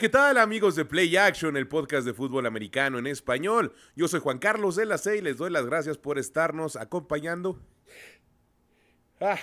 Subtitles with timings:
[0.00, 3.74] ¿qué tal amigos de Play Action, el podcast de fútbol americano en español?
[3.94, 7.60] Yo soy Juan Carlos de la C y les doy las gracias por estarnos acompañando.
[9.20, 9.38] Ah.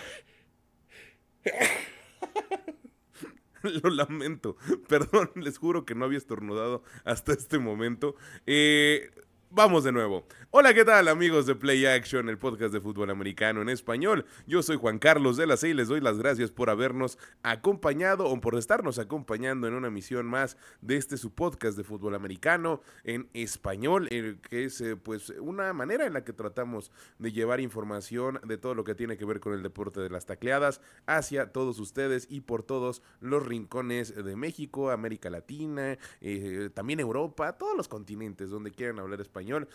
[3.62, 4.58] Lo lamento,
[4.90, 8.16] perdón, les juro que no había estornudado hasta este momento.
[8.48, 9.12] Eh,
[9.50, 10.26] Vamos de nuevo.
[10.50, 14.26] Hola, ¿qué tal amigos de Play Action, el podcast de fútbol americano en español?
[14.48, 18.26] Yo soy Juan Carlos de la C y les doy las gracias por habernos acompañado
[18.26, 22.82] o por estarnos acompañando en una misión más de este su podcast de fútbol americano
[23.04, 28.40] en español, que es eh, pues una manera en la que tratamos de llevar información
[28.46, 31.78] de todo lo que tiene que ver con el deporte de las tacleadas hacia todos
[31.78, 37.90] ustedes y por todos los rincones de México, América Latina, eh, también Europa, todos los
[37.90, 39.68] continentes donde quieran hablar español español.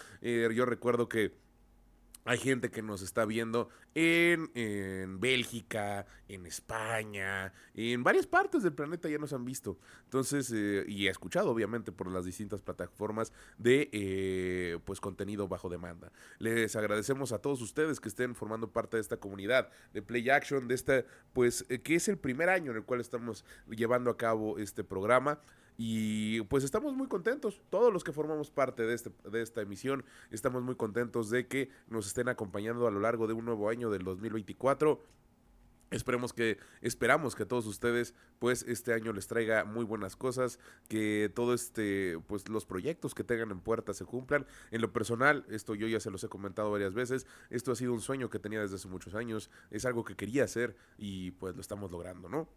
[0.63, 1.33] Eh, yo recuerdo que
[2.25, 9.09] hay gente que nos está viendo en, Bélgica, en España, en varias partes del planeta
[9.09, 9.77] ya nos han visto.
[10.05, 15.69] Entonces, eh, y he escuchado obviamente por las distintas plataformas de eh, pues contenido bajo
[15.69, 16.13] demanda.
[16.39, 20.69] Les agradecemos a todos ustedes que estén formando parte de esta comunidad de Play Action,
[20.69, 24.59] de esta, pues, que es el primer año en el cual estamos llevando a cabo
[24.59, 25.41] este programa.
[25.77, 30.05] Y pues estamos muy contentos, todos los que formamos parte de, este, de esta emisión,
[30.31, 33.91] estamos muy contentos de que nos estén acompañando a lo largo de un nuevo año
[33.91, 35.01] del 2024.
[35.93, 41.31] Esperemos que, esperamos que todos ustedes, pues, este año les traiga muy buenas cosas, que
[41.35, 44.47] todo este, pues, los proyectos que tengan en puerta se cumplan.
[44.71, 47.93] En lo personal, esto yo ya se los he comentado varias veces, esto ha sido
[47.93, 51.55] un sueño que tenía desde hace muchos años, es algo que quería hacer y pues
[51.55, 52.49] lo estamos logrando, ¿no?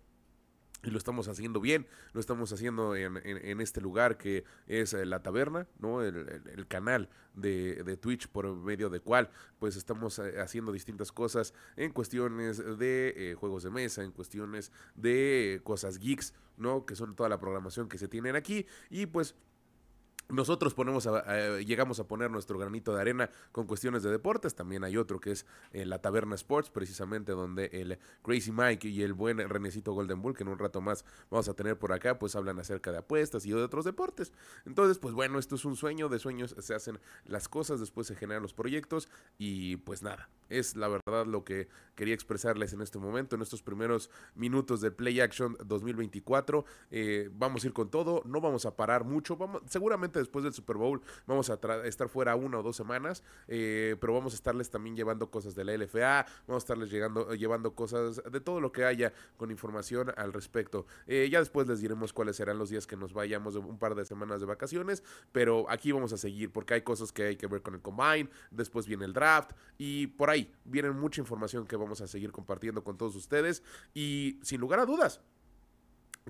[0.85, 5.21] Y lo estamos haciendo bien, lo estamos haciendo en, este lugar que es eh, la
[5.21, 6.03] taberna, ¿no?
[6.03, 11.91] El, canal de, Twitch por medio de cual pues estamos eh, haciendo distintas cosas en
[11.91, 16.85] cuestiones de eh, juegos de mesa, en cuestiones de cosas geeks, ¿no?
[16.85, 19.35] Que son toda la programación que se tienen aquí y pues
[20.29, 21.07] nosotros ponemos
[21.65, 24.55] llegamos a poner nuestro granito de arena con cuestiones de deportes.
[24.55, 29.03] También hay otro que es eh, la Taberna Sports, precisamente donde el Crazy Mike y
[29.03, 32.17] el buen Renecito Golden Bull, que en un rato más vamos a tener por acá,
[32.19, 34.33] pues hablan acerca de apuestas y de otros deportes.
[34.65, 38.15] Entonces, pues bueno, esto es un sueño, de sueños se hacen las cosas, después se
[38.15, 42.99] generan los proyectos y pues nada, es la verdad lo que quería expresarles en este
[42.99, 46.65] momento, en estos primeros minutos de Play Action 2024.
[46.91, 50.53] Eh, vamos a ir con todo, no vamos a parar mucho, vamos, seguramente después del
[50.53, 54.69] Super Bowl vamos a estar fuera una o dos semanas, eh, pero vamos a estarles
[54.69, 58.71] también llevando cosas de la LFA, vamos a estarles llegando, llevando cosas de todo lo
[58.71, 60.85] que haya con información al respecto.
[61.07, 63.95] Eh, ya después les diremos cuáles serán los días que nos vayamos de un par
[63.95, 67.47] de semanas de vacaciones, pero aquí vamos a seguir porque hay cosas que hay que
[67.47, 71.75] ver con el combine, después viene el draft y por ahí viene mucha información que
[71.75, 75.21] vamos a seguir compartiendo con todos ustedes y sin lugar a dudas,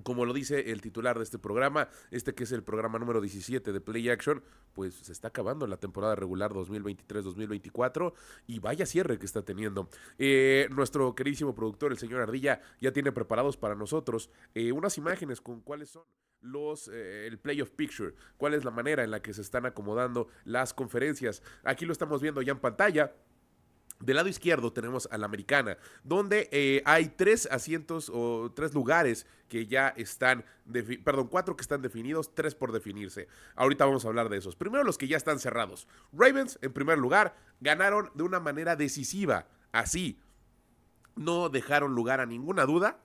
[0.04, 3.72] como lo dice el titular de este programa, este que es el programa número 17
[3.72, 8.14] de Play Action, pues se está acabando la temporada regular 2023-2024
[8.48, 9.90] y vaya cierre que está teniendo.
[10.18, 15.42] Eh, nuestro queridísimo productor, el señor Ardilla, ya tiene preparados para nosotros eh, unas imágenes
[15.42, 16.04] con cuáles son
[16.42, 20.28] los eh, el playoff picture, cuál es la manera en la que se están acomodando
[20.44, 21.42] las conferencias.
[21.64, 23.14] Aquí lo estamos viendo ya en pantalla.
[24.00, 29.26] Del lado izquierdo tenemos a la americana, donde eh, hay tres asientos o tres lugares
[29.48, 30.44] que ya están,
[31.04, 33.28] perdón, cuatro que están definidos, tres por definirse.
[33.56, 34.56] Ahorita vamos a hablar de esos.
[34.56, 35.88] Primero los que ya están cerrados.
[36.12, 39.48] Ravens, en primer lugar, ganaron de una manera decisiva.
[39.72, 40.20] Así,
[41.16, 43.00] no dejaron lugar a ninguna duda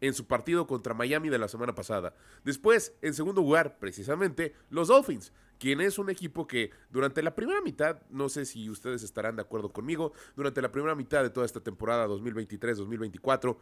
[0.00, 2.14] en su partido contra Miami de la semana pasada.
[2.42, 7.60] Después, en segundo lugar, precisamente, los Dolphins, quien es un equipo que durante la primera
[7.62, 11.46] mitad, no sé si ustedes estarán de acuerdo conmigo, durante la primera mitad de toda
[11.46, 13.56] esta temporada 2023-2024,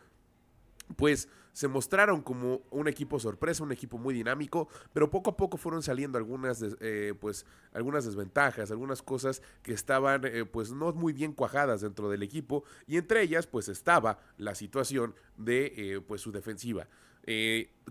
[0.97, 5.57] pues se mostraron como un equipo sorpresa, un equipo muy dinámico, pero poco a poco
[5.57, 11.13] fueron saliendo algunas, eh, pues, algunas desventajas, algunas cosas que estaban eh, pues no muy
[11.13, 16.21] bien cuajadas dentro del equipo y entre ellas pues estaba la situación de eh, pues
[16.23, 16.89] su defensiva.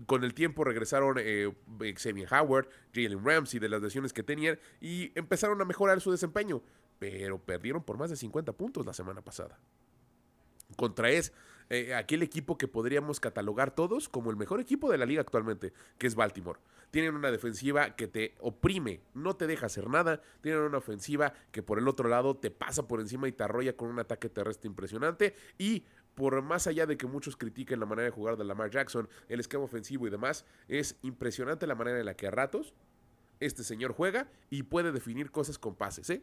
[0.06, 5.60] Con el tiempo regresaron Xavier Howard, Jalen Ramsey de las lesiones que tenían y empezaron
[5.60, 6.62] a mejorar su desempeño,
[6.98, 9.58] pero perdieron por más de 50 puntos la semana pasada.
[10.76, 11.32] Contra es
[11.70, 15.72] eh, aquel equipo que podríamos catalogar todos como el mejor equipo de la liga actualmente,
[15.98, 16.60] que es Baltimore.
[16.90, 20.20] Tienen una defensiva que te oprime, no te deja hacer nada.
[20.42, 23.74] Tienen una ofensiva que por el otro lado te pasa por encima y te arrolla
[23.74, 25.34] con un ataque terrestre impresionante.
[25.56, 29.08] Y por más allá de que muchos critiquen la manera de jugar de Lamar Jackson,
[29.28, 32.74] el esquema ofensivo y demás, es impresionante la manera en la que a ratos
[33.40, 36.22] este señor juega y puede definir cosas con pases, ¿eh?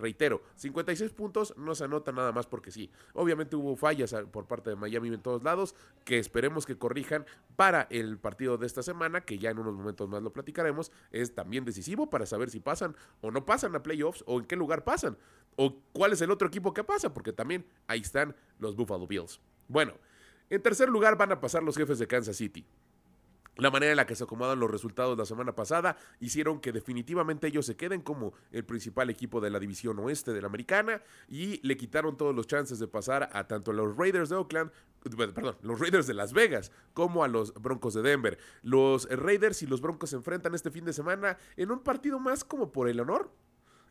[0.00, 2.90] reitero, 56 puntos no se anota nada más porque sí.
[3.12, 5.74] Obviamente hubo fallas por parte de Miami en todos lados,
[6.04, 10.08] que esperemos que corrijan para el partido de esta semana, que ya en unos momentos
[10.08, 14.24] más lo platicaremos, es también decisivo para saber si pasan o no pasan a playoffs
[14.26, 15.18] o en qué lugar pasan,
[15.56, 19.40] o cuál es el otro equipo que pasa, porque también ahí están los Buffalo Bills.
[19.68, 19.94] Bueno,
[20.48, 22.66] en tercer lugar van a pasar los jefes de Kansas City.
[23.60, 27.46] La manera en la que se acomodan los resultados la semana pasada hicieron que definitivamente
[27.46, 31.60] ellos se queden como el principal equipo de la división oeste de la americana y
[31.66, 34.70] le quitaron todos los chances de pasar a tanto a los Raiders de Oakland,
[35.34, 38.38] perdón, los Raiders de Las Vegas como a los Broncos de Denver.
[38.62, 42.44] Los Raiders y los Broncos se enfrentan este fin de semana en un partido más
[42.44, 43.30] como por el honor,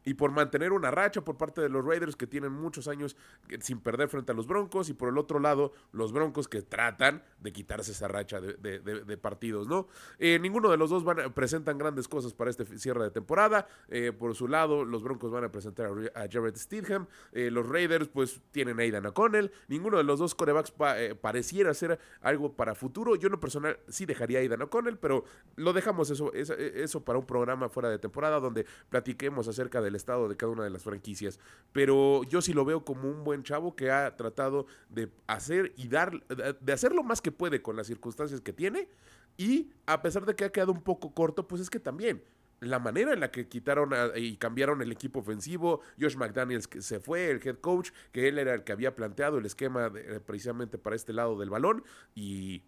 [0.10, 3.16] y por mantener una racha por parte de los Raiders que tienen muchos años
[3.60, 7.24] sin perder frente a los Broncos y por el otro lado los Broncos que tratan
[7.40, 9.88] de quitarse esa racha de, partidos, ¿no?
[10.18, 13.68] Eh, ninguno de los dos van presentan grandes cosas para este cierre de temporada.
[13.88, 17.06] Eh, por su lado, los Broncos van a presentar a, Jared Stidham.
[17.32, 19.52] Eh, los Raiders pues tienen a Aidan O'Connell.
[19.68, 20.74] Ninguno de los dos corebacks
[21.22, 23.16] pareciera ser algo para futuro.
[23.16, 25.24] Yo en lo personal sí dejaría a Aidan O'Connell, pero
[25.56, 29.96] lo dejamos eso, eso, para un programa fuera de temporada donde platiquemos acerca de el
[30.00, 31.40] estado de cada una de las franquicias.
[31.72, 35.88] Pero yo sí lo veo como un buen chavo que ha tratado de hacer y
[35.88, 38.90] dar, de hacer lo más que puede con las circunstancias que tiene.
[39.38, 42.24] Y a pesar de que ha quedado un poco corto, pues es que también
[42.60, 47.30] la manera en la que quitaron y cambiaron el equipo ofensivo, Josh McDaniels se fue,
[47.30, 49.92] el head coach, que él era el que había planteado el esquema
[50.26, 51.84] precisamente para este lado del balón
[52.16, 52.64] y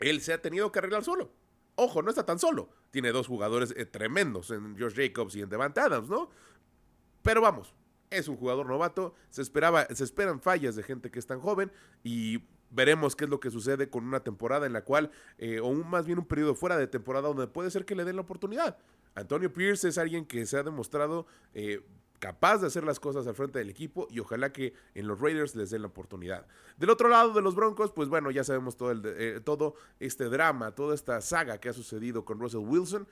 [0.00, 1.30] él se ha tenido que arreglar solo.
[1.80, 2.70] Ojo, no está tan solo.
[2.90, 6.28] Tiene dos jugadores eh, tremendos en Josh Jacobs y en Devante Adams, ¿no?
[7.22, 7.72] Pero vamos,
[8.10, 9.14] es un jugador novato.
[9.30, 11.70] Se, esperaba, se esperan fallas de gente que es tan joven
[12.02, 15.72] y veremos qué es lo que sucede con una temporada en la cual, eh, o
[15.72, 18.76] más bien un periodo fuera de temporada donde puede ser que le den la oportunidad.
[19.14, 21.86] Antonio Pierce es alguien que se ha demostrado eh,
[22.18, 25.54] capaz de hacer las cosas al frente del equipo y ojalá que en los Raiders
[25.54, 26.46] les den la oportunidad.
[26.76, 30.94] Del otro lado de los Broncos, pues bueno, ya sabemos eh, todo este drama, toda
[30.94, 33.06] esta saga que ha sucedido con Russell Wilson.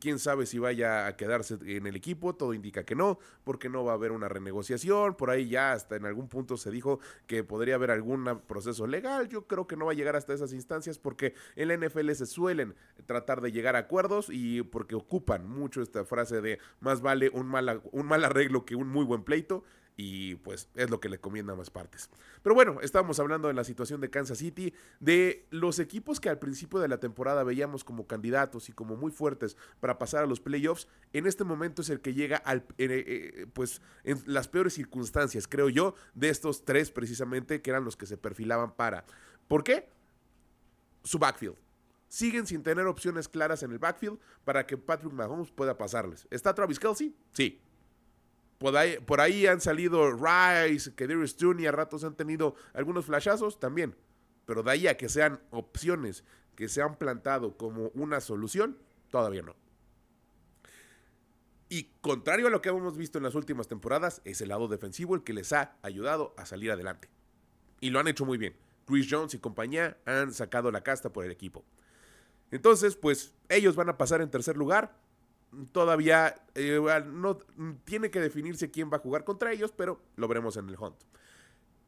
[0.00, 3.84] Quién sabe si vaya a quedarse en el equipo, todo indica que no, porque no
[3.84, 5.14] va a haber una renegociación.
[5.14, 9.28] Por ahí ya hasta en algún punto se dijo que podría haber algún proceso legal.
[9.28, 12.26] Yo creo que no va a llegar hasta esas instancias porque en la NFL se
[12.26, 12.74] suelen
[13.06, 17.46] tratar de llegar a acuerdos y porque ocupan mucho esta frase de más vale un
[17.46, 19.64] mal, un mal arreglo que un muy buen pleito
[20.00, 22.08] y pues es lo que le conviene a ambas partes.
[22.42, 26.38] Pero bueno, estábamos hablando de la situación de Kansas City, de los equipos que al
[26.38, 30.38] principio de la temporada veíamos como candidatos y como muy fuertes para pasar a los
[30.38, 35.48] playoffs, en este momento es el que llega al, eh, pues en las peores circunstancias,
[35.48, 39.04] creo yo, de estos tres precisamente, que eran los que se perfilaban para.
[39.48, 39.88] ¿Por qué?
[41.02, 41.56] Su backfield.
[42.06, 46.28] Siguen sin tener opciones claras en el backfield para que Patrick Mahomes pueda pasarles.
[46.30, 47.16] ¿Está Travis Kelsey?
[47.32, 47.60] Sí.
[48.58, 53.94] Por ahí, han salido Rice, que Darius y a ratos han tenido algunos flashazos también.
[54.46, 56.24] Pero de ahí a que sean opciones
[56.56, 58.76] que se han plantado como una solución,
[59.10, 59.54] todavía no.
[61.68, 65.14] Y contrario a lo que hemos visto en las últimas temporadas, es el lado defensivo
[65.14, 67.08] el que les ha ayudado a salir adelante.
[67.80, 68.56] Y lo han hecho muy bien.
[68.86, 71.64] Chris Jones y compañía han sacado la casta por el equipo.
[72.50, 74.96] Entonces, pues ellos van a pasar en tercer lugar
[75.72, 77.38] todavía eh, no
[77.84, 80.96] tiene que definirse quién va a jugar contra ellos, pero lo veremos en el hunt.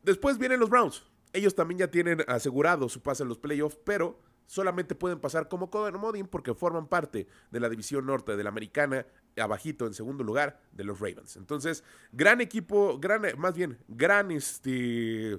[0.03, 1.05] Después vienen los Browns.
[1.33, 5.71] Ellos también ya tienen asegurado su pase en los playoffs, pero solamente pueden pasar como
[5.73, 10.61] Modin porque forman parte de la división norte de la americana, abajito en segundo lugar
[10.73, 11.37] de los Ravens.
[11.37, 15.39] Entonces, gran equipo, gran, más bien, gran este,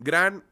[0.00, 0.42] gran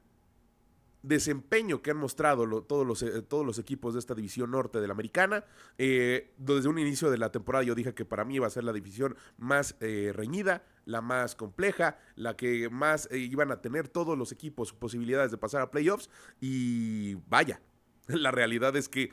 [1.03, 4.87] desempeño que han mostrado todos, los, eh, todos los equipos de esta división norte de
[4.87, 5.45] la americana.
[5.79, 8.65] Eh, desde un inicio de la temporada yo dije que para mí iba a ser
[8.65, 14.19] la división más eh, reñida, la más compleja, la que más iban a tener todos
[14.19, 16.11] los equipos posibilidades de pasar a playoffs.
[16.41, 17.61] Y vaya,
[18.07, 19.11] la realidad es que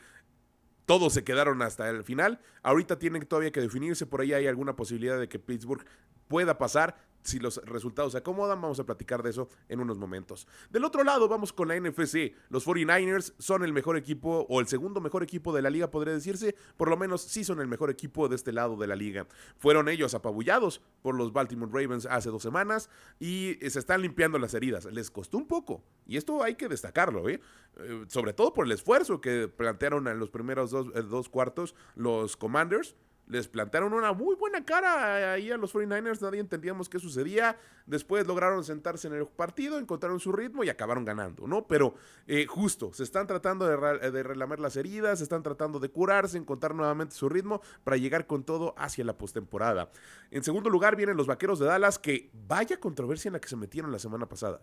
[0.86, 2.40] todos se quedaron hasta el final.
[2.64, 5.86] Ahorita tienen todavía que definirse, por ahí hay alguna posibilidad de que Pittsburgh
[6.28, 10.48] pueda pasar si los resultados se acomodan, vamos a platicar de eso en unos momentos.
[10.70, 12.34] Del otro lado, vamos con la NFC.
[12.50, 16.14] Los 49ers son el mejor equipo o el segundo mejor equipo de la liga, podría
[16.14, 16.56] decirse.
[16.78, 19.28] Por lo menos sí son el mejor equipo de este lado de la liga.
[19.58, 24.54] Fueron ellos apabullados por los Baltimore Ravens hace dos semanas y se están limpiando las
[24.54, 24.86] heridas.
[24.86, 27.42] Les costó un poco y esto hay que destacarlo, ¿eh?
[27.80, 31.76] Eh, sobre todo por el esfuerzo que plantearon en los primeros dos, eh, dos cuartos
[31.96, 32.96] los Commanders
[33.28, 37.58] les plantaron una muy buena cara ahí a los 49ers, nadie entendíamos qué sucedía.
[37.86, 41.68] Después lograron sentarse en el partido, encontraron su ritmo y acabaron ganando, ¿no?
[41.68, 46.38] Pero eh, justo, se están tratando de, relamer las heridas, se están tratando de curarse,
[46.38, 49.92] encontrar nuevamente su ritmo para llegar con todo hacia la postemporada.
[50.32, 53.58] En segundo lugar vienen los Vaqueros de Dallas, que vaya controversia en la que se
[53.58, 54.62] metieron la semana pasada.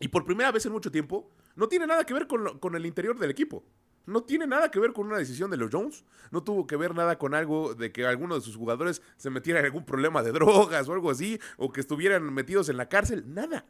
[0.00, 2.84] Y por primera vez en mucho tiempo, no tiene nada que ver con, con el
[2.86, 3.64] interior del equipo.
[4.06, 6.04] No tiene nada que ver con una decisión de los Jones.
[6.30, 9.58] No tuvo que ver nada con algo de que alguno de sus jugadores se metiera
[9.58, 13.24] en algún problema de drogas o algo así, o que estuvieran metidos en la cárcel.
[13.26, 13.66] Nada.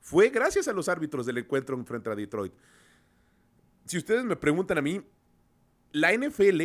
[0.00, 2.52] Fue gracias a los árbitros del encuentro frente a Detroit.
[3.86, 5.00] Si ustedes me preguntan a mí,
[5.90, 6.60] la NFL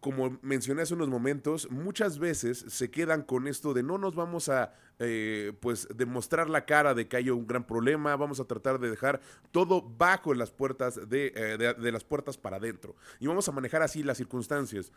[0.00, 4.48] como mencioné hace unos momentos, muchas veces se quedan con esto de no nos vamos
[4.48, 8.78] a eh, pues demostrar la cara de que hay un gran problema, vamos a tratar
[8.78, 13.48] de dejar todo bajo las puertas de, eh, de las puertas para adentro y vamos
[13.48, 14.92] a manejar así las circunstancias.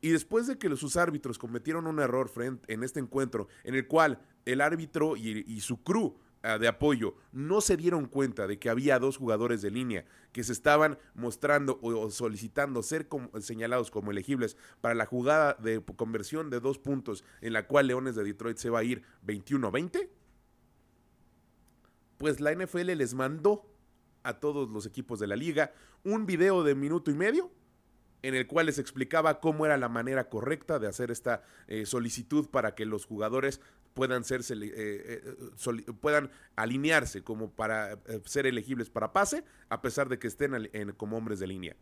[0.00, 3.86] Y después de que sus árbitros cometieron un error frente en este encuentro, en el
[3.86, 7.14] cual el árbitro y, y su crew de apoyo.
[7.32, 11.78] No se dieron cuenta de que había dos jugadores de línea que se estaban mostrando
[11.80, 13.08] o solicitando ser
[13.40, 18.14] señalados como elegibles para la jugada de conversión de dos puntos en la cual Leones
[18.14, 20.08] de Detroit se va a ir 21-20,
[22.18, 23.66] pues la NFL les mandó
[24.22, 25.72] a todos los equipos de la liga
[26.02, 27.50] un video de minuto y medio
[28.22, 32.48] en el cual les explicaba cómo era la manera correcta de hacer esta eh, solicitud
[32.48, 33.60] para que los jugadores
[33.94, 40.18] puedan, ser, eh, eh, puedan alinearse como para ser elegibles para pase, a pesar de
[40.18, 41.76] que estén como hombres de línea.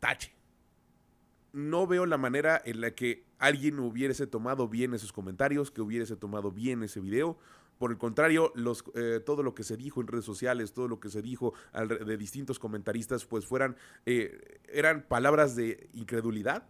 [0.00, 0.32] Tache.
[1.52, 6.16] No veo la manera en la que alguien hubiese tomado bien esos comentarios, que hubiese
[6.16, 7.38] tomado bien ese video.
[7.78, 11.00] Por el contrario, los, eh, todo lo que se dijo en redes sociales, todo lo
[11.00, 16.68] que se dijo de distintos comentaristas, pues fueran, eh, eran palabras de incredulidad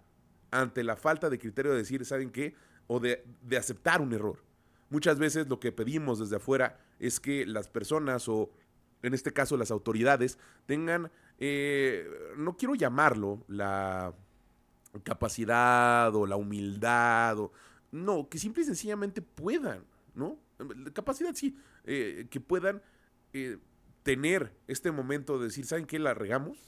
[0.50, 2.54] ante la falta de criterio de decir, ¿saben qué?
[2.92, 3.23] O de,
[3.56, 4.42] aceptar un error.
[4.88, 8.50] Muchas veces lo que pedimos desde afuera es que las personas o
[9.04, 12.04] en este caso las autoridades tengan, eh,
[12.37, 14.12] no quiero llamarlo la
[15.04, 17.52] capacidad o la humildad, o,
[17.92, 19.85] no, que simple y sencillamente puedan,
[20.16, 20.37] ¿no?
[20.92, 22.82] capacidad sí, eh, que puedan
[23.32, 23.59] eh,
[24.02, 26.00] tener este momento de decir, ¿saben qué?
[26.00, 26.59] La regamos,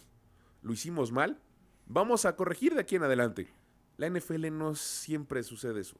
[0.62, 1.40] lo hicimos mal,
[1.86, 3.48] vamos a corregir de aquí en adelante.
[3.96, 5.96] La NFL no siempre sucede eso.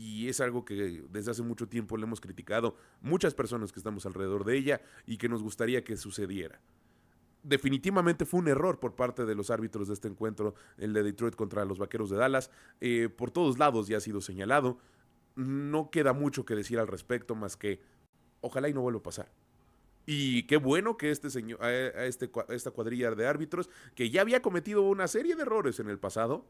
[0.00, 4.06] Y es algo que desde hace mucho tiempo le hemos criticado muchas personas que estamos
[4.06, 6.58] alrededor de ella y que nos gustaría que sucediera.
[7.42, 11.34] Definitivamente fue un error por parte de los árbitros de este encuentro, el de Detroit
[11.34, 12.50] contra los Vaqueros de Dallas.
[12.80, 14.78] Eh, por todos lados ya ha sido señalado
[15.36, 17.80] no queda mucho que decir al respecto más que
[18.40, 19.32] ojalá y no vuelva a pasar.
[20.06, 24.42] Y qué bueno que este señor, a este, esta cuadrilla de árbitros, que ya había
[24.42, 26.46] cometido una serie de errores en el pasado,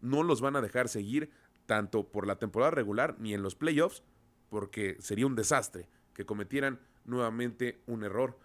[0.00, 1.30] no los van a dejar seguir
[1.66, 4.02] tanto por la temporada regular ni en los playoffs,
[4.48, 8.38] porque sería un desastre que cometieran nuevamente un error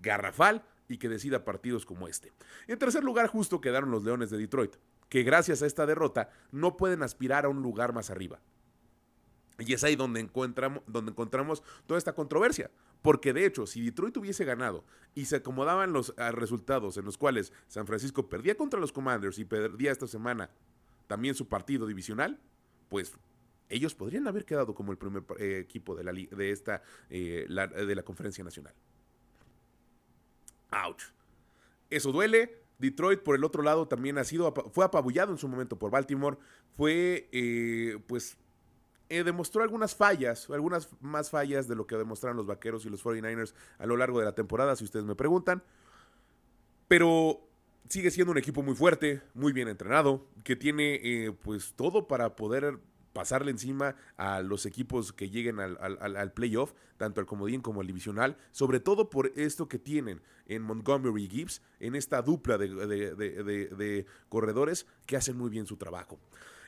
[0.00, 2.32] garrafal y que decida partidos como este.
[2.66, 4.76] En tercer lugar, justo quedaron los Leones de Detroit,
[5.08, 8.40] que gracias a esta derrota no pueden aspirar a un lugar más arriba.
[9.58, 12.70] Y es ahí donde encontramos, donde encontramos toda esta controversia.
[13.02, 17.18] Porque de hecho, si Detroit hubiese ganado y se acomodaban los ah, resultados en los
[17.18, 20.50] cuales San Francisco perdía contra los Commanders y perdía esta semana
[21.08, 22.38] también su partido divisional,
[22.88, 23.18] pues
[23.68, 27.94] ellos podrían haber quedado como el primer eh, equipo de, la, de esta eh, de
[27.94, 28.74] la conferencia nacional.
[30.70, 31.02] Ouch.
[31.90, 32.62] Eso duele.
[32.78, 36.38] Detroit, por el otro lado, también ha sido, fue apabullado en su momento por Baltimore.
[36.76, 38.36] Fue, eh, pues,
[39.08, 43.52] demostró algunas fallas, algunas más fallas de lo que demostraron los Vaqueros y los 49ers
[43.78, 45.64] a lo largo de la temporada, si ustedes me preguntan.
[46.86, 47.47] Pero
[47.88, 52.36] sigue siendo un equipo muy fuerte, muy bien entrenado, que tiene eh, pues todo para
[52.36, 52.78] poder
[53.12, 58.36] pasarle encima a los equipos que lleguen al, playoff, tanto al comodín como al divisional,
[58.52, 64.86] sobre todo por esto que tienen en Montgomery y Gibbs, en esta dupla de corredores
[65.06, 66.20] que hacen muy bien su trabajo.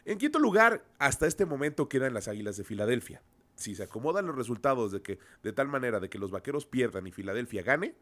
[0.05, 3.23] En quinto lugar, hasta este momento quedan las Águilas de Filadelfia.
[3.55, 7.07] Si se acomodan los resultados de que de tal manera de que los Vaqueros pierdan
[7.07, 7.95] y Filadelfia gane,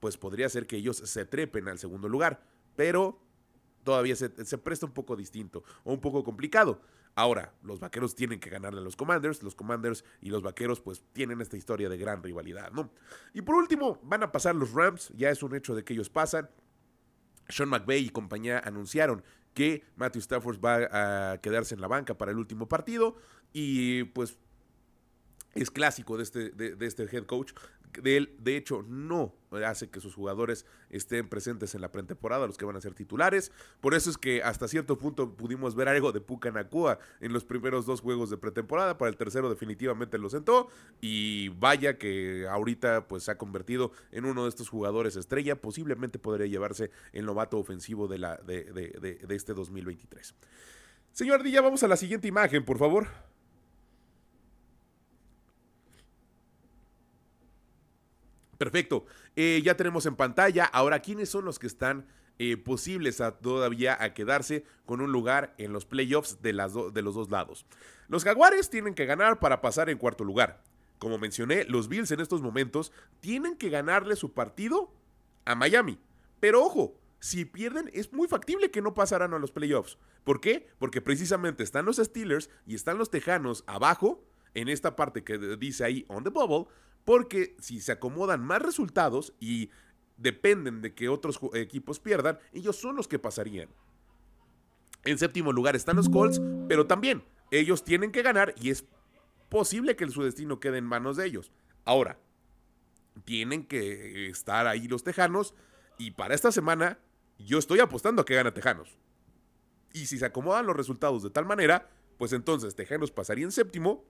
[0.00, 2.42] pues podría ser que ellos se trepen al segundo lugar,
[2.76, 3.20] pero
[3.84, 4.28] todavía se,
[4.58, 6.80] presta un poco distinto o un poco complicado.
[7.14, 11.02] Ahora, los vaqueros tienen que ganarle a los Commanders, los Commanders y los vaqueros pues
[11.12, 12.92] tienen esta historia de gran rivalidad, ¿no?
[13.34, 16.10] Y por último, van a pasar los Rams, ya es un hecho de que ellos
[16.10, 16.48] pasan.
[17.48, 19.24] Sean McVay y compañía anunciaron
[19.54, 23.16] que Matthew Stafford va a quedarse en la banca para el último partido
[23.52, 24.38] y pues
[25.54, 27.52] es clásico de este, de, este head coach
[28.02, 32.64] de de hecho, no hace que sus jugadores estén presentes en la pretemporada, los que
[32.64, 33.52] van a ser titulares.
[33.80, 37.44] Por eso es que hasta cierto punto pudimos ver algo de Puka Nakua en los
[37.44, 38.98] primeros dos juegos de pretemporada.
[38.98, 40.68] Para el tercero definitivamente lo sentó.
[41.00, 45.60] Y vaya que ahorita pues se ha convertido en uno de estos jugadores estrella.
[45.60, 50.34] Posiblemente podría llevarse el novato ofensivo de, la, de, de, de este 2023.
[51.12, 53.08] Señor Dilla, vamos a la siguiente imagen, por favor.
[58.58, 59.06] Perfecto.
[59.36, 60.64] Eh, ya tenemos en pantalla.
[60.64, 62.06] Ahora, ¿quiénes son los que están
[62.38, 67.02] eh, posibles a, todavía a quedarse con un lugar en los playoffs de, las de
[67.02, 67.64] los dos lados?
[68.08, 70.62] Los Jaguares tienen que ganar para pasar en cuarto lugar.
[70.98, 74.92] Como mencioné, los Bills en estos momentos tienen que ganarle su partido
[75.44, 76.00] a Miami.
[76.40, 79.98] Pero ojo, si pierden, es muy factible que no pasarán a los playoffs.
[80.24, 80.68] ¿Por qué?
[80.78, 84.24] Porque precisamente están los Steelers y están los Tejanos abajo,
[84.54, 86.66] en esta parte que dice ahí on the bubble,
[87.08, 89.70] porque si se acomodan más resultados y
[90.18, 93.70] dependen de que otros equipos pierdan, ellos son los que pasarían.
[95.04, 96.38] En séptimo lugar están los Colts,
[96.68, 98.84] pero también ellos tienen que ganar y es
[99.48, 101.50] posible que su destino quede en manos de ellos.
[101.86, 102.18] Ahora,
[103.24, 105.54] tienen que estar ahí los Tejanos
[105.96, 106.98] y para esta semana
[107.38, 108.98] yo estoy apostando a que gane Tejanos.
[109.94, 111.88] Y si se acomodan los resultados de tal manera,
[112.18, 114.04] pues entonces Tejanos pasaría en séptimo,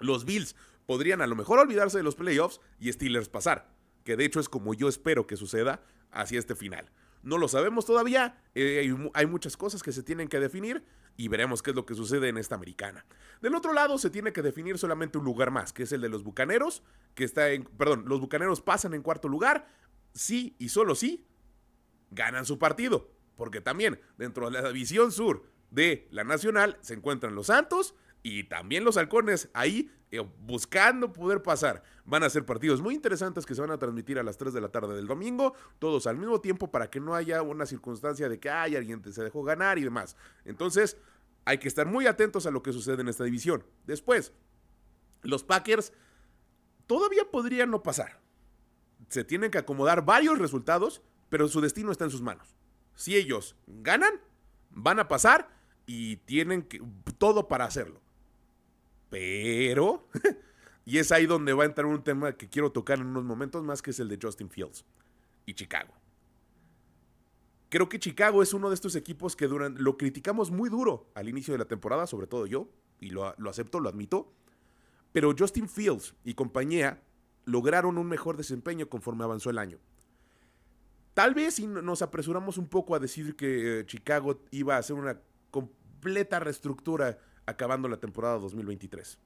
[0.00, 0.56] los Bills
[0.86, 3.68] podrían a lo mejor olvidarse de los playoffs y Steelers pasar,
[4.04, 6.90] que de hecho es como yo espero que suceda hacia este final.
[7.22, 10.84] No lo sabemos todavía, eh, hay, muchas cosas que se tienen que definir
[11.16, 13.04] y veremos qué es lo que sucede en esta americana.
[13.40, 16.08] Del otro lado se tiene que definir solamente un lugar más, que es el de
[16.08, 19.66] los Bucaneros, que está en, perdón, los Bucaneros pasan en cuarto lugar,
[20.12, 21.26] sí y solo sí,
[22.12, 27.34] ganan su partido, porque también dentro de la división sur de la Nacional se encuentran
[27.34, 27.96] los Santos
[28.28, 31.84] y también los halcones ahí eh, buscando poder pasar.
[32.04, 34.60] Van a ser partidos muy interesantes que se van a transmitir a las 3 de
[34.60, 38.40] la tarde del domingo, todos al mismo tiempo para que no haya una circunstancia de
[38.40, 40.16] que hay alguien se dejó ganar y demás.
[40.44, 40.96] Entonces,
[41.44, 43.64] hay que estar muy atentos a lo que sucede en esta división.
[43.84, 44.32] Después,
[45.22, 45.92] los Packers
[46.88, 48.20] todavía podrían no pasar.
[49.08, 52.56] Se tienen que acomodar varios resultados, pero su destino está en sus manos.
[52.96, 54.20] Si ellos ganan,
[54.70, 55.48] van a pasar
[55.86, 56.82] y tienen que,
[57.18, 58.00] todo para hacerlo.
[59.10, 60.08] Pero,
[60.84, 63.62] y es ahí donde va a entrar un tema que quiero tocar en unos momentos
[63.62, 64.84] más, que es el de Justin Fields
[65.44, 65.94] y Chicago.
[67.68, 71.28] Creo que Chicago es uno de estos equipos que duran, lo criticamos muy duro al
[71.28, 72.68] inicio de la temporada, sobre todo yo,
[73.00, 74.32] y lo, lo acepto, lo admito.
[75.12, 77.02] Pero Justin Fields y compañía
[77.44, 79.78] lograron un mejor desempeño conforme avanzó el año.
[81.14, 84.96] Tal vez si nos apresuramos un poco a decir que eh, Chicago iba a hacer
[84.96, 85.18] una
[85.50, 89.18] completa reestructura acabando la temporada 2023.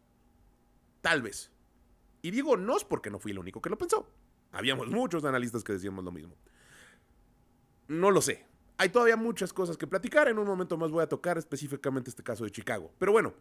[1.00, 1.50] Tal vez.
[2.22, 4.06] Y digo no es porque no fui el único que lo pensó.
[4.52, 6.36] Habíamos muchos analistas que decíamos lo mismo.
[7.88, 8.46] No lo sé.
[8.78, 10.28] Hay todavía muchas cosas que platicar.
[10.28, 12.92] En un momento más voy a tocar específicamente este caso de Chicago.
[12.98, 13.34] Pero bueno,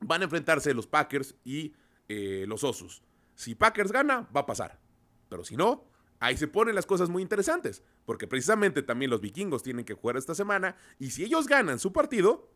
[0.00, 1.74] van a enfrentarse los Packers y
[2.08, 3.02] eh, los Osos.
[3.34, 4.80] Si Packers gana, va a pasar.
[5.28, 5.84] Pero si no,
[6.20, 7.82] ahí se ponen las cosas muy interesantes.
[8.04, 10.76] Porque precisamente también los vikingos tienen que jugar esta semana.
[10.98, 12.50] Y si ellos ganan su partido,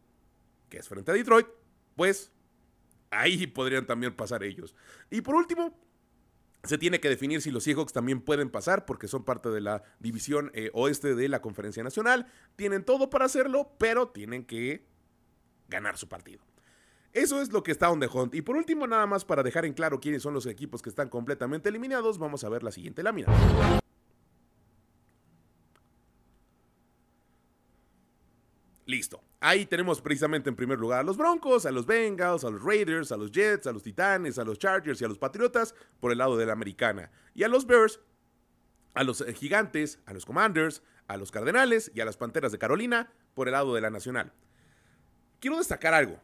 [0.71, 1.47] que es frente a Detroit,
[1.97, 2.33] pues
[3.11, 4.75] ahí podrían también pasar ellos.
[5.11, 5.79] Y por último,
[6.65, 9.83] se tiene que definir si los Seahawks también pueden pasar porque son parte de la
[9.99, 12.27] división eh, oeste de la Conferencia Nacional.
[12.57, 14.87] Tienen todo para hacerlo, pero tienen que
[15.69, 16.41] ganar su partido.
[17.13, 18.35] Eso es lo que está on the hunt.
[18.35, 21.09] Y por último, nada más para dejar en claro quiénes son los equipos que están
[21.09, 23.33] completamente eliminados, vamos a ver la siguiente lámina.
[28.91, 29.23] Listo.
[29.39, 33.13] Ahí tenemos precisamente en primer lugar a los Broncos, a los Bengals, a los Raiders,
[33.13, 36.19] a los Jets, a los Titanes, a los Chargers y a los Patriotas por el
[36.19, 37.13] lado de la americana.
[37.33, 38.01] Y a los Bears,
[38.95, 42.59] a los eh, Gigantes, a los Commanders, a los Cardenales y a las Panteras de
[42.59, 44.33] Carolina por el lado de la nacional.
[45.39, 46.21] Quiero destacar algo.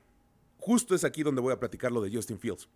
[0.59, 2.69] Justo es aquí donde voy a platicar lo de Justin Fields.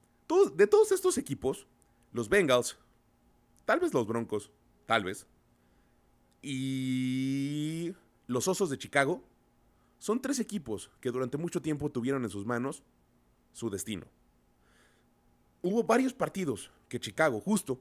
[0.55, 1.67] de todos estos equipos,
[2.13, 2.79] los Bengals,
[3.65, 4.53] tal vez los Broncos,
[4.87, 5.27] tal vez,
[6.43, 7.93] y
[8.29, 9.25] los Osos de Chicago,
[10.01, 12.83] son tres equipos que durante mucho tiempo tuvieron en sus manos
[13.53, 14.07] su destino.
[15.63, 17.79] Hubo varios partidos que Chicago justo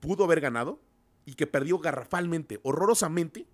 [0.00, 0.80] pudo haber ganado
[1.24, 3.46] y que perdió garrafalmente, horrorosamente,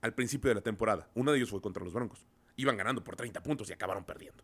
[0.00, 1.08] al principio de la temporada.
[1.14, 2.26] Uno de ellos fue contra los Broncos.
[2.56, 4.42] Iban ganando por 30 puntos y acabaron perdiendo.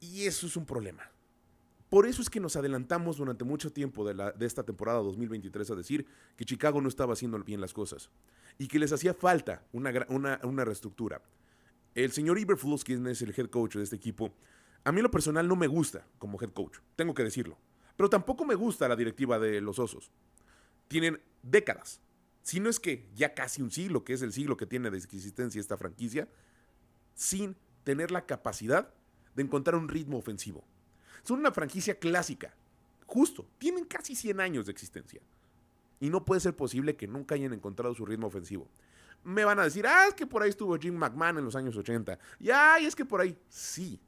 [0.00, 1.08] Y eso es un problema.
[1.88, 6.06] Por eso es que nos adelantamos durante mucho tiempo de, esta temporada 2023 a decir
[6.36, 8.10] que Chicago no estaba haciendo bien las cosas
[8.58, 11.22] y que les hacía falta una, una, reestructura.
[11.94, 14.34] El señor Iberflus, quien es el head coach de este equipo,
[14.82, 17.56] a mí lo personal no me gusta como head coach, tengo que decirlo.
[17.96, 20.10] Pero tampoco me gusta la directiva de los Osos.
[20.88, 22.00] Tienen décadas,
[22.42, 24.98] si no es que ya casi un siglo, que es el siglo que tiene de
[24.98, 26.28] existencia esta franquicia,
[27.14, 28.92] sin tener la capacidad
[29.34, 30.64] de encontrar un ritmo ofensivo.
[31.22, 32.54] Son una franquicia clásica,
[33.06, 35.20] justo, tienen casi 100 años de existencia.
[36.00, 38.68] Y no puede ser posible que nunca hayan encontrado su ritmo ofensivo.
[39.24, 41.76] Me van a decir, ah, es que por ahí estuvo Jim McMahon en los años
[41.76, 42.18] 80.
[42.38, 42.50] Y
[42.84, 43.98] es que por ahí, sí.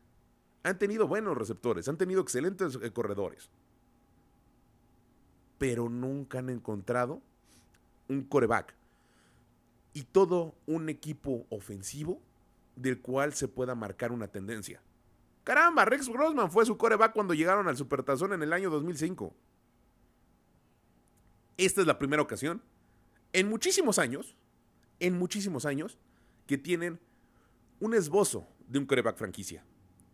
[0.63, 3.49] Han tenido buenos receptores, han tenido excelentes eh, corredores.
[5.57, 7.23] Pero nunca han encontrado
[8.09, 8.75] un coreback
[9.95, 12.21] y todo un equipo ofensivo
[12.77, 14.81] del cual se pueda marcar una tendencia.
[15.49, 19.35] Caramba, Rex Grossman fue su coreback cuando llegaron al Supertazón en el año 2005.
[21.57, 22.61] Esta es la primera ocasión
[23.33, 24.37] en muchísimos años,
[25.01, 25.97] en muchísimos años,
[26.47, 27.01] que tienen
[27.81, 29.65] un esbozo de un coreback franquicia.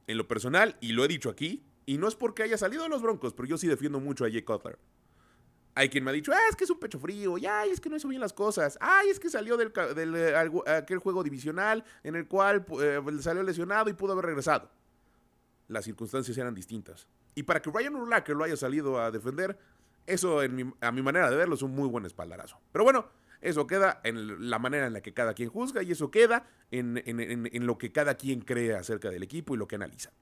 [0.07, 2.89] En lo personal, y lo he dicho aquí, y no es porque haya salido de
[2.89, 4.79] los Broncos, pero yo sí defiendo mucho a Jay Cutler.
[5.75, 7.81] Hay quien me ha dicho, ah, es que es un pecho frío, y ay, es
[7.81, 9.73] que no hizo bien las cosas, ay, es que salió del,
[10.15, 10.37] eh,
[10.69, 14.71] aquel juego divisional en el cual eh, salió lesionado y pudo haber regresado.
[15.69, 17.07] Las circunstancias eran distintas.
[17.35, 19.59] Y para que Ryan Urlacher lo haya salido a defender,
[20.07, 22.61] eso a mi manera de verlo es un muy buen espaldarazo.
[22.73, 23.09] Pero bueno,
[23.41, 27.03] eso queda en la manera en la que cada quien juzga y eso queda en,
[27.05, 30.13] en lo que cada quien cree acerca del equipo y lo que analiza.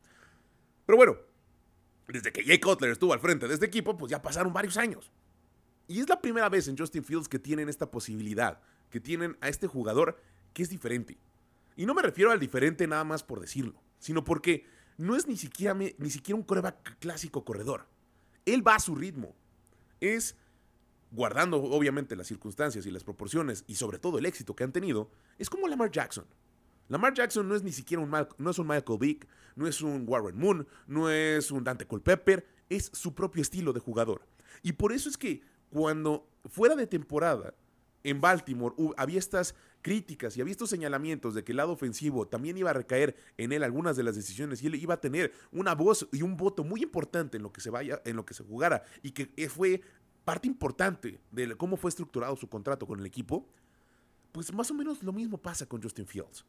[0.87, 1.17] Pero bueno,
[2.09, 5.13] desde que Jay Cutler estuvo al frente de este equipo, pues ya pasaron varios años.
[5.89, 9.49] Y es la primera vez en Justin Fields que tienen esta posibilidad, que tienen a
[9.49, 10.19] este jugador
[10.53, 11.19] que es diferente.
[11.77, 15.37] Y no me refiero al diferente nada más por decirlo, sino porque no es ni
[15.37, 17.87] siquiera, ni siquiera un coreback clásico corredor.
[18.45, 19.35] Él va a su ritmo.
[20.01, 20.37] Es,
[21.11, 25.11] guardando obviamente las circunstancias y las proporciones y sobre todo el éxito que han tenido,
[25.39, 26.27] es como Lamar Jackson.
[26.89, 30.05] Lamar Jackson no es ni siquiera un, no es un Michael Vick, no es un
[30.07, 34.27] Warren Moon, no es un Dante Culpepper, es su propio estilo de jugador.
[34.63, 37.55] Y por eso es que cuando fuera de temporada
[38.03, 42.57] en Baltimore había estas críticas y había estos señalamientos de que el lado ofensivo también
[42.57, 45.75] iba a recaer en él algunas de las decisiones y él iba a tener una
[45.75, 48.45] voz y un voto muy importante en lo que se vaya, en lo que se
[48.45, 49.83] jugara y que fue
[50.25, 53.49] parte importante de cómo fue estructurado su contrato con el equipo,
[54.31, 56.45] pues más o menos lo mismo pasa con Justin Fields.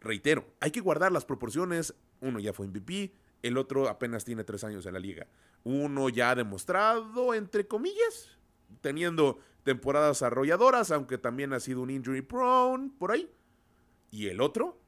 [0.00, 1.94] Reitero, hay que guardar las proporciones.
[2.20, 5.26] Uno ya fue MVP, el otro apenas tiene tres años en la liga.
[5.62, 8.30] Uno ya ha demostrado, entre comillas,
[8.80, 13.30] teniendo temporadas arrolladoras, aunque también ha sido un injury prone por ahí.
[14.10, 14.78] Y el otro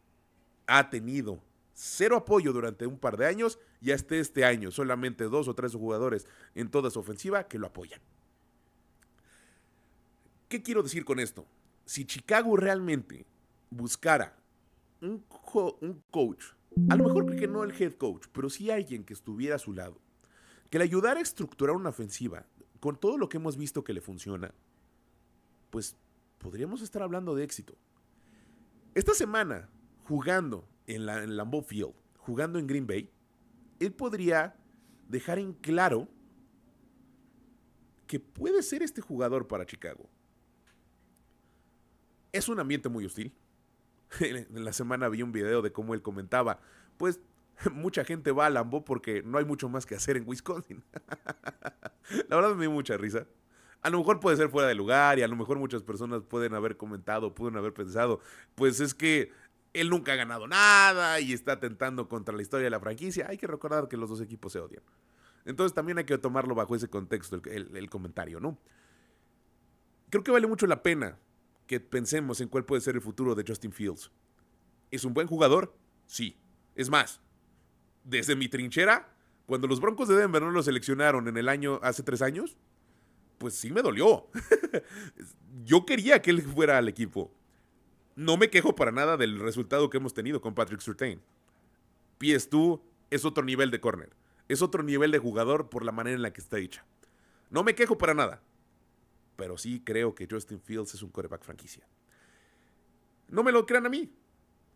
[0.67, 5.49] ha tenido cero apoyo durante un par de años y hasta este año solamente dos
[5.49, 8.01] o tres jugadores en toda su ofensiva que lo apoyan.
[10.49, 11.47] ¿Qué quiero decir con esto?
[11.85, 13.27] Si Chicago realmente
[13.71, 14.37] buscara
[15.01, 15.25] un,
[16.11, 16.45] coach
[16.89, 19.73] a lo mejor que no el head coach, pero sí alguien que estuviera a su
[19.73, 19.99] lado,
[20.71, 22.47] que le ayudara a estructurar una ofensiva
[22.81, 24.53] con todo lo que hemos visto que le funciona,
[25.70, 25.96] pues
[26.38, 27.76] podríamos estar hablando de éxito.
[28.94, 29.68] Esta semana,
[30.05, 33.11] jugando en, la, Lambeau Field, jugando en Green Bay,
[33.79, 34.57] él podría
[35.09, 36.09] dejar en claro
[38.07, 40.09] que puede ser este jugador para Chicago.
[42.33, 43.35] Es un ambiente muy hostil
[44.20, 46.61] en la semana vi un video de cómo él comentaba,
[46.96, 47.20] pues
[47.72, 50.85] mucha gente va a Lambo porque no hay mucho más que hacer en Wisconsin.
[52.29, 53.26] la verdad me dio mucha risa.
[53.87, 56.55] A lo mejor puede ser fuera de lugar y a lo mejor muchas personas pueden
[56.55, 58.18] haber comentado, pueden haber pensado,
[58.57, 59.31] pues es que
[59.75, 63.29] él nunca ha ganado nada y está atentando contra la historia de la franquicia.
[63.29, 64.83] Hay que recordar que los dos equipos se odian.
[65.44, 68.59] Entonces también hay que tomarlo bajo ese contexto el comentario, ¿no?
[70.11, 71.20] Creo que vale mucho la pena
[71.68, 74.11] que pensemos en cuál puede ser el futuro de Justin Fields.
[74.90, 75.77] ¿Es un buen jugador?
[76.07, 76.37] Sí.
[76.75, 77.20] Es más,
[78.03, 79.14] desde mi trinchera,
[79.46, 82.57] cuando los Broncos de Denver no lo seleccionaron en el año, hace tres años,
[83.38, 84.29] pues sí me dolió.
[85.64, 87.33] Yo quería que él fuera al equipo.
[88.14, 91.20] No me quejo para nada del resultado que hemos tenido con Patrick Surtain.
[92.18, 94.11] Pies tú es otro nivel de corner.
[94.49, 96.85] Es otro nivel de jugador por la manera en la que está hecha.
[97.51, 98.42] No me quejo para nada
[99.37, 101.87] pero sí creo que Justin Fields es un coreback franquicia.
[103.29, 104.12] No me lo crean a mí.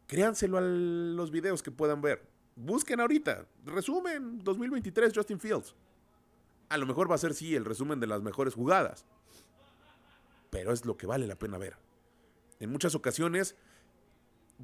[0.07, 2.29] Créanselo a los videos que puedan ver.
[2.57, 3.47] Busquen ahorita.
[3.65, 5.75] Resumen 2023 Justin Fields.
[6.71, 9.05] A lo mejor va a ser sí el resumen de las mejores jugadas.
[10.51, 11.77] Pero es lo que vale la pena ver.
[12.61, 13.57] En muchas ocasiones,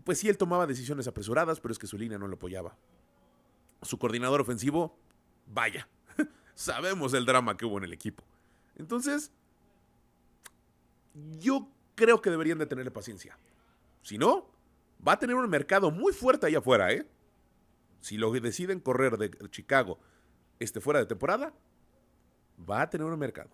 [0.05, 2.77] pues sí, él tomaba decisiones apresuradas, pero es que su línea no lo apoyaba.
[3.83, 4.97] Su coordinador ofensivo,
[5.47, 5.89] vaya,
[6.55, 8.25] sabemos el drama que hubo en el equipo.
[8.77, 9.33] Entonces,
[11.41, 13.37] yo creo que deberían de tenerle paciencia.
[14.03, 14.49] Si no,
[15.07, 17.07] va a tener un mercado muy fuerte allá afuera, ¿eh?
[18.01, 19.99] Si lo deciden correr de Chicago
[20.61, 21.53] este fuera de temporada,
[22.59, 23.51] va a tener un mercado.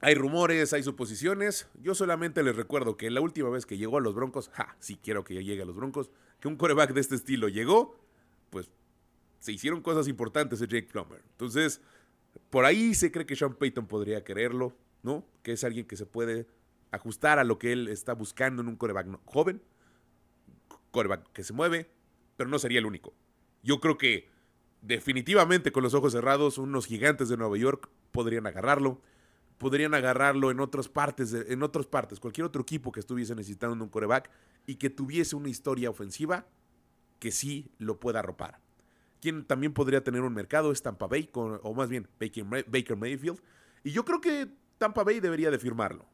[0.00, 1.68] Hay rumores, hay suposiciones.
[1.82, 4.98] Yo solamente les recuerdo que la última vez que llegó a los Broncos, ja, sí
[5.02, 6.10] quiero que llegue a los Broncos,
[6.40, 8.00] que un coreback de este estilo llegó,
[8.48, 8.70] pues
[9.40, 11.22] se hicieron cosas importantes de Jake Plummer.
[11.32, 11.82] Entonces,
[12.48, 15.26] por ahí se cree que Sean Payton podría quererlo, ¿no?
[15.42, 16.46] Que es alguien que se puede
[16.90, 19.62] ajustar a lo que él está buscando en un coreback joven,
[20.90, 21.90] coreback que se mueve,
[22.36, 23.12] pero no sería el único.
[23.62, 24.28] Yo creo que
[24.82, 29.00] definitivamente con los ojos cerrados, unos gigantes de Nueva York podrían agarrarlo
[29.60, 33.90] podrían agarrarlo en otras partes, en otras partes, cualquier otro equipo que estuviese necesitando un
[33.90, 34.30] coreback
[34.64, 36.46] y que tuviese una historia ofensiva
[37.18, 38.58] que sí lo pueda arropar.
[39.20, 43.38] Quien también podría tener un mercado es Tampa Bay, o más bien Baker, Mayfield.
[43.84, 46.06] Y yo creo que Tampa Bay debería de firmarlo.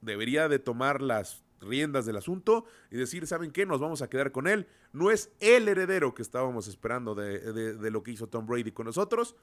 [0.00, 3.66] Debería de tomar las riendas del asunto y decir, ¿saben qué?
[3.66, 4.66] Nos vamos a quedar con él.
[4.92, 8.86] No es el heredero que estábamos esperando de, de lo que hizo Tom Brady con
[8.86, 9.36] nosotros,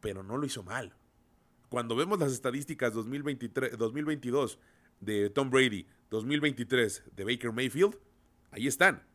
[0.00, 0.94] pero no lo hizo mal
[1.68, 4.58] cuando vemos las estadísticas 2023, 2022
[5.00, 7.96] de Tom Brady, 2023 de Baker Mayfield,
[8.50, 9.06] ahí están.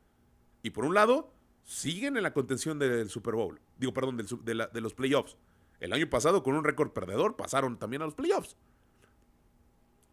[0.61, 1.33] Y por un lado,
[1.63, 3.59] siguen en la contención del Super Bowl.
[3.77, 5.37] Digo, perdón, de, de los playoffs.
[5.79, 8.55] El año pasado, con un récord perdedor, pasaron también a los playoffs.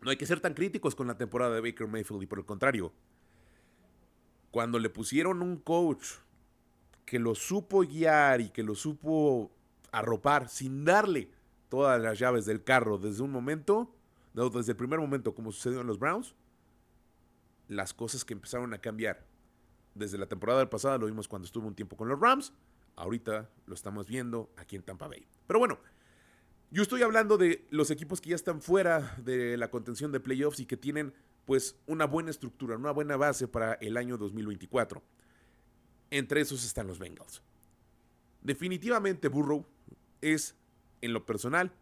[0.03, 2.47] No hay que ser tan críticos con la temporada de Baker Mayfield y por el
[2.47, 2.93] contrario,
[4.51, 6.07] cuando le pusieron un coach
[7.05, 9.51] que lo supo guiar y que lo supo
[9.93, 11.31] arropar sin darle
[11.69, 13.95] todas las llaves del carro desde un momento,
[14.33, 16.35] desde el primer momento, como sucedió en los Browns,
[17.69, 19.27] las cosas que empezaron a cambiar.
[19.95, 22.53] Desde la temporada pasada lo vimos cuando estuvo un tiempo con los Rams,
[22.97, 25.27] ahorita lo estamos viendo aquí en Tampa Bay.
[25.47, 25.79] Pero bueno,
[26.71, 30.61] yo estoy hablando de los equipos que ya están fuera de la contención de playoffs
[30.61, 31.13] y que tienen
[31.45, 35.03] pues una buena estructura, una buena base para el año 2024.
[36.11, 37.43] Entre esos están los Bengals.
[38.43, 39.67] Definitivamente Burrow
[40.21, 40.55] es
[41.01, 41.73] en lo personal,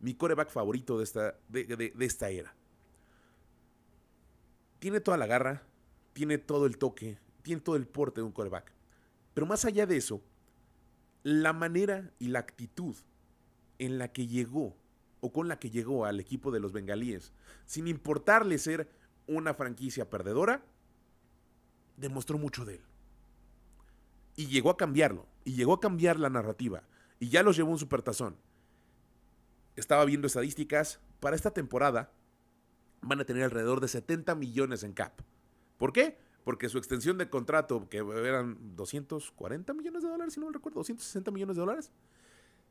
[0.00, 2.54] mi coreback favorito de esta, de, esta era.
[4.78, 5.62] Tiene toda la garra,
[6.14, 8.72] tiene todo el toque, tiene todo el porte de un coreback.
[9.34, 10.22] Pero más allá de eso,
[11.22, 12.96] la manera y la actitud
[13.80, 14.76] en la que llegó
[15.20, 17.32] o con la que llegó al equipo de los bengalíes,
[17.66, 18.88] sin importarle ser
[19.26, 20.64] una franquicia perdedora,
[21.96, 22.82] demostró mucho de él.
[24.36, 26.84] Y llegó a cambiarlo, y llegó a cambiar la narrativa,
[27.18, 28.36] y ya los llevó un supertazón
[29.80, 32.12] estaba viendo estadísticas, para esta temporada
[33.02, 35.20] van a tener alrededor de 70 millones en cap.
[35.78, 36.18] ¿Por qué?
[36.44, 40.80] Porque su extensión de contrato, que eran 240 millones de dólares, si no me recuerdo,
[40.80, 41.92] 260 millones de dólares,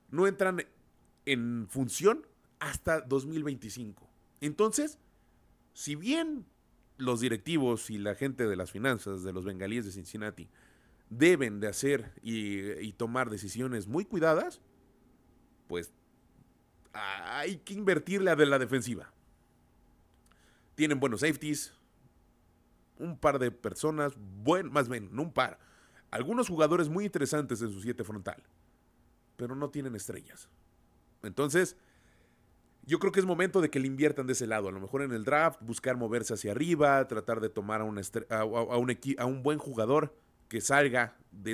[0.10, 0.66] no entran
[1.26, 2.26] en función
[2.60, 4.10] hasta 2025.
[4.42, 4.98] Entonces,
[5.74, 6.46] si bien
[6.98, 10.50] los directivos y la gente de las finanzas de los bengalíes de Cincinnati
[11.10, 14.62] deben de hacer y, tomar decisiones muy cuidadas,
[15.68, 15.92] pues
[16.94, 19.12] hay que invertirle a la defensiva.
[20.76, 21.74] Tienen buenos safeties,
[22.98, 25.60] un par de personas, buen, más bien, no un par,
[26.12, 28.44] algunos jugadores muy interesantes en su siete frontal,
[29.36, 30.50] pero no tienen estrellas.
[31.24, 31.76] Entonces,
[32.86, 34.68] yo creo que es momento de que le inviertan de ese lado.
[34.68, 38.02] A lo mejor en el draft, buscar moverse hacia arriba, tratar de tomar a, un,
[39.18, 40.16] a un buen jugador
[40.48, 41.54] que salga de,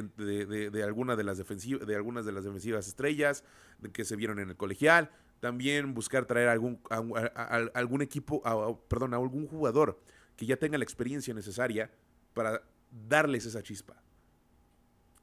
[0.83, 1.39] alguna de, las
[1.95, 3.43] algunas de las defensivas estrellas
[3.91, 5.11] que se vieron en el colegial.
[5.41, 8.41] También buscar traer algún, algún equipo,
[8.87, 9.99] perdón, a algún jugador
[10.37, 11.91] que ya tenga la experiencia necesaria
[12.33, 12.63] para
[13.09, 14.01] darles esa chispa.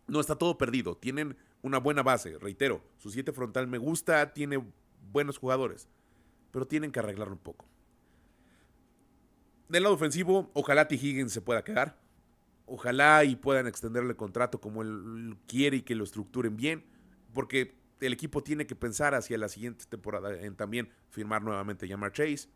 [0.06, 4.62] No está todo perdido, tienen una buena base, reitero, su siete frontal me gusta, tiene
[5.12, 5.88] buenos jugadores,
[6.50, 7.64] pero tienen que arreglarlo un poco.
[9.68, 10.96] Del lado ofensivo, ojalá T.
[10.96, 11.98] Higgins se pueda quedar.
[12.66, 16.84] Ojalá y puedan extenderle el contrato como él quiere y que lo estructuren bien,
[17.32, 22.12] porque el equipo tiene que pensar hacia la siguiente temporada en también firmar nuevamente Yamar
[22.12, 22.48] Chase.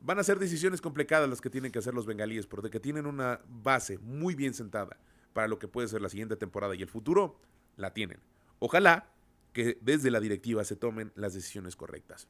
[0.00, 2.80] Van a ser decisiones complicadas las que tienen que hacer los bengalíes, pero de que
[2.80, 4.98] tienen una base muy bien sentada
[5.32, 7.38] para lo que puede ser la siguiente temporada y el futuro,
[7.76, 8.20] la tienen.
[8.58, 9.08] Ojalá
[9.52, 12.28] que desde la directiva se tomen las decisiones correctas.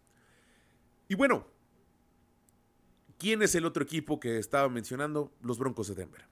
[1.08, 1.46] Y bueno,
[3.18, 5.32] ¿quién es el otro equipo que estaba mencionando?
[5.42, 6.26] Los Broncos de Denver.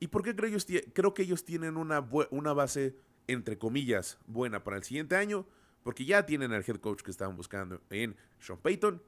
[0.00, 4.64] ¿Y por qué creo, ellos, creo que ellos tienen una, una base entre comillas, buena
[4.64, 5.46] para el siguiente año,
[5.82, 9.02] porque ya tienen al head coach que estaban buscando en Sean Payton,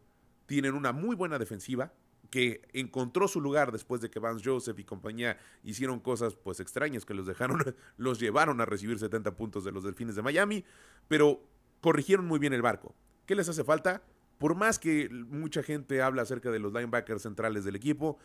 [0.46, 1.92] tienen una muy buena defensiva
[2.30, 7.04] que encontró su lugar después de que Vance Joseph y compañía hicieron cosas pues extrañas
[7.04, 7.58] que los dejaron,
[7.96, 10.64] los llevaron a recibir 70 puntos de los Delfines de Miami,
[11.08, 11.42] pero
[11.80, 12.94] corrigieron muy bien el barco.
[13.26, 14.02] ¿Qué les hace falta?
[14.38, 18.18] Por más que mucha gente habla acerca de los linebackers centrales del equipo,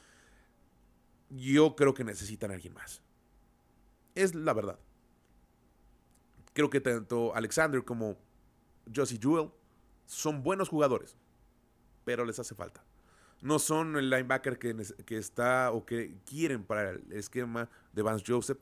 [1.30, 3.02] yo creo que necesitan a alguien más.
[4.16, 4.78] Es la verdad
[6.54, 8.18] creo que tanto Alexander como
[8.94, 9.52] Josie Jewell
[10.06, 11.16] son buenos jugadores,
[12.04, 12.84] pero les hace falta.
[13.42, 18.60] No son el linebacker que, está o que quieren para el esquema de Vance Joseph.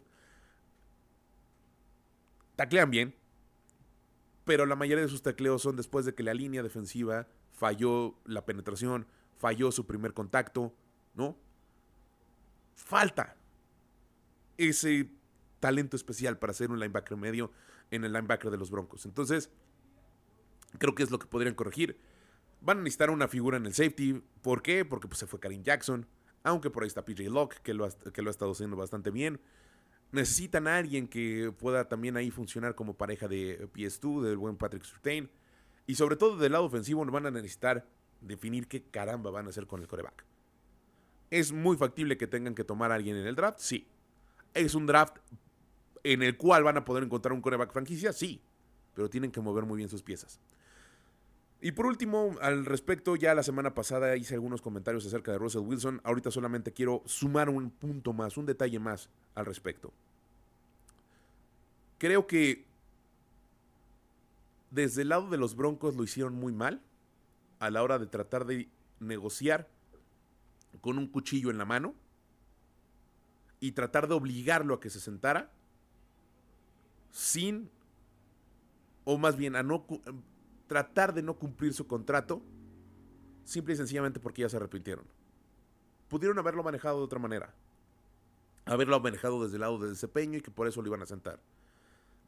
[2.55, 3.15] Taclean bien,
[4.45, 8.45] pero la mayoría de sus tacleos son después de que la línea defensiva falló la
[8.45, 9.05] penetración,
[9.37, 10.73] falló su primer contacto,
[11.13, 11.37] ¿no?
[12.75, 13.35] Falta
[14.57, 15.09] ese
[15.59, 17.51] talento especial para ser un linebacker medio
[17.91, 19.05] en el linebacker de los Broncos.
[19.05, 19.49] Entonces,
[20.77, 21.97] creo que es lo que podrían corregir.
[22.61, 24.21] Van a necesitar una figura en el safety.
[24.41, 24.85] ¿Por qué?
[24.85, 26.07] Porque pues, se fue Karim Jackson.
[26.43, 29.11] Aunque por ahí está PJ Locke, que lo, ha, que lo ha estado haciendo bastante
[29.11, 29.39] bien.
[30.11, 34.83] Necesitan a alguien que pueda también ahí funcionar como pareja de PS2, del buen Patrick
[34.83, 35.29] Surtain.
[35.85, 37.85] Y sobre todo del lado ofensivo van a necesitar
[38.21, 40.25] definir qué caramba van a hacer con el coreback.
[41.29, 43.59] ¿Es muy factible que tengan que tomar a alguien en el draft?
[43.59, 43.87] Sí.
[44.53, 45.17] ¿Es un draft
[46.03, 48.13] en el cual van a poder encontrar un coreback franquicia?
[48.13, 48.41] Sí.
[48.95, 50.39] Pero tienen que mover muy bien sus piezas.
[51.61, 55.61] Y por último, al respecto, ya la semana pasada hice algunos comentarios acerca de Russell
[55.61, 55.99] Wilson.
[56.05, 59.91] Ahorita solamente quiero sumar un punto más, un detalle más al respecto.
[61.97, 62.65] Creo que
[64.71, 66.81] desde el lado de los Broncos lo hicieron muy mal
[67.59, 68.69] a la hora de tratar de
[69.01, 69.67] negociar
[70.79, 71.93] con un cuchillo en la mano
[73.59, 75.51] y tratar de obligarlo a que se sentara
[77.11, 77.69] sin,
[79.03, 79.85] o más bien a no
[80.69, 82.41] tratar de no cumplir su contrato,
[83.43, 85.03] simple y sencillamente porque ya se arrepintieron.
[86.07, 87.53] Pudieron haberlo manejado de otra manera.
[88.65, 91.41] Haberlo manejado desde el lado del desempeño y que por eso lo iban a sentar.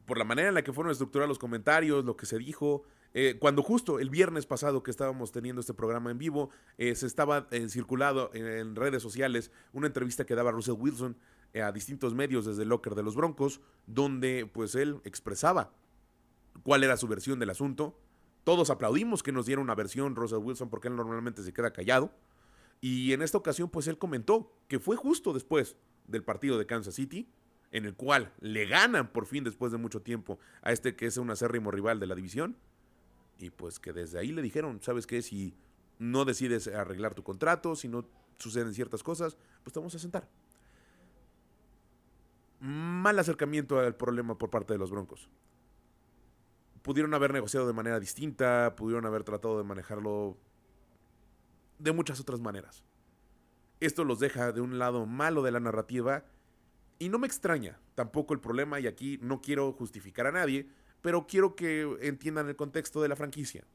[0.07, 3.37] Por la manera en la que fueron estructurados los comentarios, lo que se dijo, eh,
[3.39, 6.49] cuando justo el viernes pasado que estábamos teniendo este programa en vivo,
[6.79, 11.15] eh, se estaba eh, circulado en, redes sociales una entrevista que daba Russell Wilson
[11.53, 15.71] a distintos medios desde el locker de los Broncos, donde pues él expresaba
[16.63, 17.99] cuál era su versión del asunto,
[18.43, 22.11] todos aplaudimos que nos diera una versión Russell Wilson porque él normalmente se queda callado.
[22.79, 25.77] Y en esta ocasión, pues él comentó que fue justo después
[26.07, 27.29] del partido de Kansas City,
[27.71, 31.17] en el cual le ganan por fin después de mucho tiempo a este que es
[31.17, 32.57] un acérrimo rival de la división.
[33.37, 35.21] Y pues que desde ahí le dijeron, ¿sabes qué?
[35.21, 35.55] Si
[35.99, 38.05] no decides arreglar tu contrato, si no
[38.37, 40.27] suceden ciertas cosas, pues te vamos a sentar.
[42.59, 45.29] Mal acercamiento al problema por parte de los Broncos
[46.81, 50.37] pudieron haber negociado de manera distinta, pudieron haber tratado de manejarlo
[51.79, 52.83] de muchas otras maneras.
[53.79, 56.25] Esto los deja de un lado malo de la narrativa
[56.99, 60.69] y no me extraña tampoco el problema y aquí no quiero justificar a nadie,
[61.01, 63.65] pero quiero que entiendan el contexto de la franquicia.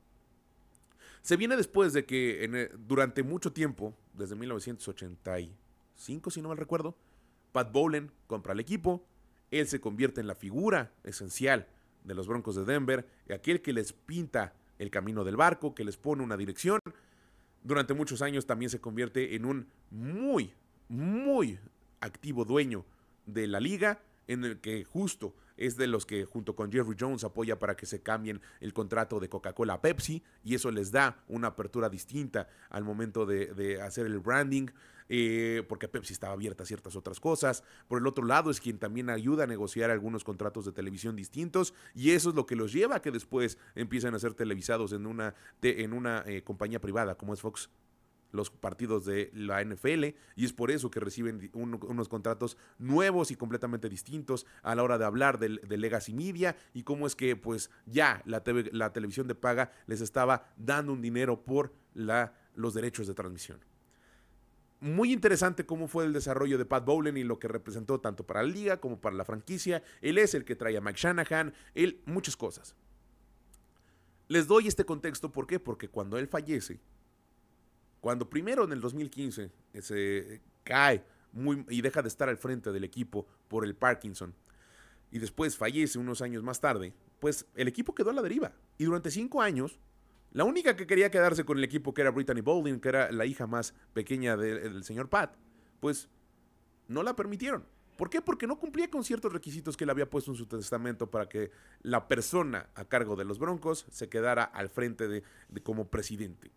[1.22, 6.96] Se viene después de que durante mucho tiempo, desde 1985 si no mal recuerdo,
[7.50, 9.04] Pat Bowlen compra el equipo,
[9.50, 11.66] él se convierte en la figura esencial
[12.06, 15.96] de los Broncos de Denver, aquel que les pinta el camino del barco, que les
[15.96, 16.80] pone una dirección.
[17.62, 20.52] Durante muchos años también se convierte en un muy,
[20.88, 21.58] muy
[22.00, 22.84] activo dueño
[23.26, 27.24] de la liga, en el que justo es de los que junto con Jerry Jones
[27.24, 31.22] apoya para que se cambien el contrato de Coca-Cola a Pepsi y eso les da
[31.28, 34.68] una apertura distinta al momento de, hacer el branding.
[35.08, 37.62] Eh, porque Pepsi estaba abierta a ciertas otras cosas.
[37.86, 41.74] Por el otro lado es quien también ayuda a negociar algunos contratos de televisión distintos
[41.94, 45.06] y eso es lo que los lleva a que después empiecen a ser televisados en
[45.06, 47.70] una, en una eh, compañía privada como es Fox
[48.32, 53.36] los partidos de la NFL y es por eso que reciben unos contratos nuevos y
[53.36, 57.70] completamente distintos a la hora de hablar del, legacy media y cómo es que pues
[57.86, 63.06] ya la, la televisión de paga les estaba dando un dinero por la, los derechos
[63.06, 63.60] de transmisión
[64.80, 68.42] muy interesante cómo fue el desarrollo de Pat Bowlen y lo que representó tanto para
[68.42, 69.82] la liga como para la franquicia.
[70.00, 72.76] Él es el que trae a Mike Shanahan, él, muchas cosas.
[74.28, 75.60] Les doy este contexto, ¿por qué?
[75.60, 76.80] Porque cuando él fallece,
[78.06, 82.84] cuando primero en el 2015 se cae muy, y deja de estar al frente del
[82.84, 84.32] equipo por el Parkinson,
[85.10, 88.52] y después fallece unos años más tarde, pues el equipo quedó a la deriva.
[88.78, 89.80] Y durante cinco años
[90.30, 93.26] la única que quería quedarse con el equipo, que era Brittany Bowling, que era la
[93.26, 95.34] hija más pequeña del señor Pat,
[95.80, 96.08] pues
[96.86, 97.64] no la permitieron.
[97.96, 98.22] ¿Por qué?
[98.22, 101.50] Porque no cumplía con ciertos requisitos que él había puesto en su testamento para que
[101.82, 105.24] la persona a cargo de los Broncos se quedara al frente de
[105.64, 106.52] como presidente.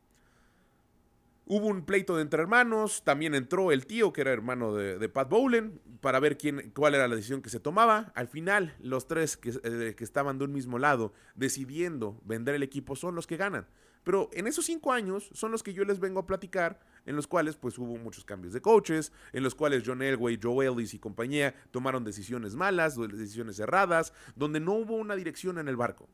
[1.52, 5.28] Hubo un pleito de entre hermanos, también entró el tío, que era hermano de, Pat
[5.32, 8.12] Bowlen, para ver quién, cuál era la decisión que se tomaba.
[8.14, 12.62] Al final, los tres que, eh, que, estaban de un mismo lado decidiendo vender el
[12.62, 13.66] equipo son los que ganan.
[14.04, 17.26] Pero en esos cinco años son los que yo les vengo a platicar, en los
[17.26, 21.00] cuales pues hubo muchos cambios de coaches, en los cuales John Elway, Joe Ellis y
[21.00, 26.08] compañía tomaron decisiones malas, decisiones erradas, donde no hubo una dirección en el barco.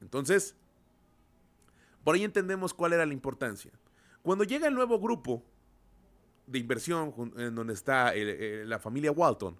[0.00, 0.54] Entonces,
[2.04, 3.72] Por ahí entendemos cuál era la importancia.
[4.30, 5.42] Cuando llega el nuevo grupo
[6.46, 9.56] de inversión en donde está eh, la familia Walton,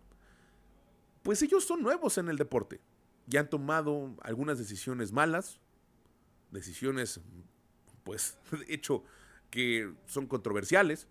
[1.25, 2.81] pues ellos son nuevos en el deporte.
[3.27, 5.59] Ya han tomado algunas decisiones malas,
[6.53, 7.21] decisiones,
[8.05, 9.03] pues, de hecho,
[9.51, 11.09] que son controversiales,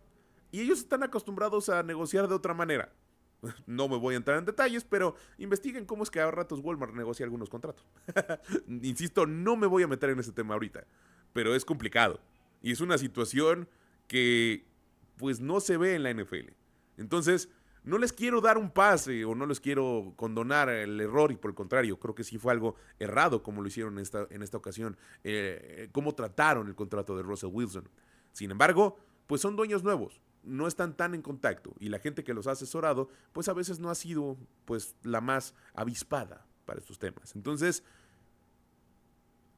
[0.54, 2.94] y ellos están acostumbrados a negociar de otra manera.
[3.68, 6.94] No me voy a entrar en detalles, pero investiguen cómo es que a ratos Walmart
[6.94, 7.86] negocia algunos contratos.
[8.70, 10.88] Insisto, no me voy a meter en ese tema ahorita,
[11.34, 12.22] pero es complicado.
[12.62, 13.70] Y es una situación
[14.08, 14.66] que
[15.18, 16.52] pues no se ve en la NFL.
[16.98, 17.50] Entonces,
[17.84, 21.52] no les quiero dar un pase o no les quiero condonar el error y por
[21.52, 24.58] el contrario, creo que sí fue algo errado como lo hicieron en esta, en esta
[24.58, 27.90] ocasión, eh, cómo trataron el contrato de Russell Wilson.
[28.32, 28.98] Sin embargo,
[29.28, 32.52] pues son dueños nuevos, no están tan en contacto y la gente que los ha
[32.52, 37.36] asesorado, pues a veces no ha sido pues la más avispada para estos temas.
[37.36, 37.84] Entonces,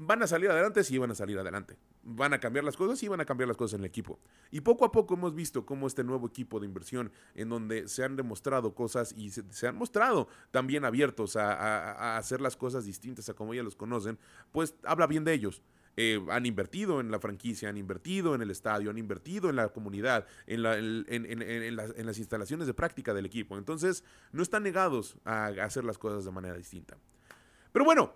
[0.04, 1.78] van a salir adelante, sí van a salir adelante.
[2.04, 4.20] Van a cambiar las cosas, sí van a cambiar las cosas en el equipo.
[4.50, 8.04] Y poco a poco hemos visto cómo este nuevo equipo de inversión, en donde se
[8.04, 13.36] han demostrado cosas y se, han mostrado también abiertos a, hacer las cosas distintas a
[13.36, 14.18] como ya los conocen,
[14.52, 15.62] pues habla bien de ellos.
[15.98, 19.70] Eh, han invertido en la franquicia, han invertido en el estadio, han invertido en la
[19.70, 23.56] comunidad, en, en, las, instalaciones de práctica del equipo.
[23.58, 26.98] Entonces, no están negados a hacer las cosas de manera distinta.
[27.72, 28.14] Pero bueno,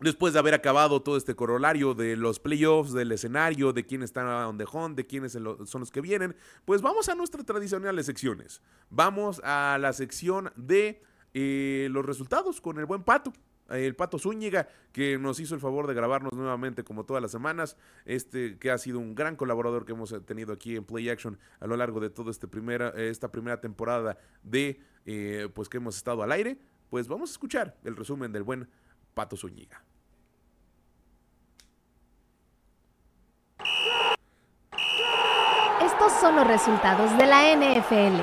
[0.00, 4.48] Después de haber acabado todo este corolario de los playoffs, del escenario, de quién está
[4.48, 6.34] on the de quiénes son los que vienen,
[6.64, 8.62] pues vamos a nuestras tradicionales secciones.
[8.88, 11.02] Vamos a la sección de
[11.34, 13.32] eh, los resultados con el buen Pato
[13.70, 17.76] el Pato Zúñiga, que nos hizo el favor de grabarnos nuevamente como todas las semanas,
[18.04, 21.66] este que ha sido un gran colaborador que hemos tenido aquí en Play Action a
[21.66, 26.22] lo largo de toda este primera, esta primera temporada de eh, pues que hemos estado
[26.22, 28.68] al aire, pues vamos a escuchar el resumen del buen
[29.14, 29.84] Pato Zúñiga.
[36.00, 38.22] Estos son los resultados de la NFL.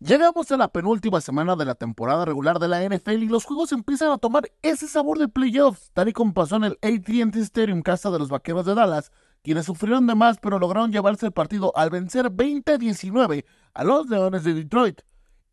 [0.00, 3.70] Llegamos a la penúltima semana de la temporada regular de la NFL y los juegos
[3.70, 7.82] empiezan a tomar ese sabor de playoffs, tal y como pasó en el AT&T Stadium
[7.82, 9.12] casa de los Vaqueros de Dallas,
[9.44, 14.42] quienes sufrieron de más pero lograron llevarse el partido al vencer 20-19 a los Leones
[14.42, 15.02] de Detroit.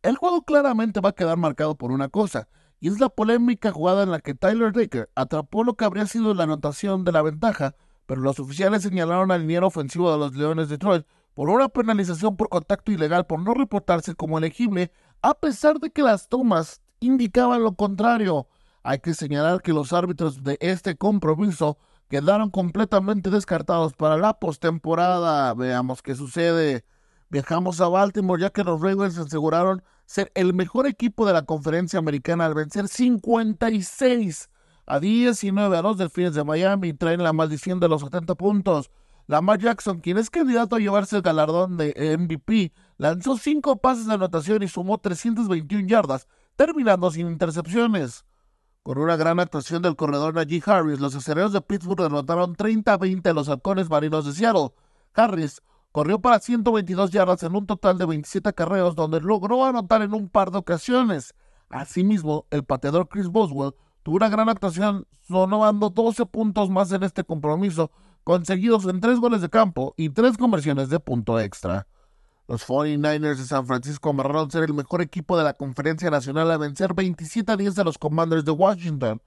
[0.02, 2.48] El juego claramente va a quedar marcado por una cosa,
[2.80, 6.34] y es la polémica jugada en la que Tyler Baker atrapó lo que habría sido
[6.34, 7.76] la anotación de la ventaja,
[8.06, 11.06] pero los oficiales señalaron al liniero ofensivo de los Leones de Detroit
[11.38, 14.90] por una penalización por contacto ilegal por no reportarse como elegible,
[15.22, 18.48] a pesar de que las tomas indicaban lo contrario.
[18.82, 21.78] Hay que señalar que los árbitros de este compromiso
[22.08, 25.54] quedaron completamente descartados para la postemporada.
[25.54, 26.84] Veamos qué sucede.
[27.30, 32.00] Viajamos a Baltimore ya que los Ravens aseguraron ser el mejor equipo de la conferencia
[32.00, 34.50] americana al vencer 56
[34.86, 38.90] a 19 a los Delfines de Miami y traen la maldición de los 70 puntos.
[39.28, 44.14] Lamar Jackson, quien es candidato a llevarse el galardón de MVP, lanzó cinco pases de
[44.14, 46.26] anotación y sumó 321 yardas,
[46.56, 48.24] terminando sin intercepciones.
[48.82, 53.34] Con una gran actuación del corredor Najee Harris, los aceleros de Pittsburgh anotaron 30-20 a
[53.34, 54.70] los halcones marinos de Seattle.
[55.12, 55.60] Harris
[55.92, 60.30] corrió para 122 yardas en un total de 27 carreos, donde logró anotar en un
[60.30, 61.34] par de ocasiones.
[61.68, 67.24] Asimismo, el pateador Chris Boswell tuvo una gran actuación, sonando 12 puntos más en este
[67.24, 67.90] compromiso,
[68.28, 71.86] conseguidos en tres goles de campo y tres conversiones de punto extra.
[72.46, 76.58] Los 49ers de San Francisco amarraron ser el mejor equipo de la Conferencia Nacional a
[76.58, 79.22] vencer 27 a 10 a los Commanders de Washington.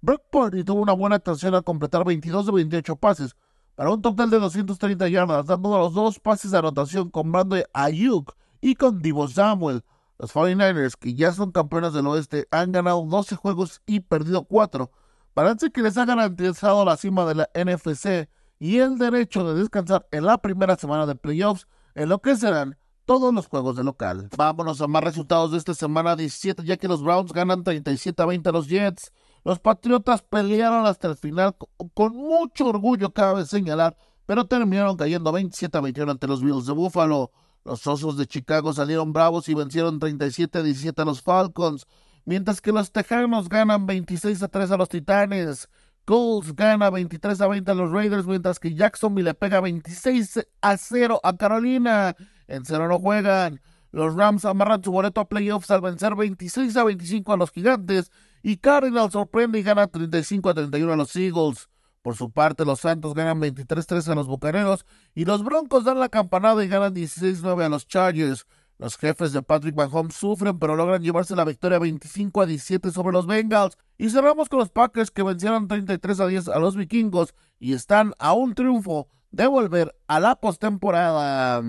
[0.00, 3.36] Brock Purdy tuvo una buena actuación al completar 22 de 28 pases,
[3.74, 8.34] para un total de 230 yardas, dando los dos pases de anotación con Brandon Ayuk
[8.62, 9.84] y con Divo Samuel.
[10.18, 14.90] Los 49ers, que ya son campeones del oeste, han ganado 12 juegos y perdido 4.
[15.34, 20.06] Parece que les ha garantizado la cima de la NFC y el derecho de descansar
[20.10, 24.28] en la primera semana de playoffs en lo que serán todos los juegos de local.
[24.36, 28.26] Vámonos a más resultados de esta semana 17, ya que los Browns ganan 37 a
[28.26, 29.12] 20 a los Jets.
[29.44, 31.56] Los Patriotas pelearon hasta el final
[31.94, 33.96] con mucho orgullo, cabe señalar,
[34.26, 37.30] pero terminaron cayendo 27 a 21 ante los Bills de Buffalo.
[37.64, 41.86] Los Osos de Chicago salieron bravos y vencieron 37 a 17 a los Falcons,
[42.24, 45.68] mientras que los Tejanos ganan 26 a 3 a los Titanes.
[46.06, 50.76] Colts gana 23 a 20 a los Raiders, mientras que Jacksonville le pega 26 a
[50.76, 52.14] 0 a Carolina.
[52.46, 53.60] En cero no juegan.
[53.90, 58.12] Los Rams amarran su boleto a playoffs al vencer 26 a 25 a los Gigantes.
[58.44, 61.68] Y Cardinals sorprende y gana 35 a 31 a los Eagles.
[62.02, 64.86] Por su parte, los Santos ganan 23 3 a los Bucaneros.
[65.12, 68.46] Y los Broncos dan la campanada y ganan 16 9 a los Chargers.
[68.78, 73.14] Los jefes de Patrick Mahomes sufren, pero logran llevarse la victoria 25 a 17 sobre
[73.14, 73.78] los Bengals.
[73.96, 78.12] Y cerramos con los Packers que vencieron 33 a 10 a los vikingos y están
[78.18, 81.62] a un triunfo de volver a la postemporada.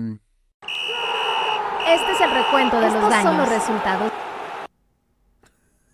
[1.88, 3.22] Este es el recuento de los daños.
[3.22, 4.12] son los resultados.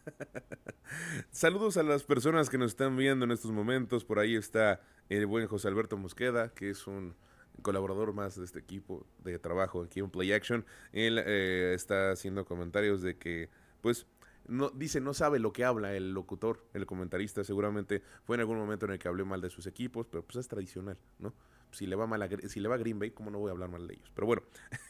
[1.31, 4.05] Saludos a las personas que nos están viendo en estos momentos.
[4.05, 7.15] Por ahí está el buen José Alberto Mosqueda, que es un
[7.63, 10.65] colaborador más de este equipo de trabajo aquí en Play Action.
[10.93, 13.51] Él eh, está haciendo comentarios de que,
[13.81, 14.07] pues,
[14.47, 17.45] no, dice, no sabe lo que habla el locutor, el comentarista.
[17.45, 20.37] Seguramente fue en algún momento en el que hablé mal de sus equipos, pero pues
[20.37, 21.35] es tradicional, ¿no?
[21.71, 23.53] Si le va mal a, si le va a Green Bay, ¿cómo no voy a
[23.53, 24.13] hablar mal de ellos?
[24.15, 24.43] Pero bueno,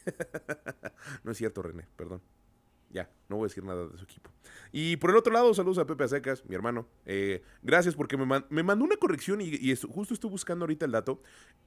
[1.24, 2.20] no es cierto, René, perdón.
[2.95, 4.30] Ya, no voy a decir nada de su equipo.
[4.70, 6.86] Y por el otro lado, saludos a Pepe Secas, mi hermano.
[7.07, 11.20] Eh, gracias porque me, me, mandó una corrección y, justo estoy buscando ahorita el dato.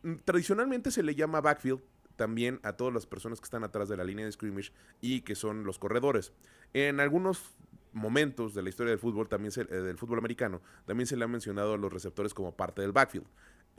[0.03, 1.81] Mm, tradicionalmente se le llama backfield
[2.15, 4.71] también a todas las personas que están atrás de la línea de scrimmage
[5.01, 6.31] y que son los corredores.
[6.73, 7.57] En algunos
[7.91, 11.27] momentos de la historia del fútbol, también eh, del fútbol americano, también se le ha
[11.27, 13.27] mencionado a los receptores como parte del backfield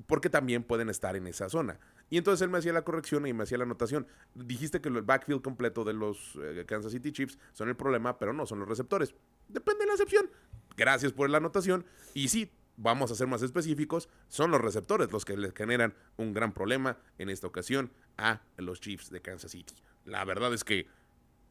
[0.07, 1.79] porque también pueden estar en esa zona.
[2.11, 4.07] Y entonces él me hacía la corrección y me hacía la anotación.
[4.35, 8.33] Dijiste que el backfield completo de los eh, Kansas City Chiefs son el problema, pero
[8.33, 9.15] no son los receptores.
[9.49, 10.31] Depende de la excepción.
[10.77, 11.85] Gracias por la anotación.
[12.15, 16.33] Y sí, vamos a ser más específicos, son los receptores los que les generan un
[16.33, 19.75] gran problema en esta ocasión a los Chiefs de Kansas City.
[20.05, 20.87] La verdad es que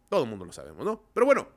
[0.10, 1.04] todo el mundo lo sabemos, ¿no?
[1.14, 1.50] Pero bueno,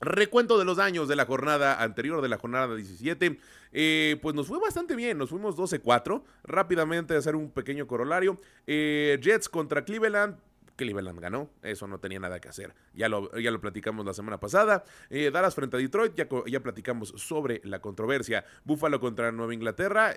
[0.00, 3.38] Recuento de los daños de la jornada anterior, de la jornada 17.
[3.72, 6.22] Eh, pues nos fue bastante bien, nos fuimos 12-4.
[6.42, 8.40] Rápidamente hacer un pequeño corolario.
[8.66, 10.38] Eh, Jets contra Cleveland.
[10.76, 12.74] Cleveland ganó, eso no tenía nada que hacer.
[12.94, 14.84] Ya lo, ya lo platicamos la semana pasada.
[15.10, 18.46] Eh, Dallas frente a Detroit, ya, ya platicamos sobre la controversia.
[18.64, 20.16] Buffalo contra Nueva Inglaterra.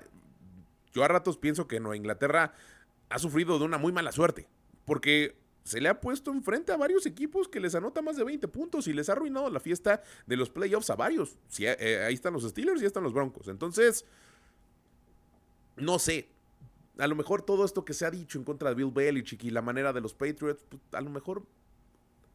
[0.93, 2.53] Yo a ratos pienso que Nueva Inglaterra
[3.09, 4.47] ha sufrido de una muy mala suerte.
[4.85, 8.47] Porque se le ha puesto enfrente a varios equipos que les anota más de 20
[8.49, 11.37] puntos y les ha arruinado la fiesta de los playoffs a varios.
[11.57, 13.47] Eh, ahí están los Steelers y están los Broncos.
[13.47, 14.05] Entonces,
[15.77, 16.29] no sé.
[16.99, 19.49] A lo mejor todo esto que se ha dicho en contra de Bill Belichick y
[19.49, 21.43] la manera de los Patriots, pues, a lo mejor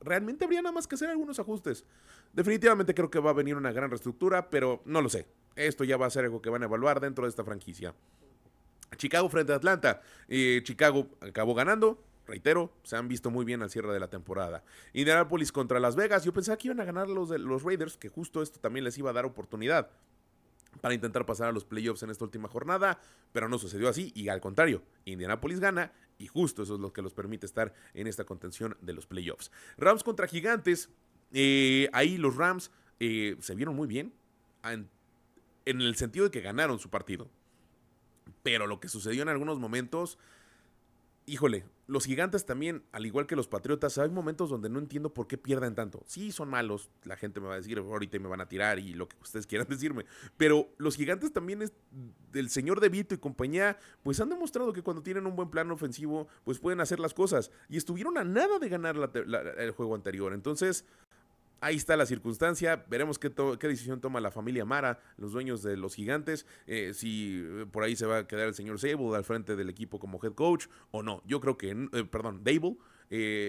[0.00, 1.84] realmente habría nada más que hacer algunos ajustes.
[2.32, 5.26] Definitivamente creo que va a venir una gran reestructura, pero no lo sé.
[5.54, 7.94] Esto ya va a ser algo que van a evaluar dentro de esta franquicia.
[8.96, 10.00] Chicago frente a Atlanta.
[10.28, 14.62] Eh, Chicago acabó ganando reitero, se han visto muy bien al cierre de la temporada.
[14.92, 18.42] Indianapolis contra Las Vegas, yo pensaba que iban a ganar los, los Raiders, que justo
[18.42, 19.90] esto también les iba a dar oportunidad
[20.80, 23.00] para intentar pasar a los playoffs en esta última jornada,
[23.32, 27.02] pero no sucedió así y al contrario, Indianapolis gana y justo eso es lo que
[27.02, 29.50] los permite estar en esta contención de los playoffs.
[29.76, 30.90] Rams contra Gigantes,
[31.32, 32.70] eh, ahí los Rams
[33.00, 34.12] eh, se vieron muy bien
[34.64, 34.88] en,
[35.64, 37.28] en el sentido de que ganaron su partido,
[38.42, 40.18] pero lo que sucedió en algunos momentos
[41.28, 45.26] híjole, los gigantes también, al igual que los patriotas, hay momentos donde no entiendo por
[45.26, 46.02] qué pierden tanto.
[46.06, 48.94] Sí, son malos, la gente me va a decir ahorita me van a tirar y
[48.94, 50.04] lo que ustedes quieran decirme.
[50.36, 51.72] Pero los gigantes también, es,
[52.32, 55.74] del señor De Vito y compañía, pues han demostrado que cuando tienen un buen plano
[55.74, 57.50] ofensivo, pues pueden hacer las cosas.
[57.68, 58.96] Y estuvieron a nada de ganar
[59.58, 60.32] el juego anterior.
[60.32, 60.84] Entonces,
[61.60, 63.30] Ahí está la circunstancia, veremos qué,
[63.60, 67.96] decisión toma la familia Mara, los dueños de los gigantes, eh, si eh, por ahí
[67.96, 71.02] se va a quedar el señor Sable al frente del equipo como head coach o
[71.02, 71.20] no.
[71.26, 72.76] Yo creo que, eh, perdón, Dable,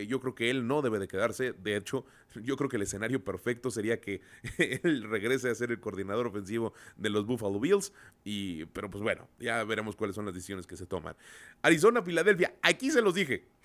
[0.07, 1.53] yo creo que él no debe de quedarse.
[1.53, 2.05] De hecho,
[2.41, 4.21] yo creo que el escenario perfecto sería que
[4.83, 7.93] él regrese a ser el coordinador ofensivo de los Buffalo Bills.
[8.23, 11.15] Y, pero pues bueno, ya veremos cuáles son las decisiones que se toman.
[11.61, 13.58] Arizona, Filadelfia, aquí se los dije.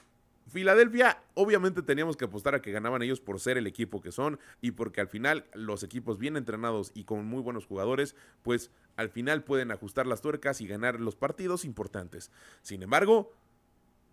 [0.47, 4.39] Filadelfia, obviamente teníamos que apostar a que ganaban ellos por ser el equipo que son
[4.61, 9.09] y porque al final los equipos bien entrenados y con muy buenos jugadores, pues al
[9.09, 12.31] final pueden ajustar las tuercas y ganar los partidos importantes.
[12.63, 13.33] Sin embargo,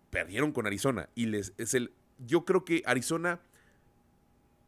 [0.09, 1.93] perdieron con Arizona y les es el
[2.25, 3.39] yo creo que Arizona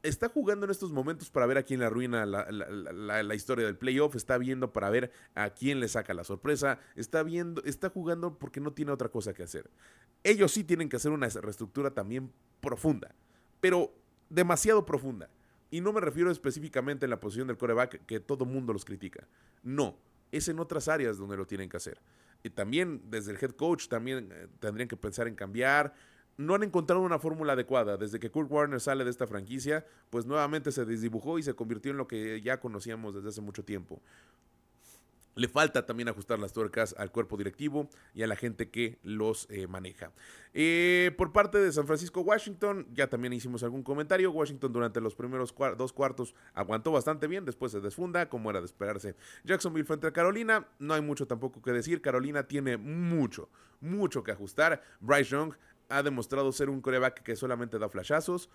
[0.04, 4.16] está jugando en estos momentos para ver a quién le arruina la, historia del playoff,
[4.16, 8.60] está viendo para ver a quién le saca la sorpresa, está viendo, está jugando porque
[8.60, 9.70] no tiene otra cosa que hacer.
[10.24, 13.16] Ellos sí tienen que hacer una reestructura también profunda,
[13.62, 13.96] pero
[14.30, 15.30] demasiado profunda.
[15.72, 19.28] Y no me refiero específicamente en la posición del coreback que todo mundo los critica.
[19.64, 19.98] No,
[20.32, 22.00] es en otras áreas donde lo tienen que hacer.
[22.44, 25.94] Y también desde el head coach también eh, tendrían que pensar en cambiar,
[26.38, 27.98] no han encontrado una fórmula adecuada.
[27.98, 31.92] Desde que Kurt Warner sale de esta franquicia, pues nuevamente se desdibujó y se convirtió
[31.92, 34.02] en lo que ya conocíamos desde hace mucho tiempo.
[35.36, 39.48] Le falta también ajustar las tuercas al cuerpo directivo y a la gente que los
[39.50, 40.12] eh, maneja.
[40.54, 44.32] Eh, por parte de San Francisco Washington, ya también hicimos algún comentario.
[44.32, 48.68] Washington durante los primeros dos cuartos aguantó bastante bien, después se desfunda, como era de
[48.68, 49.16] esperarse.
[49.44, 52.02] Jacksonville frente a Carolina, no hay mucho tampoco que decir.
[52.02, 53.50] Carolina tiene mucho,
[53.82, 54.84] mucho que ajustar.
[55.00, 55.56] Bryce Young
[55.98, 58.50] ha demostrado ser un coreback que solamente da flashazos.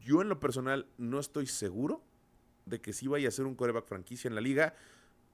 [0.00, 2.02] Yo en lo personal no estoy seguro
[2.66, 4.74] de que sí vaya a ser un coreback franquicia en la liga.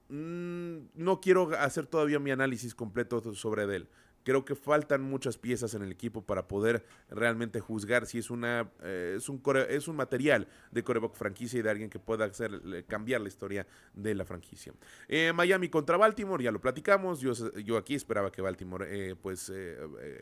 [0.09, 3.89] Mm, no quiero hacer todavía mi análisis completo sobre él.
[4.31, 8.71] Creo que faltan muchas piezas en el equipo para poder realmente juzgar si es una
[8.81, 12.85] eh, es un es un material de coreback franquicia y de alguien que pueda hacer
[12.87, 14.73] cambiar la historia de la franquicia.
[15.09, 17.19] Eh, Miami contra Baltimore, ya lo platicamos.
[17.19, 19.53] Yo, yo aquí esperaba que Baltimore eh, pues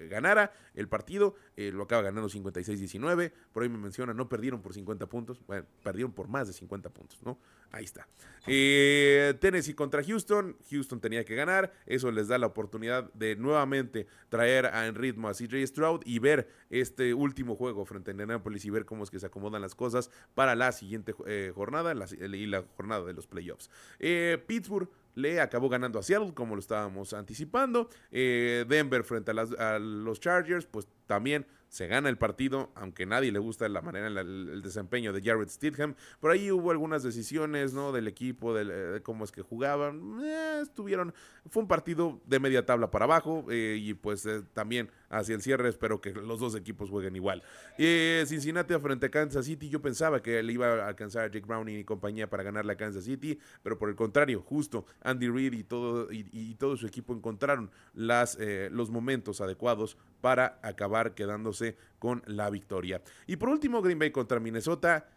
[0.08, 1.34] ganara el partido.
[1.58, 3.30] lo acaba ganando 56-19.
[3.52, 5.42] Por ahí me menciona, no perdieron por 50 puntos.
[5.46, 7.36] Bueno, perdieron por más de 50 puntos, ¿no?
[7.70, 8.06] Ahí está.
[8.46, 10.56] Tennessee contra Houston.
[10.70, 11.72] Houston tenía que ganar.
[11.86, 16.48] Eso les da la oportunidad de nuevamente traer en ritmo a CJ Stroud y ver
[16.70, 20.10] este último juego frente a Indianapolis y ver cómo es que se acomodan las cosas
[20.34, 23.70] para la siguiente eh, jornada y la jornada de los playoffs.
[23.98, 24.88] Eh, Pittsburgh
[25.18, 27.88] le acabó ganando a Seattle, como lo estábamos anticipando.
[28.10, 33.38] Eh, Denver frente a, los Chargers, pues también se gana el partido, aunque nadie le
[33.38, 35.94] gusta la manera, el, desempeño de Jared Stidham.
[36.20, 37.92] Por ahí hubo algunas decisiones, ¿no?
[37.92, 40.20] Del equipo, de, cómo es que jugaban.
[40.24, 41.14] Eh, estuvieron,
[41.50, 45.68] fue un partido de media tabla para abajo eh, y pues también hacia el cierre
[45.68, 47.42] espero que los dos equipos jueguen igual.
[47.76, 51.78] Cincinnati frente a Kansas City, yo pensaba que le iba a alcanzar a Jake Browning
[51.78, 55.64] y compañía para ganar la Kansas City, pero por el contrario, justo Andy Reid y
[55.64, 62.22] todo, y, todo su equipo encontraron las, eh, los momentos adecuados para acabar quedándose con
[62.26, 63.02] la victoria.
[63.26, 65.08] Y por último, Green Bay contra Minnesota,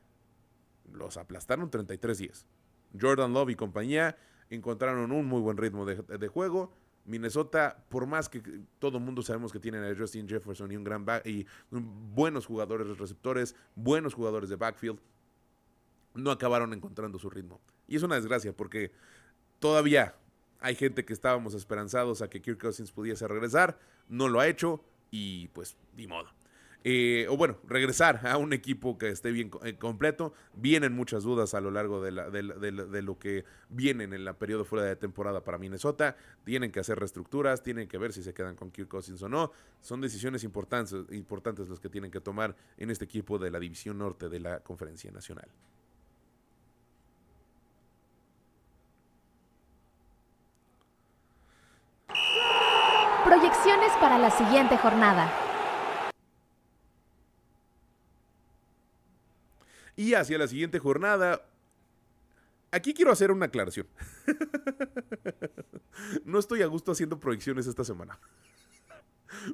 [0.94, 2.46] los aplastaron 33-10.
[3.00, 4.18] Jordan Love y compañía
[4.50, 6.74] encontraron un muy buen ritmo de, juego.
[7.06, 8.42] Minnesota, por más que
[8.80, 12.98] todo el mundo sabemos que tienen a Justin Jefferson y un gran y buenos jugadores
[12.98, 15.00] receptores, buenos jugadores de backfield,
[16.14, 17.60] no acabaron encontrando su ritmo.
[17.88, 18.92] Y es una desgracia porque
[19.60, 20.16] todavía
[20.60, 24.84] hay gente que estábamos esperanzados a que Kirk Cousins pudiese regresar, no lo ha hecho
[25.10, 26.30] y pues ni modo.
[26.84, 30.34] Eh, o bueno, regresar a un equipo que esté bien eh, completo.
[30.54, 34.96] Vienen muchas dudas a lo largo de, lo que vienen en el periodo fuera de
[34.96, 36.16] temporada para Minnesota.
[36.44, 39.52] Tienen que hacer reestructuras, tienen que ver si se quedan con Kirk Cousins o no.
[39.80, 44.00] Son decisiones importantes, importantes las que tienen que tomar en este equipo de la División
[44.00, 45.50] Norte de la Conferencia Nacional.
[53.24, 55.32] Proyecciones para la siguiente jornada.
[60.02, 61.46] Y hacia la siguiente jornada,
[62.72, 63.86] aquí quiero hacer una aclaración.
[66.26, 68.20] no estoy a gusto haciendo proyecciones esta semana.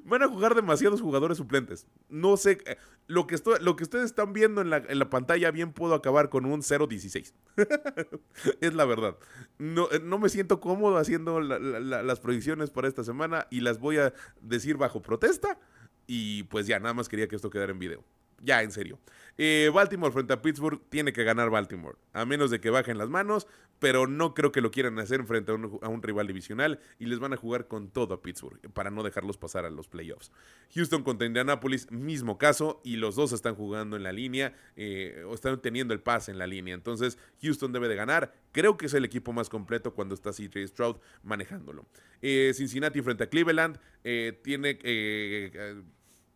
[0.06, 1.86] Van a jugar demasiados jugadores suplentes.
[2.08, 2.78] No sé, eh,
[3.08, 6.62] lo que, lo que ustedes están viendo en la, pantalla bien puedo acabar con un
[6.62, 7.34] 0-16.
[8.62, 9.18] es la verdad.
[9.58, 13.98] No, eh, no, me siento cómodo haciendo las proyecciones para esta semana y las voy
[13.98, 15.60] a decir bajo protesta.
[16.08, 18.06] Y pues ya, nada más quería que esto quedara en video
[18.42, 19.00] ya en serio.
[19.38, 23.10] Eh, Baltimore frente a Pittsburgh tiene que ganar Baltimore, a menos de que bajen las
[23.10, 23.48] manos,
[23.80, 27.34] pero no creo que lo quieran hacer frente a un, rival divisional y les van
[27.34, 30.32] a jugar con todo a Pittsburgh para no dejarlos pasar a los playoffs.
[30.74, 35.36] Houston contra Indianapolis, mismo caso, y los dos están jugando en la línea eh, o
[35.36, 36.74] están teniendo el pase en la línea.
[36.74, 38.34] Entonces, Houston debe de ganar.
[38.52, 41.86] Creo que es el equipo más completo cuando está CJ Stroud manejándolo.
[42.22, 43.80] Eh, Cincinnati frente a Cleveland
[44.42, 44.80] tiene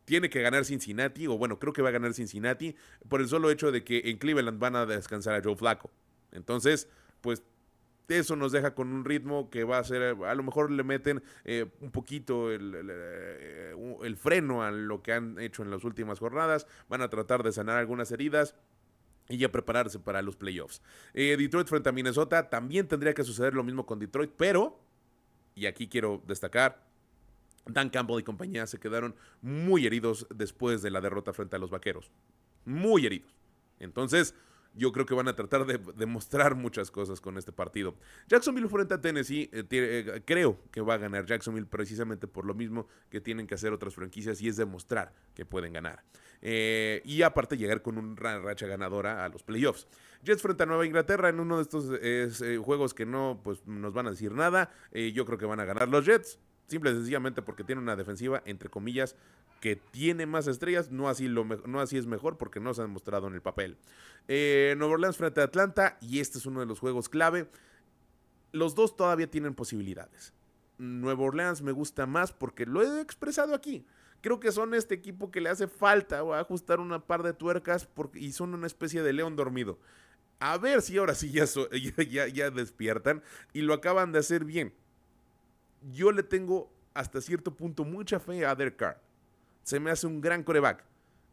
[0.06, 2.76] tiene que ganar Cincinnati, o bueno, creo que va a ganar Cincinnati,
[3.08, 5.89] por el solo hecho de que en Cleveland van a descansar a Joe Flaco.
[6.32, 6.88] Entonces,
[7.22, 7.43] pues
[8.18, 11.24] eso nos deja con un ritmo que va a ser, a lo mejor le meten
[11.45, 16.68] eh, un poquito eh, el, freno a lo que han hecho en las últimas jornadas,
[16.89, 18.56] van a tratar de sanar algunas heridas.
[19.30, 20.82] Y ya prepararse para los playoffs.
[21.14, 24.78] Eh, Detroit frente a Minnesota, también tendría que suceder lo mismo con Detroit, pero,
[25.56, 26.84] y aquí quiero destacar,
[27.66, 31.70] Dan Campbell y compañía se quedaron muy heridos después de la derrota frente a los
[31.70, 32.12] Vaqueros.
[32.66, 33.36] Muy heridos.
[33.80, 34.36] Entonces,
[34.74, 37.95] yo creo que van a tratar de demostrar muchas cosas con este partido.
[38.28, 42.53] Jacksonville frente a Tennessee, eh, eh, creo que va a ganar Jacksonville precisamente por lo
[42.53, 46.03] mismo que tienen que hacer otras franquicias y es demostrar que pueden ganar.
[46.41, 49.88] Eh, y aparte llegar con una racha ganadora a los playoffs.
[50.24, 54.07] Jets frente a Nueva Inglaterra en uno de estos juegos que no pues, nos van
[54.07, 54.72] a decir nada.
[54.91, 56.39] yo creo que van a ganar los Jets.
[56.68, 59.16] Simple y sencillamente porque tiene una defensiva, entre comillas,
[59.59, 60.91] que tiene más estrellas.
[60.91, 63.78] No así, lo no así es mejor porque no se ha demostrado en el papel.
[64.28, 67.47] Eh, Nueva Orleans frente a Atlanta, y este es uno de los juegos clave.
[68.51, 70.34] Los dos todavía tienen posibilidades.
[70.78, 73.86] Nueva Orleans me gusta más porque lo he expresado aquí.
[74.22, 77.86] Creo que son este equipo que le hace falta o ajustar una par de tuercas
[77.86, 79.80] porque, y son una especie de león dormido.
[80.39, 81.45] A ver si ahora sí ya,
[82.51, 83.22] despiertan
[83.53, 84.74] y lo acaban de hacer bien
[85.82, 89.02] yo le tengo hasta cierto punto mucha fe a Derek Carr.
[89.64, 90.84] se me hace un gran coreback,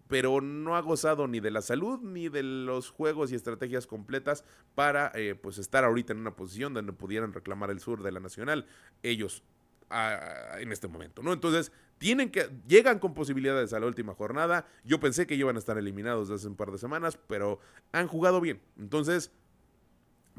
[0.07, 4.44] pero no ha gozado ni de la salud ni de los juegos y estrategias completas
[4.74, 8.20] para eh, pues estar ahorita en una posición donde pudieran reclamar el sur de la
[8.20, 8.66] nacional
[9.03, 9.42] ellos
[9.90, 11.32] en este momento, ¿no?
[11.32, 14.66] Entonces, tienen que, llegan con posibilidades a la última jornada.
[14.84, 17.59] Yo pensé que iban a estar eliminados desde hace un par de semanas, pero
[17.92, 18.61] han jugado bien.
[18.78, 19.32] Entonces,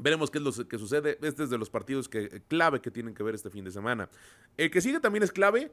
[0.00, 1.18] Veremos qué es lo que sucede.
[1.20, 4.08] Este es de los partidos que, clave que tienen que ver este fin de semana.
[4.56, 5.70] El que sigue también es clave,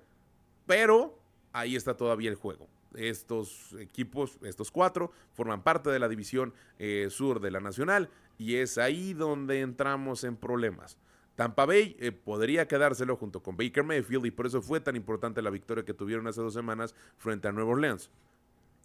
[0.65, 1.17] pero
[1.53, 2.67] ahí está todavía el juego.
[2.93, 8.55] Estos equipos, estos cuatro, forman parte de la división eh, sur de la Nacional y
[8.55, 10.97] es ahí donde entramos en problemas.
[11.35, 15.41] Tampa Bay eh, podría quedárselo junto con Baker Mayfield y por eso fue tan importante
[15.41, 18.09] la victoria que tuvieron hace dos semanas frente a Nueva Orleans.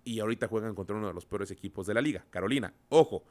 [0.05, 2.75] Y ahorita juegan contra uno de los peores equipos de la liga, Carolina.
[2.91, 3.25] Ojo,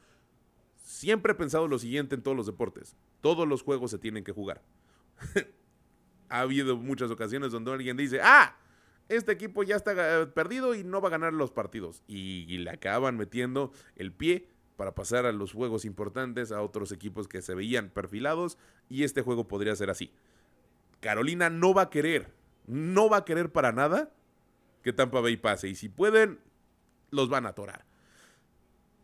[0.92, 2.96] Siempre he pensado lo siguiente en todos los deportes.
[3.22, 4.60] Todos los juegos se tienen que jugar.
[6.28, 8.58] ha habido muchas ocasiones donde alguien dice, ah,
[9.08, 12.02] este equipo ya está eh, perdido y no va a ganar los partidos.
[12.06, 17.26] Y, le acaban metiendo el pie para pasar a los juegos importantes a otros equipos
[17.26, 18.58] que se veían perfilados.
[18.90, 20.12] Y este juego podría ser así.
[21.00, 22.34] Carolina no va a querer,
[22.66, 24.12] no va a querer para nada
[24.82, 25.68] que Tampa Bay pase.
[25.68, 26.38] Y si pueden,
[27.10, 27.86] los van a atorar.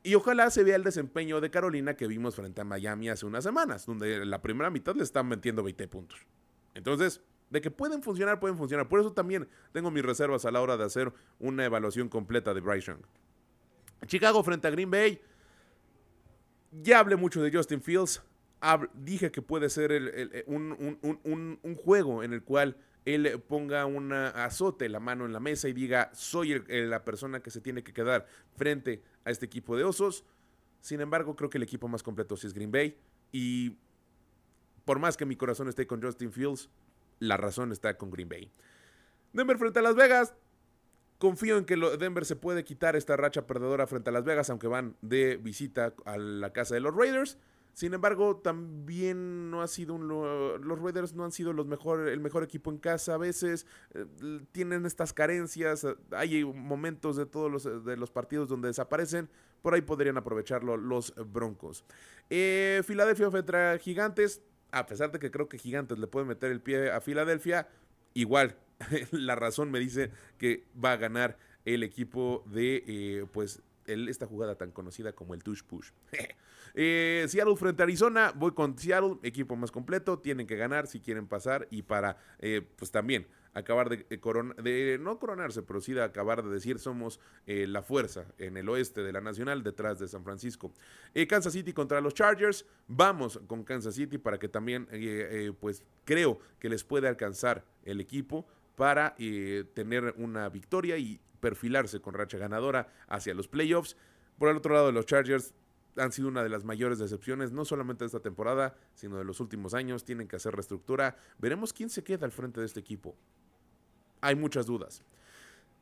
[0.03, 3.44] Y ojalá se vea el desempeño de Carolina que vimos frente a Miami hace unas
[3.44, 6.20] semanas, donde la primera mitad le están metiendo 20 puntos.
[6.74, 7.20] Entonces,
[7.51, 8.88] de que pueden funcionar, pueden funcionar.
[8.88, 12.61] Por eso también tengo mis reservas a la hora de hacer una evaluación completa de
[12.61, 13.03] Bryce Young.
[14.07, 15.20] Chicago frente a Green Bay.
[16.70, 18.22] Ya hablé mucho de Justin Fields.
[18.94, 25.01] dije que puede ser un, un, juego en el cual él ponga un azote la
[25.01, 28.26] mano en la mesa y diga, soy la persona que se tiene que quedar
[28.57, 30.24] frente a este equipo de Osos.
[30.81, 32.99] Sin embargo, creo que el equipo más completo sí es Green Bay.
[33.31, 33.76] Y
[34.85, 36.70] por más que mi corazón esté con Justin Fields,
[37.20, 38.51] la razón está con Green Bay.
[39.33, 40.35] Denver frente a Las Vegas.
[41.18, 44.68] Confío en que Denver se puede quitar esta racha perdedora frente a Las Vegas, aunque
[44.68, 47.39] van de visita a la casa de los Raiders.
[47.79, 52.18] Sin embargo, también no ha sido un, los Raiders no han sido los mejor, el
[52.18, 53.14] mejor equipo en casa.
[53.14, 54.05] A veces eh,
[54.51, 55.87] tienen estas carencias.
[56.11, 59.31] Hay momentos de todos los, de los partidos donde desaparecen.
[59.62, 61.85] Por ahí podrían aprovecharlo los Broncos.
[62.31, 64.43] Eh, Filadelfia frente Gigantes.
[64.72, 67.68] A pesar de que creo que Gigantes le pueden meter el pie a Filadelfia,
[68.12, 68.57] igual
[69.12, 74.57] la razón me dice que va a ganar el equipo de eh, pues esta jugada
[74.57, 75.93] tan conocida como el tush push.
[76.75, 81.01] Eh, Seattle frente a Arizona, voy con Seattle, equipo más completo, tienen que ganar si
[81.01, 84.07] quieren pasar y para, eh, pues también acabar de,
[84.62, 88.69] de, no coronarse, pero sí de acabar de decir somos eh, la fuerza en el
[88.69, 90.73] oeste de la Nacional detrás de San Francisco.
[91.29, 94.87] Kansas City contra los Chargers, vamos con Kansas City para que también,
[95.59, 98.47] pues creo que les puede alcanzar el equipo
[98.77, 99.16] para
[99.75, 103.97] tener una victoria y perfilarse con racha ganadora hacia los playoffs.
[104.39, 105.55] Por el otro lado, los Chargers
[105.99, 109.40] han sido una de las mayores decepciones, no solamente de esta temporada, sino de los
[109.40, 110.05] últimos años.
[110.05, 111.16] Tienen que hacer reestructura.
[111.38, 113.16] Veremos quién se queda al frente de este equipo.
[114.20, 115.03] Hay muchas dudas.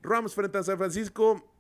[0.03, 1.53] Rams frente a San Francisco.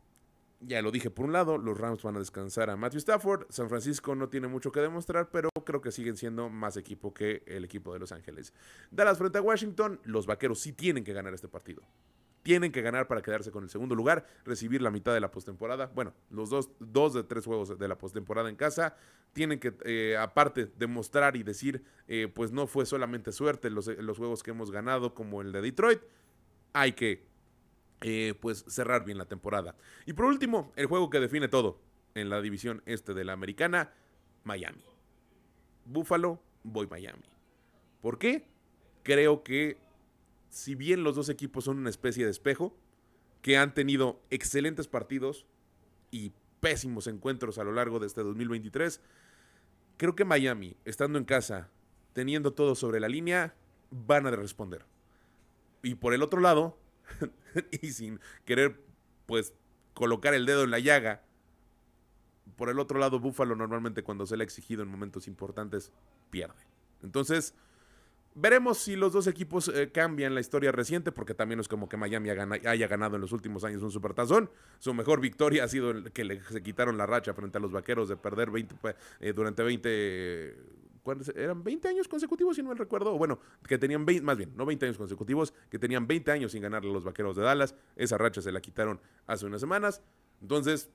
[0.60, 3.46] Ya lo dije por un lado, los Rams van a descansar a Matthew Stafford.
[3.50, 7.42] San Francisco no tiene mucho que demostrar, pero creo que siguen siendo más equipo que
[7.46, 8.54] el equipo de Los Ángeles.
[8.90, 10.00] Dallas frente a Washington.
[10.04, 11.82] Los vaqueros sí tienen que ganar este partido
[12.46, 15.90] tienen que ganar para quedarse con el segundo lugar, recibir la mitad de la postemporada.
[15.92, 18.94] Bueno, los dos, dos de tres juegos de la postemporada en casa.
[19.32, 24.44] Tienen que, eh, aparte, demostrar y decir, eh, pues no fue solamente suerte los, juegos
[24.44, 25.98] que hemos ganado, como el de Detroit.
[26.72, 27.26] Hay que,
[28.02, 29.74] eh, pues, cerrar bien la temporada.
[30.06, 31.80] Y por último, el juego que define todo
[32.14, 33.92] en la división este de la americana,
[34.44, 34.84] Miami.
[35.84, 37.24] Buffalo, voy Miami.
[38.00, 38.46] ¿Por qué?
[39.02, 39.78] Creo que
[40.56, 42.74] si bien los dos equipos son una especie de espejo,
[43.42, 45.44] que han tenido excelentes partidos
[46.10, 49.02] y pésimos encuentros a lo largo de este 2023,
[49.98, 51.68] creo que Miami, estando en casa,
[52.14, 53.54] teniendo todo sobre la línea,
[53.90, 54.86] van a responder.
[55.82, 56.78] Y por el otro lado,
[57.82, 58.80] y sin querer
[59.26, 59.52] pues
[59.92, 61.22] colocar el dedo en la llaga,
[62.56, 65.92] por el otro lado, Buffalo normalmente cuando se le ha exigido en momentos importantes,
[66.30, 66.64] pierde.
[67.02, 67.52] Entonces,
[68.38, 71.96] Veremos si los dos equipos eh, cambian la historia reciente, porque también es como que
[71.96, 74.50] Miami haya ganado en los últimos años un supertazón.
[74.78, 78.10] Su mejor victoria ha sido que le, se quitaron la racha frente a los vaqueros
[78.10, 78.74] de perder 20,
[79.20, 80.54] eh, durante 20.
[81.34, 83.16] eran 20 años consecutivos, si no me recuerdo.
[83.16, 86.60] Bueno, que tenían 20, más bien, no 20 años consecutivos, que tenían 20 años sin
[86.60, 87.74] ganarle a los vaqueros de Dallas.
[87.96, 90.02] Esa racha se la quitaron hace unas semanas.
[90.42, 90.90] Entonces,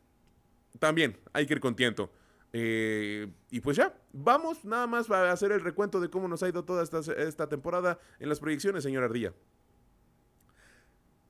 [0.77, 2.11] también hay que ir contento.
[2.53, 6.49] Eh, y pues ya, vamos nada más a hacer el recuento de cómo nos ha
[6.49, 9.33] ido toda esta, esta temporada en las proyecciones, señor Ardilla.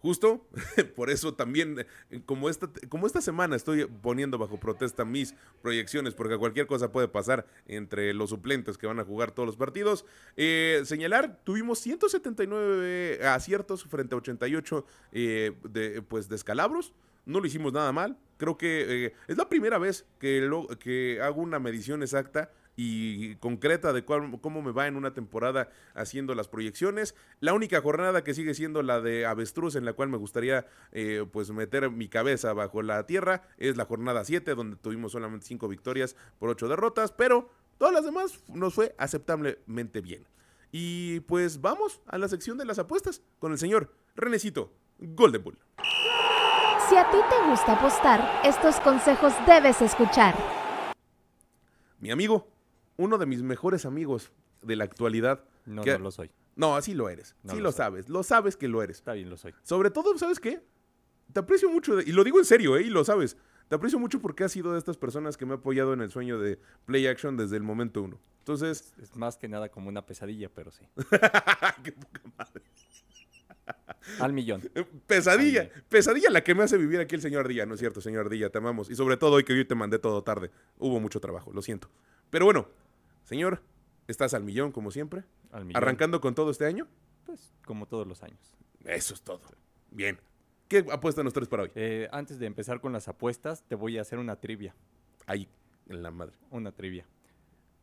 [0.01, 0.47] Justo,
[0.95, 6.15] por eso también, eh, como esta, como esta semana estoy poniendo bajo protesta mis proyecciones,
[6.15, 10.05] porque cualquier cosa puede pasar entre los suplentes que van a jugar todos los partidos.
[10.37, 16.93] eh, señalar, tuvimos 179 aciertos frente a 88 eh, de, pues, descalabros.
[17.25, 18.17] No lo hicimos nada mal.
[18.37, 23.35] Creo que eh, es la primera vez que, lo- que hago una medición exacta y
[23.35, 27.15] concreta de cuál- cómo me va en una temporada haciendo las proyecciones.
[27.39, 31.25] La única jornada que sigue siendo la de avestruz en la cual me gustaría eh,
[31.31, 35.67] pues meter mi cabeza bajo la tierra es la jornada 7 donde tuvimos solamente 5
[35.67, 40.25] victorias por 8 derrotas, pero todas las demás nos fue aceptablemente bien.
[40.71, 45.59] Y pues vamos a la sección de las apuestas con el señor Renecito Golden Bull.
[46.87, 50.35] Si a ti te gusta apostar, estos consejos debes escuchar.
[51.99, 52.47] Mi amigo,
[53.01, 54.31] uno de mis mejores amigos
[54.61, 55.43] de la actualidad.
[55.65, 56.31] No, que- no lo soy.
[56.55, 57.35] No, así lo eres.
[57.43, 58.09] No sí lo sabes.
[58.09, 58.97] Lo sabes que lo eres.
[58.97, 59.53] Está bien, lo soy.
[59.63, 60.61] Sobre todo, ¿sabes qué?
[61.33, 62.81] Te aprecio mucho, de- y lo digo en serio, ¿eh?
[62.83, 63.37] Y lo sabes.
[63.69, 66.11] Te aprecio mucho porque has sido de estas personas que me ha apoyado en el
[66.11, 68.19] sueño de Play Action desde el momento uno.
[68.39, 70.85] Entonces, Es más que nada como una pesadilla, pero sí.
[71.83, 72.63] qué poca madre.
[74.19, 74.61] Al millón.
[74.75, 78.01] Eh, Pesadilla, pesadilla la que me hace vivir aquí el señor Ardilla, ¿no es cierto,
[78.01, 78.49] señor Ardilla?
[78.49, 78.89] Te amamos.
[78.89, 80.51] Y sobre todo hoy que yo te mandé todo tarde.
[80.79, 81.87] Hubo mucho trabajo, lo siento.
[82.29, 82.67] Pero bueno,
[83.31, 83.61] señor,
[84.09, 85.23] estás al millón como siempre.
[85.53, 85.81] Al millón.
[85.81, 86.85] Arrancando con todo este año.
[87.25, 88.57] Pues como todos los años.
[88.83, 89.39] Eso es todo.
[89.89, 90.19] Bien.
[90.67, 91.71] ¿Qué apuestan los tres para hoy?
[91.75, 94.75] Eh, antes de empezar con las apuestas, te voy a hacer una trivia.
[95.27, 95.47] Ahí,
[95.87, 96.35] en la madre.
[96.49, 97.05] Una trivia.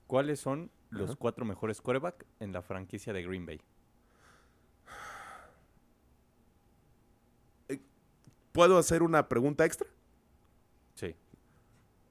[0.06, 1.18] ¿Cuáles son los Ajá.
[1.18, 3.62] cuatro mejores quarterback en la franquicia de Green Bay?
[8.52, 9.88] ¿Puedo hacer una pregunta extra?
[10.94, 11.14] Sí.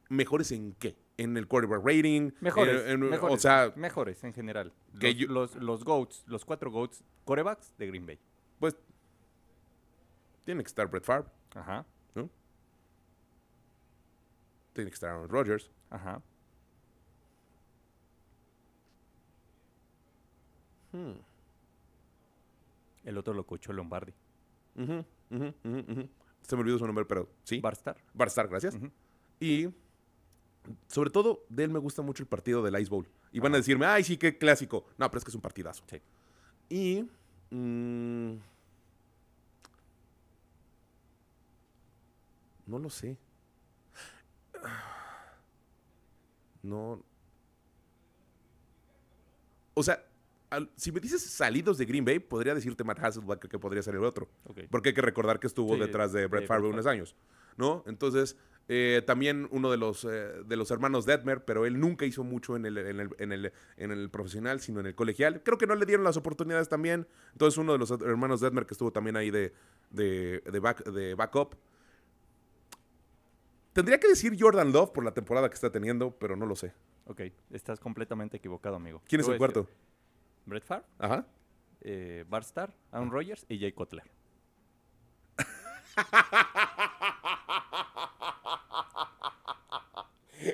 [0.09, 0.95] ¿Mejores en qué?
[1.18, 2.32] ¿En el quarterback rating?
[2.41, 2.84] Mejores.
[2.86, 4.72] En- en- mejores O sea, mejores en general.
[4.99, 8.20] que Los, yo- los, los GOATs, los cuatro GOATs quarterbacks de Green Bay.
[8.59, 8.76] pues.
[10.45, 11.86] Tiene que estar Brett Favre, Ajá.
[12.15, 12.30] ¿no?
[14.74, 15.70] Tiene que estar Aaron Rodgers.
[15.89, 16.22] Ajá.
[20.93, 21.13] Hmm.
[23.03, 24.13] El otro lo coachó Lombardi.
[24.76, 26.09] Ujú, ujú.
[26.41, 27.59] Se me olvidó su nombre, pero sí.
[27.59, 27.97] Barstar.
[28.13, 28.78] Barstar, gracias.
[29.39, 29.68] Y
[30.88, 33.07] sobre todo, de él me gusta mucho el partido del Ice Bowl.
[33.32, 34.86] Y van a decirme, ay, sí, qué clásico.
[34.97, 35.84] No, pero es que es un partidazo.
[35.89, 36.01] Sí.
[36.70, 37.03] Y.
[37.55, 38.36] mm,
[42.65, 43.18] no lo sé.
[46.63, 47.01] No.
[49.74, 50.03] O sea,
[50.49, 53.95] al- si me dices salidos de Green Bay, podría decirte Matt Hasselbeck que podría ser
[53.95, 54.28] el otro.
[54.70, 56.68] Porque hay que recordar que estuvo Sí, detrás de Brett Favre.
[56.68, 57.15] unos años,
[57.57, 57.84] ¿no?
[57.88, 58.36] Entonces,
[58.70, 60.07] eh, también uno de los, eh,
[60.45, 63.53] de los hermanos Detmer, pero él nunca hizo mucho en el, en, el, en, el,
[63.78, 65.41] en el profesional, sino en el colegial.
[65.43, 67.07] Creo que no le dieron las oportunidades también.
[67.32, 69.53] Entonces, uno de los hermanos Detmer que estuvo también ahí de,
[69.89, 71.55] de, de, back, de backup.
[73.74, 76.74] Tendría que decir Jordan Love por la temporada que está teniendo, pero no lo sé.
[77.05, 77.22] Ok.
[77.51, 79.01] Estás completamente equivocado, amigo.
[79.07, 79.70] ¿Quién es el decir, cuarto?
[80.45, 81.26] Brett Favre, Ajá.
[81.82, 84.03] eh, Barstar, Aaron Rodgers y Jay Cutler.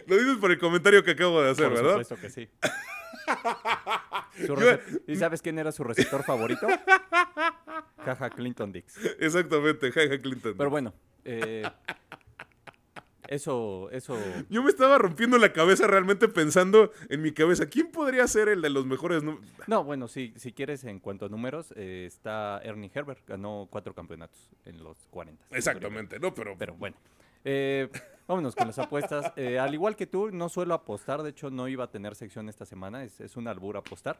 [0.08, 1.91] Lo dices por el comentario que acabo de hacer, Por ¿verdad?
[2.04, 2.49] supuesto que sí.
[5.08, 6.68] ¿Y sabes quién era su receptor favorito?
[8.06, 8.97] Caja Clinton Dix.
[9.20, 10.56] Exactamente, jaja Clinton.
[10.58, 10.93] Pero bueno,
[11.24, 11.64] eh,
[13.28, 14.18] eso, eso,
[14.49, 18.62] Yo me estaba rompiendo la cabeza realmente pensando en mi cabeza, ¿quién podría ser el
[18.62, 19.24] de los mejores?
[19.24, 23.68] nu- no, bueno, si, si quieres en cuanto a números, eh, está Ernie Herbert, ganó
[23.72, 25.45] cuatro campeonatos en los 40.
[25.51, 26.34] Exactamente, ¿no?
[26.34, 26.97] Pero, Pero bueno,
[27.44, 27.89] eh,
[28.28, 29.32] vámonos con las apuestas.
[29.36, 32.50] Eh, al igual que tú, no suelo apostar, de hecho no iba a tener sección
[32.50, 34.20] esta semana, es, es un albur apostar.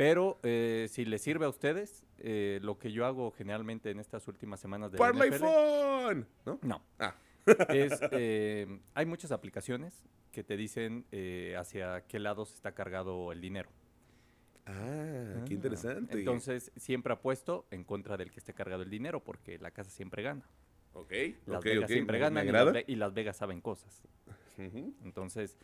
[0.00, 4.26] Pero eh, si les sirve a ustedes, eh, lo que yo hago generalmente en estas
[4.28, 6.58] últimas semanas de la Parlay NFL, Fun, ¿no?
[6.62, 6.82] No.
[6.98, 7.14] Ah.
[7.68, 11.04] es, eh, hay muchas aplicaciones que te dicen
[11.58, 13.68] hacia qué lado se está cargado el dinero.
[14.64, 16.18] Ah, qué Ah, interesante.
[16.18, 20.22] Entonces, siempre apuesto en contra del que esté cargado el dinero, porque la casa siempre
[20.22, 20.46] gana.
[20.94, 21.12] Ok,
[21.46, 24.02] Las ok, Vegas ok, siempre ganan y las, y Vegas saben cosas.
[24.58, 25.56] Entonces,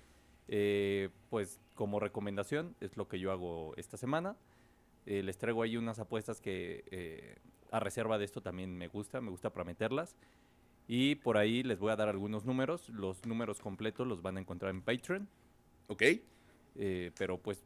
[0.49, 4.37] eh, pues como recomendación es lo que yo hago esta semana.
[5.05, 7.37] Eh, les traigo ahí unas apuestas que eh,
[7.71, 10.17] a reserva de esto también me gusta, me gusta para meterlas.
[10.89, 12.89] Y por ahí les voy a dar algunos números.
[12.91, 15.29] Los números completos los van a encontrar en Patreon.
[15.89, 16.03] Ok,
[17.19, 17.65] pero pues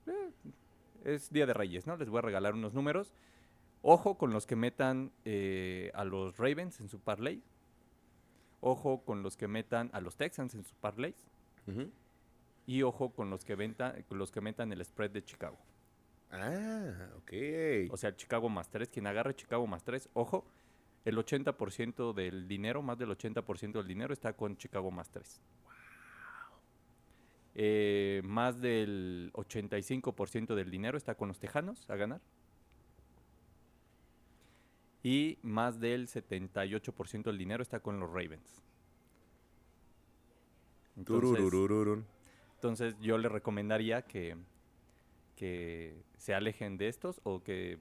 [1.05, 1.97] es Día de Reyes, ¿no?
[1.97, 3.13] Les voy a regalar unos números.
[3.83, 7.43] Ojo con los que metan eh, a los Ravens en su parlay.
[8.61, 11.14] Ojo con los que metan a los Texans en su parlay.
[12.66, 15.57] Y ojo con los que, venta, con los que metan el spread de Chicago.
[16.31, 17.33] Ah, ok.
[17.91, 18.89] O sea, Chicago más 3.
[18.89, 20.45] Quien agarre Chicago más 3, ojo.
[21.05, 25.41] el 80% del dinero, más del 80% del dinero está con Chicago más 3.
[27.55, 32.20] Eh, más del 85% del dinero está con los Tejanos a ganar.
[35.03, 38.62] Y más del 78% del dinero está con los Ravens.
[40.96, 42.05] Entonces, Turururururun.
[42.57, 44.36] entonces yo le recomendaría que,
[45.36, 47.78] que se alejen de estos o que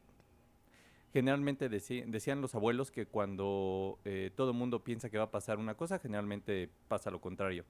[1.12, 5.58] generalmente decían los abuelos que cuando eh, todo el mundo piensa que va a pasar
[5.58, 7.66] una cosa, generalmente pasa lo contrario.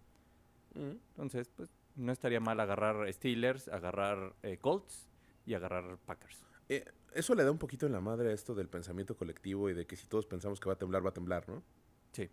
[0.75, 0.97] Mm.
[1.11, 5.09] Entonces, pues no estaría mal agarrar Steelers, agarrar eh, Colts
[5.45, 6.45] y agarrar Packers.
[6.67, 9.73] Eh, eso le da un poquito en la madre a esto del pensamiento colectivo y
[9.73, 11.63] de que si todos pensamos que va a temblar, va a temblar, ¿no?
[12.11, 12.29] Sí.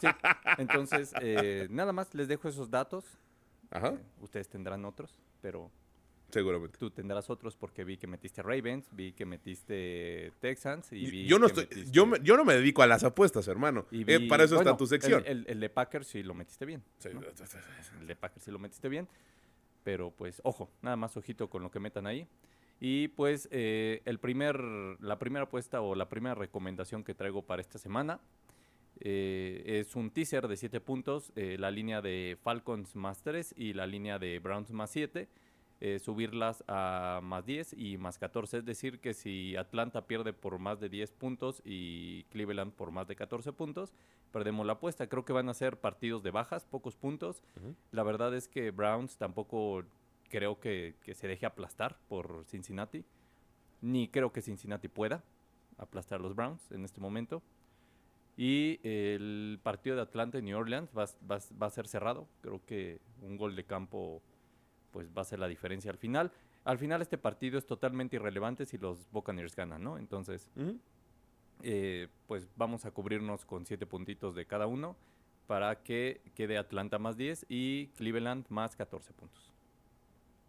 [0.00, 0.06] Sí,
[0.58, 3.04] Entonces, eh, nada más les dejo esos datos.
[3.70, 5.70] Ajá, Eh, ustedes tendrán otros, pero
[6.30, 6.76] seguramente.
[6.78, 11.38] tú tendrás otros porque vi que metiste Ravens, vi que metiste Texans y vi Yo
[11.38, 13.86] no que estoy, metiste- yo, me- yo no me dedico a las apuestas, hermano.
[13.90, 15.22] y Eh, para eso bueno, está tu sección.
[15.26, 16.82] El, el- el de Packers sí lo metiste bien.
[16.98, 17.20] Sí, ¿no?
[18.00, 19.08] El de Packers sí lo metiste bien.
[19.84, 22.26] Pero pues, ojo, nada más ojito con lo que metan ahí.
[22.84, 24.60] Y pues, eh, el primer,
[24.98, 28.18] la primera apuesta o la primera recomendación que traigo para esta semana
[28.98, 33.72] eh, es un teaser de 7 puntos, eh, la línea de Falcons más 3 y
[33.72, 35.28] la línea de Browns más 7.
[35.80, 38.58] eh, subirlas a más 10 y más 14.
[38.58, 43.06] Es decir, que si Atlanta pierde por más de 10 puntos y Cleveland por más
[43.06, 43.92] de 14 puntos,
[44.32, 45.08] perdemos la apuesta.
[45.08, 47.42] Creo que van a ser partidos de bajas, pocos puntos.
[47.92, 49.84] La verdad es que Browns tampoco
[50.32, 53.04] creo que, que se deje aplastar por Cincinnati.
[53.82, 55.22] Ni creo que Cincinnati pueda
[55.76, 57.42] aplastar a los Browns en este momento.
[58.34, 62.26] Y el partido de Atlanta y New Orleans va, va va a ser cerrado.
[62.40, 64.22] Creo que un gol de campo
[64.90, 66.32] pues va a ser la diferencia al final.
[66.64, 69.98] Al final este partido es totalmente irrelevante si los Buccaneers ganan, ¿no?
[69.98, 70.50] Entonces,
[71.62, 74.96] eh, pues vamos a cubrirnos con siete puntitos de cada uno
[75.46, 79.51] para que quede Atlanta más 10 y Cleveland más 14 puntos.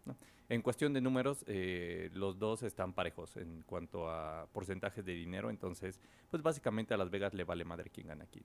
[0.04, 0.16] ¿No?
[0.48, 5.48] En cuestión de números, eh, los dos están parejos en cuanto a porcentajes de dinero,
[5.48, 6.00] entonces,
[6.30, 8.42] pues básicamente a Las Vegas le vale madre quién gana aquí.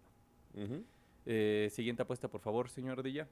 [1.26, 3.28] Eh, siguiente apuesta, por favor, señor Dilla.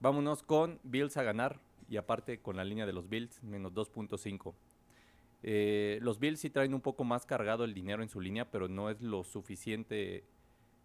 [0.00, 4.54] Vámonos con Bills a ganar y aparte con la línea de los Bills, menos 2.5.
[5.42, 8.68] Eh, los Bills sí traen un poco más cargado el dinero en su línea, pero
[8.68, 10.24] no es lo suficiente,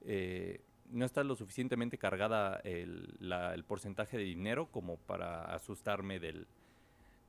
[0.02, 0.62] eh,
[0.94, 6.48] no está lo suficientemente cargada el, la- el porcentaje de dinero como para asustarme del,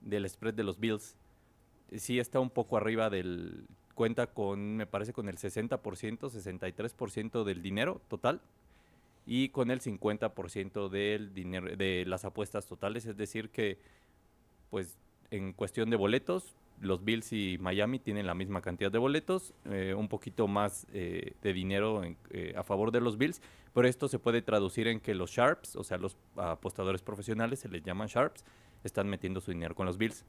[0.01, 1.17] del spread de los Bills.
[1.97, 5.79] Sí está un poco arriba del, cuenta con, me parece, con el 60%,
[6.31, 8.41] 63% del dinero total
[9.27, 13.79] y con el 50% del dinero de las apuestas totales, es decir que
[14.71, 14.99] pues
[15.31, 19.95] en cuestión de boletos, los Bills y Miami tienen la misma cantidad de boletos, eh,
[19.97, 23.41] un poquito más eh, de dinero eh, a favor de los Bills,
[23.72, 27.68] pero esto se puede traducir en que los Sharps, o sea, los apostadores profesionales, se
[27.68, 28.45] les llaman Sharps,
[28.85, 30.25] están metiendo su dinero con los Bills.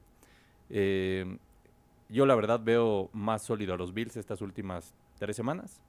[2.08, 5.80] Yo la verdad veo más sólido a los Bills estas últimas tres semanas.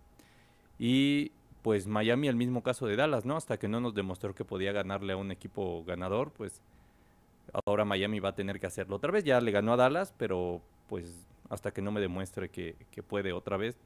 [0.79, 1.31] Y
[1.61, 3.35] pues Miami, el mismo caso de Dallas, ¿no?
[3.35, 6.61] Hasta que no nos demostró que podía ganarle a un equipo ganador, pues
[7.65, 9.23] ahora Miami va a tener que hacerlo otra vez.
[9.23, 13.31] Ya le ganó a Dallas, pero pues hasta que no me demuestre que, que puede
[13.33, 13.77] otra vez,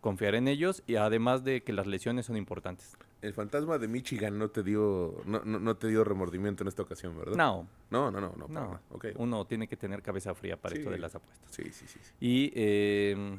[0.00, 0.82] confiar en ellos.
[0.86, 2.96] Y además de que las lesiones son importantes.
[3.22, 6.80] El fantasma de Michigan no te dio, no, no, no te dio remordimiento en esta
[6.82, 7.36] ocasión, ¿verdad?
[7.36, 8.48] No, No, no, no, no.
[8.48, 8.48] no.
[8.48, 8.80] nada.
[8.90, 9.08] Ok.
[9.16, 11.02] Uno tiene que tener cabeza fría para esto de Sí.
[11.02, 11.50] las apuestas.
[11.54, 11.98] Sí, sí, sí.
[12.02, 12.12] sí.
[12.18, 13.38] Y eh,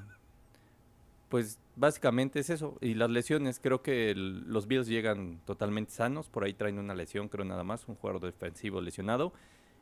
[1.32, 2.78] pues básicamente es eso.
[2.82, 6.30] Y las lesiones, creo que los Bills llegan totalmente sanos.
[6.30, 9.34] Por ahí traen una lesión, creo nada más, un jugador defensivo lesionado.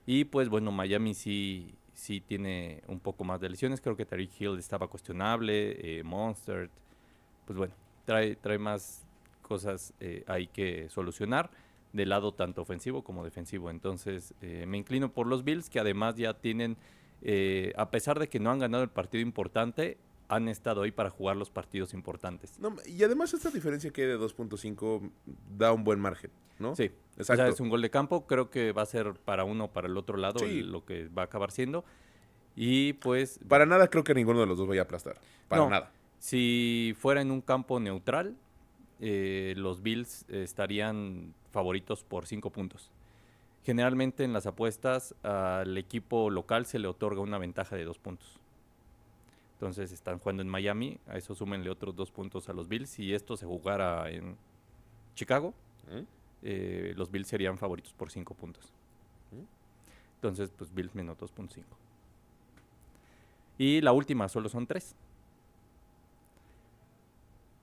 [0.06, 3.82] Y pues bueno, Miami sí, sí tiene un poco más de lesiones.
[3.82, 6.70] Creo que Tariq Hill estaba cuestionable, eh, Monster.
[7.45, 7.74] Pues bueno,
[8.06, 9.06] trae, trae más
[9.41, 11.50] cosas eh, hay que solucionar
[11.91, 13.70] del lado tanto ofensivo como defensivo.
[13.72, 16.78] Entonces eh, me inclino por los Bills, que además ya tienen,
[17.24, 19.97] eh, a pesar de que no han ganado el partido importante,
[20.30, 22.57] han estado ahí para jugar los partidos importantes.
[22.59, 25.11] No, y además esta diferencia que hay de 2.5
[25.57, 26.75] da un buen margen, ¿no?
[26.75, 27.34] Sí, Exacto.
[27.34, 29.67] o sea, es un gol de campo, creo que va a ser para uno o
[29.73, 30.59] para el otro lado Sí.
[30.59, 31.84] el- lo que va a acabar siendo.
[32.55, 35.19] Y pues, Para nada creo que ninguno de los dos vaya a aplastar.
[35.47, 35.69] Para No.
[35.69, 35.91] nada.
[36.19, 38.36] si fuera en un campo neutral,
[38.99, 42.91] eh, los Bills estarían favoritos por cinco puntos.
[43.63, 48.39] Generalmente en las apuestas al equipo local se le otorga una ventaja de dos puntos.
[49.60, 52.91] Entonces están jugando en Miami, a eso súmenle otros dos puntos a los Bills.
[52.91, 54.38] Si esto se jugara en
[55.16, 55.53] Chicago,
[55.91, 56.03] ¿Mm?
[56.43, 58.72] eh, los Bills serían favoritos por 5 puntos.
[59.32, 59.43] ¿Mm?
[60.16, 61.66] Entonces, pues Bills menos 2.5.
[63.57, 64.95] Y la última, solo son 3.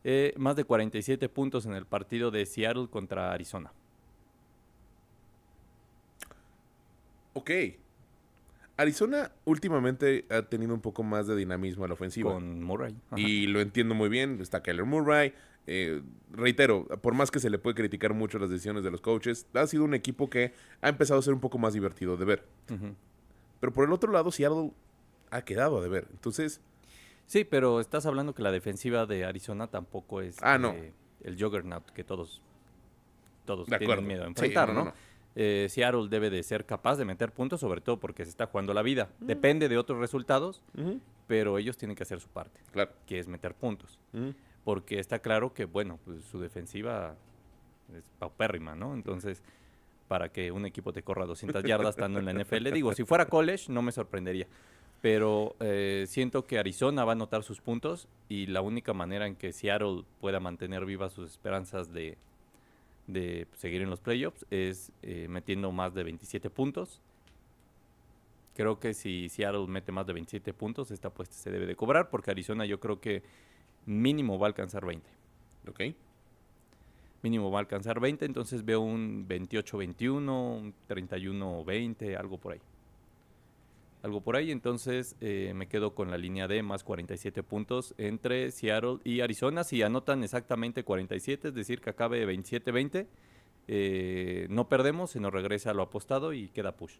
[0.04, 3.72] Eh, más de 47 puntos en el partido de Seattle contra Arizona.
[7.32, 7.50] Ok.
[8.76, 12.32] Arizona últimamente ha tenido un poco más de dinamismo a la ofensiva.
[12.32, 12.94] Con Murray.
[13.10, 13.18] Ajá.
[13.20, 14.40] Y lo entiendo muy bien.
[14.40, 15.32] Está Kyler Murray.
[15.68, 19.46] Eh, reitero, por más que se le puede criticar mucho las decisiones de los coaches,
[19.54, 20.52] ha sido un equipo que
[20.82, 22.44] ha empezado a ser un poco más divertido de ver.
[23.60, 24.72] Pero por el otro lado, Seattle
[25.30, 26.06] ha quedado a deber.
[26.12, 26.60] Entonces,
[27.28, 30.70] Sí, pero estás hablando que la defensiva de Arizona tampoco es Ah, no.
[30.74, 30.92] eh,
[31.24, 32.40] el juggernaut que todos,
[33.44, 34.06] todos De tienen acuerdo.
[34.06, 34.80] miedo a enfrentar, no, ¿no?
[34.80, 34.96] no, no.
[35.38, 38.72] Eh, Seattle debe de ser capaz de meter puntos, sobre todo porque se está jugando
[38.72, 39.10] la vida.
[39.20, 39.26] Mm.
[39.26, 40.62] Depende de otros resultados,
[41.26, 42.90] pero ellos tienen que hacer su parte, claro.
[43.06, 44.00] que es meter puntos.
[44.64, 47.14] Porque está claro que, bueno, pues su defensiva
[47.94, 48.94] es paupérrima, ¿no?
[48.94, 49.42] Entonces,
[50.08, 53.26] para que un equipo te corra 200 yardas estando en la NFL, digo, si fuera
[53.26, 54.46] college no me sorprendería.
[55.02, 59.36] Pero eh, siento que Arizona va a anotar sus puntos y la única manera en
[59.36, 62.16] que Seattle pueda mantener vivas sus esperanzas de,
[63.06, 67.00] de seguir en los playoffs es eh, metiendo más de 27 puntos.
[68.54, 72.08] Creo que si Seattle mete más de 27 puntos, esta apuesta se debe de cobrar
[72.10, 73.22] porque Arizona yo creo que
[73.84, 75.08] mínimo va a alcanzar 20.
[75.68, 75.80] Ok.
[77.22, 82.60] Mínimo va a alcanzar 20, entonces veo un 28-21, un 31-20, algo por ahí.
[84.06, 88.52] Algo por ahí, entonces eh, me quedo con la línea D más 47 puntos entre
[88.52, 89.64] Seattle y Arizona.
[89.64, 93.08] Si anotan exactamente 47, es decir, que acabe 27-20,
[93.66, 96.92] eh, no perdemos, se nos regresa a lo apostado y queda push.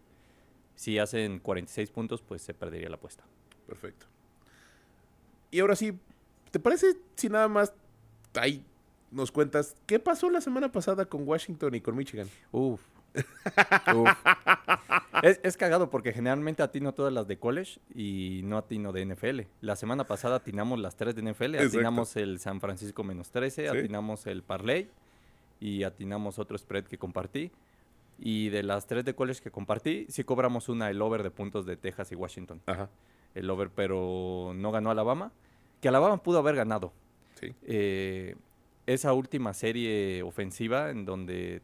[0.74, 3.22] Si hacen 46 puntos, pues se perdería la apuesta.
[3.68, 4.06] Perfecto.
[5.52, 5.96] Y ahora sí,
[6.50, 7.72] ¿te parece si nada más
[8.34, 8.64] ahí
[9.12, 12.26] nos cuentas qué pasó la semana pasada con Washington y con Michigan?
[12.50, 12.80] Uf.
[15.22, 19.40] Es, es cagado porque generalmente atino todas las de college y no atino de NFL.
[19.62, 21.78] La semana pasada atinamos las tres de NFL, Exacto.
[21.78, 23.68] atinamos el San Francisco menos 13, Sí.
[23.78, 24.90] atinamos el Parlay
[25.58, 27.50] y atinamos otro spread que compartí.
[28.18, 31.64] Y de las tres de college que compartí, sí cobramos una, el over de puntos
[31.66, 32.60] de Texas y Washington.
[32.66, 32.88] Ajá.
[33.34, 35.32] El over, pero no ganó Alabama.
[35.80, 36.92] Que Alabama pudo haber ganado.
[37.40, 37.54] Sí.
[37.66, 38.36] Eh,
[38.86, 41.60] esa última serie ofensiva en donde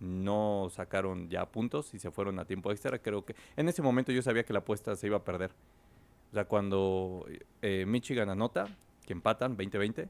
[0.00, 4.12] no sacaron ya puntos y se fueron a tiempo extra, creo que en ese momento
[4.12, 5.50] yo sabía que la apuesta se iba a perder.
[6.30, 7.26] O sea, cuando
[7.62, 8.66] eh, Michigan anota,
[9.06, 10.08] que empatan 20-20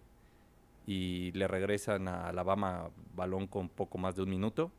[0.87, 4.71] y le regresan a Alabama balón con poco más de un minuto,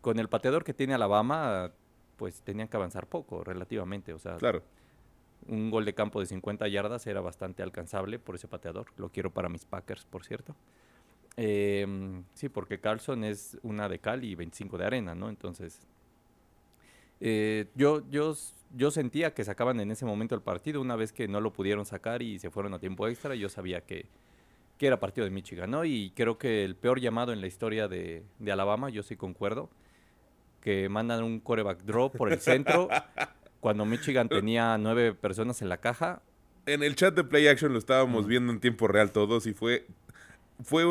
[0.00, 1.70] con el pateador que tiene Alabama,
[2.16, 4.12] pues tenían que avanzar poco relativamente.
[4.12, 4.62] O sea, Claro.
[5.48, 8.86] un gol de campo de 50 yardas era bastante alcanzable por ese pateador.
[8.96, 10.54] Lo quiero para mis Packers, por cierto.
[11.36, 15.28] Eh, sí, porque Carlson es una de cal y 25 de arena, ¿no?
[15.28, 15.80] Entonces,
[17.20, 18.36] eh, yo, yo,
[18.76, 20.80] yo sentía que sacaban en ese momento el partido.
[20.80, 23.80] Una vez que no lo pudieron sacar y se fueron a tiempo extra, yo sabía
[23.80, 24.06] que,
[24.78, 25.84] que era partido de Michigan, ¿no?
[25.84, 29.70] Y creo que el peor llamado en la historia de, de Alabama, yo sí concuerdo,
[30.60, 32.88] que mandan un coreback draw por el centro.
[33.60, 36.20] Cuando Michigan tenía nueve personas en la caja,
[36.66, 39.86] En el chat de Play Action lo estábamos viendo en tiempo real todos y fue,
[40.62, 40.84] fue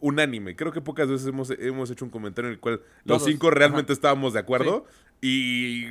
[0.00, 0.54] unánime.
[0.56, 3.92] Creo que pocas veces hemos, hemos hecho un comentario en el cual los cinco realmente
[3.92, 3.96] ajá.
[3.98, 4.86] estábamos de acuerdo.
[5.20, 5.88] Y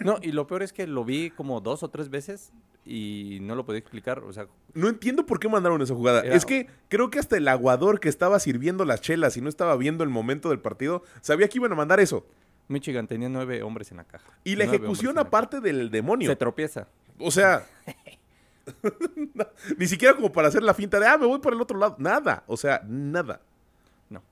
[0.00, 2.52] No, y lo peor es que lo vi como dos o tres veces
[2.84, 4.20] y no lo podía explicar.
[4.20, 6.22] O sea, no entiendo por qué mandaron esa jugada.
[6.22, 9.48] Era- Es que creo que hasta el aguador que estaba sirviendo las chelas y no
[9.48, 12.26] estaba viendo el momento del partido, sabía que iban a mandar eso.
[12.68, 14.30] Michigan tenía nueve hombres en la caja.
[14.44, 16.28] Y la ejecución aparte del demonio.
[16.30, 16.88] Se tropieza.
[17.18, 17.66] O sea,
[19.78, 21.96] ni siquiera como para hacer la finta de, ah, me voy por el otro lado.
[21.98, 23.40] Nada, o sea, nada.
[24.10, 24.22] No.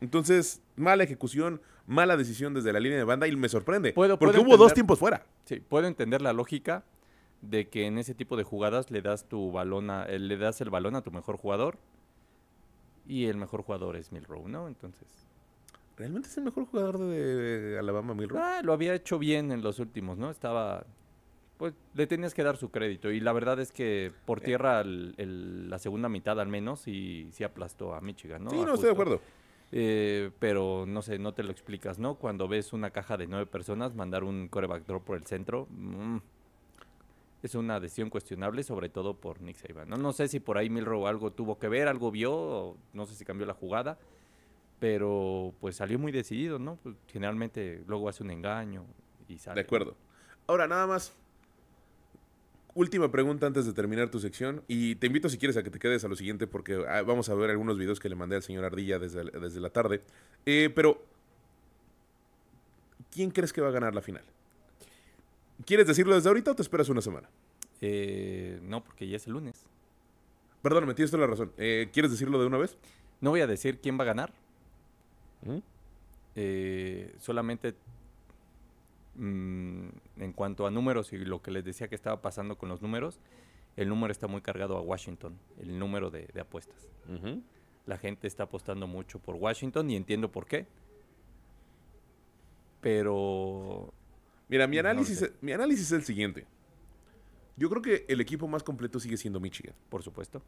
[0.00, 3.92] Entonces, mala ejecución, mala decisión desde la línea de banda y me sorprende.
[3.92, 5.24] Puedo- porque puedo hubo dos tiempos fuera.
[5.44, 6.84] Sí, puedo entender la lógica
[7.42, 10.60] de que en ese tipo de jugadas le das tu balón a, eh, le das
[10.60, 11.76] el balón a tu mejor jugador
[13.06, 14.68] y el mejor jugador es Milrow, ¿no?
[14.68, 15.06] Entonces,
[15.96, 18.38] ¿Realmente es el mejor jugador de, de Alabama, Milrow?
[18.40, 20.30] ah, lo había hecho bien en los últimos, ¿no?
[20.30, 20.84] Estaba
[21.58, 24.12] pues le tenías que dar su crédito y la verdad es que Eh.
[24.24, 28.50] por tierra el- el- la segunda mitad al menos sí, sí aplastó a Michigan, ¿no?
[28.50, 29.20] sí, no, estoy de acuerdo.
[29.70, 32.14] Eh, pero no sé, no te lo explicas, ¿no?
[32.14, 36.16] Cuando ves una caja de nueve personas, mandar un coreback draw por el centro, mm,
[37.42, 39.88] es una decisión cuestionable, sobre todo por Nick Saban.
[39.90, 43.14] No, no sé si por ahí Milrow algo tuvo que ver, algo vio, no sé
[43.14, 43.98] si cambió la jugada,
[44.78, 46.76] pero pues salió muy decidido, ¿no?
[46.82, 48.84] Pues, generalmente luego hace un engaño
[49.28, 49.56] y sale.
[49.60, 49.96] De acuerdo.
[50.46, 51.14] Ahora, nada más.
[52.78, 54.62] Última pregunta antes de terminar tu sección.
[54.68, 57.28] Y te invito, si quieres, a que te quedes a lo siguiente, porque ah, vamos
[57.28, 60.00] a ver algunos videos que le mandé al señor Ardilla desde, la- desde la tarde.
[60.46, 61.02] Eh, pero,
[63.12, 64.22] ¿quién crees que va a ganar la final?
[65.66, 67.28] ¿Quieres decirlo desde ahorita o te esperas una semana?
[67.80, 69.64] Eh, no, porque ya es el lunes.
[70.62, 71.50] Perdóname, tienes toda la razón.
[71.58, 72.76] Eh, ¿Quieres decirlo de una vez?
[73.20, 74.32] No voy a decir quién va a ganar.
[75.42, 75.58] ¿Mm?
[76.40, 77.74] eh, solamente
[79.18, 79.88] mm,
[80.18, 83.20] en cuanto a números y lo que les decía que estaba pasando con los números,
[83.76, 86.88] el número está muy cargado a Washington, el número de, de apuestas.
[87.86, 90.66] La gente está apostando mucho por Washington y entiendo por qué.
[92.80, 93.92] Pero
[94.48, 95.32] Mira, mi No análisis, sé.
[95.40, 96.46] mi análisis es el siguiente.
[97.56, 99.74] Yo creo que el equipo más completo sigue siendo Michigan.
[99.88, 100.42] por supuesto.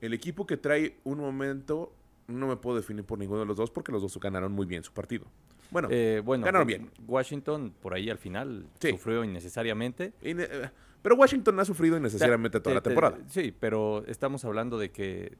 [0.00, 1.92] El equipo que trae un momento,
[2.26, 4.82] no me puedo definir por ninguno de los dos porque los dos ganaron muy bien
[4.82, 5.26] su partido.
[5.72, 6.90] Bueno, Eh, bueno, ganaron bien.
[7.08, 8.90] Washington por ahí al final Sí.
[8.90, 10.12] sufrió innecesariamente.
[10.22, 10.68] eh,
[11.02, 13.18] pero Washington ha sufrido innecesariamente toda Te- la te- temporada.
[13.26, 15.36] sí, pero estamos hablando de que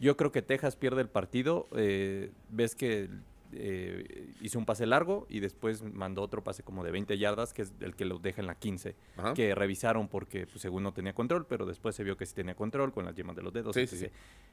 [0.00, 1.68] yo creo que Texas pierde el partido.
[1.76, 3.08] eh, ves que
[3.56, 7.62] eh, hizo un pase largo y después mandó otro pase como de 20 yardas, que
[7.62, 9.32] es el que los deja en la 15, Ajá.
[9.34, 12.56] que revisaron porque pues, según no tenía control, pero después se vio que sí tenía
[12.56, 13.76] control con las yemas de los dedos.
[13.76, 14.08] Sí, sí.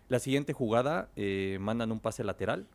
[0.07, 2.67] La siguiente jugada eh, mandan un pase lateral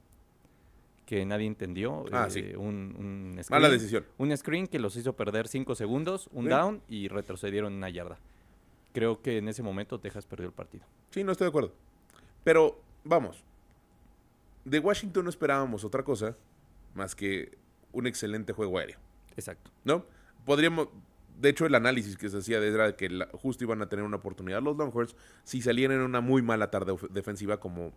[1.06, 2.04] que nadie entendió.
[2.12, 2.42] Ah, eh, sí.
[2.56, 3.70] un, un Mala screen.
[3.72, 4.04] decisión.
[4.18, 6.50] Un screen que los hizo perder 5 segundos, un Sí.
[6.50, 8.18] down y retrocedieron una yarda.
[8.92, 10.84] Creo que en ese momento Texas perdió el partido.
[11.10, 11.72] Sí, no estoy de acuerdo.
[12.44, 13.42] Pero, vamos.
[14.64, 16.36] De Washington no esperábamos otra cosa
[16.94, 17.56] más que
[17.92, 18.98] un excelente juego aéreo.
[19.36, 19.70] Exacto.
[19.84, 20.04] ¿No?
[20.44, 20.88] Podríamos.
[21.38, 24.04] De hecho, el análisis que se hacía de- era que la- justo iban a tener
[24.04, 25.14] una oportunidad los Longhorns
[25.44, 27.92] si salían en una muy mala tarde defensiva como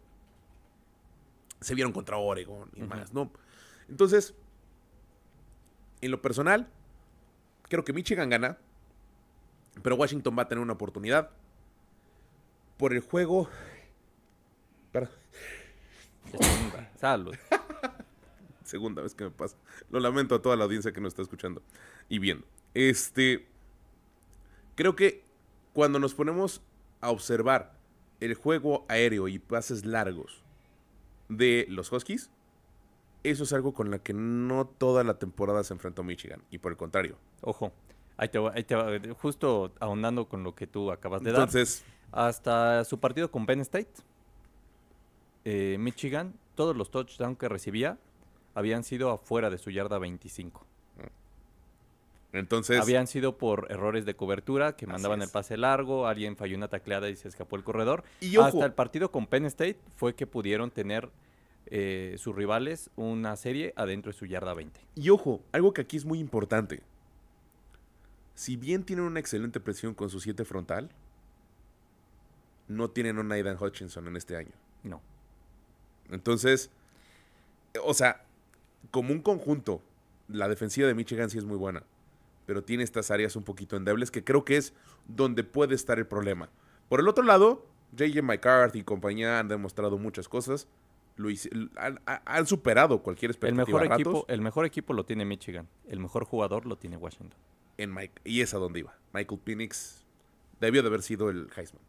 [1.62, 3.32] se vieron contra Oregon y más, ¿no?
[3.88, 4.34] Entonces,
[6.02, 6.70] en lo personal,
[7.64, 8.58] creo que Michigan gana,
[9.82, 11.32] pero Washington va a tener una oportunidad
[12.78, 13.50] por el juego.
[14.86, 15.10] Espera,
[17.00, 17.36] Salud.
[18.64, 19.58] segunda vez que me pasa.
[19.90, 21.62] Lo lamento a toda la audiencia que nos está escuchando
[22.08, 22.46] y viendo.
[22.74, 23.48] Este,
[24.76, 25.24] creo que
[25.74, 26.62] cuando nos ponemos
[27.02, 27.74] a observar
[28.20, 30.44] el juego aéreo y pases largos
[31.30, 32.30] de los Huskies,
[33.24, 36.42] eso es algo con la que no toda la temporada se enfrentó Michigan.
[36.52, 37.18] Y por el contrario.
[37.42, 37.72] Ojo.
[38.18, 38.92] Ahí te va, ahí te va.
[39.14, 41.42] Justo ahondando con lo que tú acabas de dar.
[41.42, 43.94] Entonces, Hasta su partido con Penn State,
[45.46, 47.98] eh, Michigan, todos los touchdowns que recibía
[48.56, 50.66] habían sido afuera de su yarda 25.
[52.32, 56.68] Entonces Habían sido por errores de cobertura, que mandaban el pase largo, alguien falló una
[56.68, 58.04] tacleada y se escapó el corredor.
[58.20, 58.48] Y ojo.
[58.48, 61.10] Hasta el partido con Penn State fue que pudieron tener
[61.66, 64.80] eh, sus rivales una serie adentro de su yarda 20.
[64.96, 66.82] Y ojo, algo que aquí es muy importante.
[68.36, 70.90] Si bien tienen una excelente presión con su 7 frontal,
[72.68, 74.52] no tienen un Aidan Hutchinson en este año.
[74.84, 75.02] No.
[76.10, 76.70] Entonces,
[77.84, 78.24] o sea,
[78.92, 79.82] como un conjunto,
[80.28, 81.84] la defensiva de Michigan sí es muy buena,
[82.50, 84.74] pero tiene estas áreas un poquito endebles que creo que es
[85.08, 86.50] donde puede estar el problema.
[86.88, 88.24] Por el otro lado, J.J.
[88.24, 90.68] McCarthy y compañía han demostrado muchas cosas.
[91.20, 95.26] Hice- han, superado cualquier El expectativa mejor, a ratos equipo, el mejor equipo lo tiene
[95.26, 95.68] Michigan.
[95.88, 97.38] El mejor jugador lo tiene Washington.
[97.78, 98.98] en Mike, y es a donde iba.
[99.14, 100.04] Michael Penix
[100.60, 101.84] debió de haber sido el Heisman.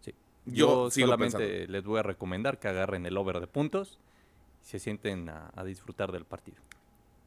[0.00, 0.14] Sí.
[0.46, 1.72] Yo solamente pensando.
[1.72, 4.00] les voy a recomendar que agarren el over de puntos
[4.62, 6.56] y se sienten a, a disfrutar del partido.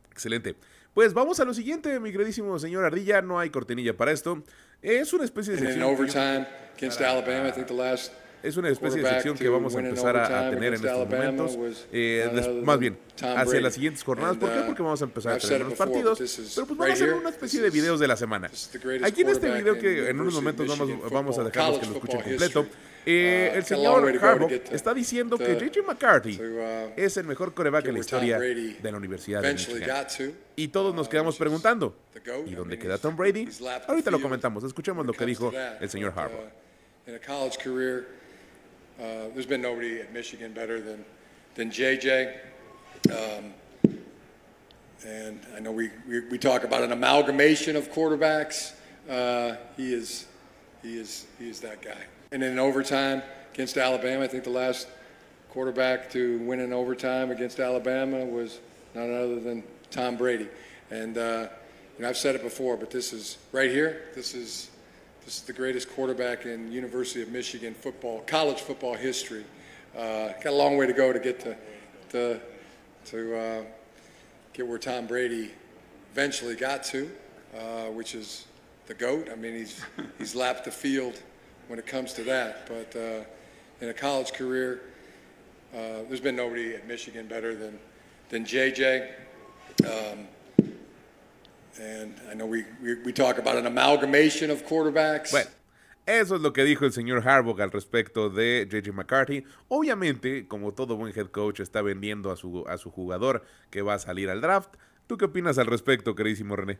[0.10, 0.56] Excelente.
[0.94, 3.22] Pues vamos a lo siguiente, mi queridísimo señor Ardilla.
[3.22, 4.44] No hay cortinilla para esto.
[4.82, 6.07] Es una especie de sección.
[8.41, 11.57] Es una especie de sección que vamos a empezar a, a tener en estos momentos.
[11.91, 14.38] Eh, más bien, hacia las siguientes jornadas.
[14.38, 14.60] ¿Por qué?
[14.60, 16.20] uh, Porque vamos a empezar a tener los partidos.
[16.56, 18.49] Pero pues vamos a hacer una especie de videos de la semana.
[19.03, 22.22] Aquí en este video que en unos momentos vamos, vamos a dejarlos que lo escuchen
[22.22, 22.66] completo.
[23.11, 27.88] Eh, Uh, el señor Harbaugh está diciendo que JJ McCarthy uh, es el mejor coreback
[27.88, 30.06] en la historia de la Universidad de Michigan.
[30.56, 31.95] Y todos nos uh, quedamos is preguntando.
[32.45, 33.48] ¿y dónde queda Tom Brady?
[33.88, 36.52] Ahorita lo comentamos, escuchemos lo que dijo el señor Harbaugh.
[37.07, 37.14] uh,
[38.99, 41.03] uh, there's been nobody at Michigan better than,
[41.56, 42.36] than JJ.
[43.10, 43.53] Um,
[45.03, 48.73] and I know we, we, we talk about an amalgamation of quarterbacks.
[49.10, 50.27] Uh, he is
[50.84, 52.06] he is he is that guy.
[52.31, 53.23] And in overtime
[53.56, 54.88] against Alabama, I think the last
[55.49, 58.60] quarterback to win in overtime against Alabama was
[58.93, 60.47] none other than Tom Brady.
[60.91, 61.47] And uh,
[62.06, 64.03] I've said it before, but this is right here.
[64.14, 64.69] This is
[65.26, 69.43] this is the greatest quarterback in University of Michigan football, college football history.
[69.97, 71.57] Uh, got a long way to go to get to
[72.10, 72.39] to
[73.06, 73.64] to uh,
[74.53, 75.51] get where Tom Brady
[76.11, 77.10] eventually got to,
[77.57, 78.45] uh, which is
[78.85, 79.30] the goat.
[79.31, 79.84] I mean, he's
[80.19, 81.19] he's lapped the field
[81.69, 82.67] when it comes to that.
[82.67, 83.23] But uh,
[83.79, 84.81] in a college career,
[85.73, 87.79] uh, there's been nobody at Michigan better than
[88.29, 89.07] than JJ.
[89.85, 90.27] Um,
[91.79, 95.31] and I know we, we, we talk about an amalgamation of quarterbacks.
[95.31, 95.49] Bueno,
[96.05, 99.45] Eso es lo que dijo el señor Harbaugh al respecto de JJ McCarthy.
[99.67, 103.93] Obviamente, como todo buen head coach, está vendiendo a su, a su jugador que va
[103.93, 104.75] a salir al draft.
[105.05, 106.79] ¿Tú qué opinas al respecto, queridísimo René?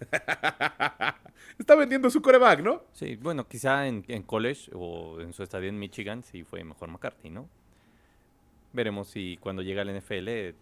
[1.58, 2.82] está vendiendo su coreback, ¿no?
[2.92, 6.88] Sí, bueno, quizá en, en college o en su estadía en Michigan sí fue mejor
[6.88, 7.48] McCarthy, ¿no?
[8.72, 10.56] Veremos si cuando llega al NFL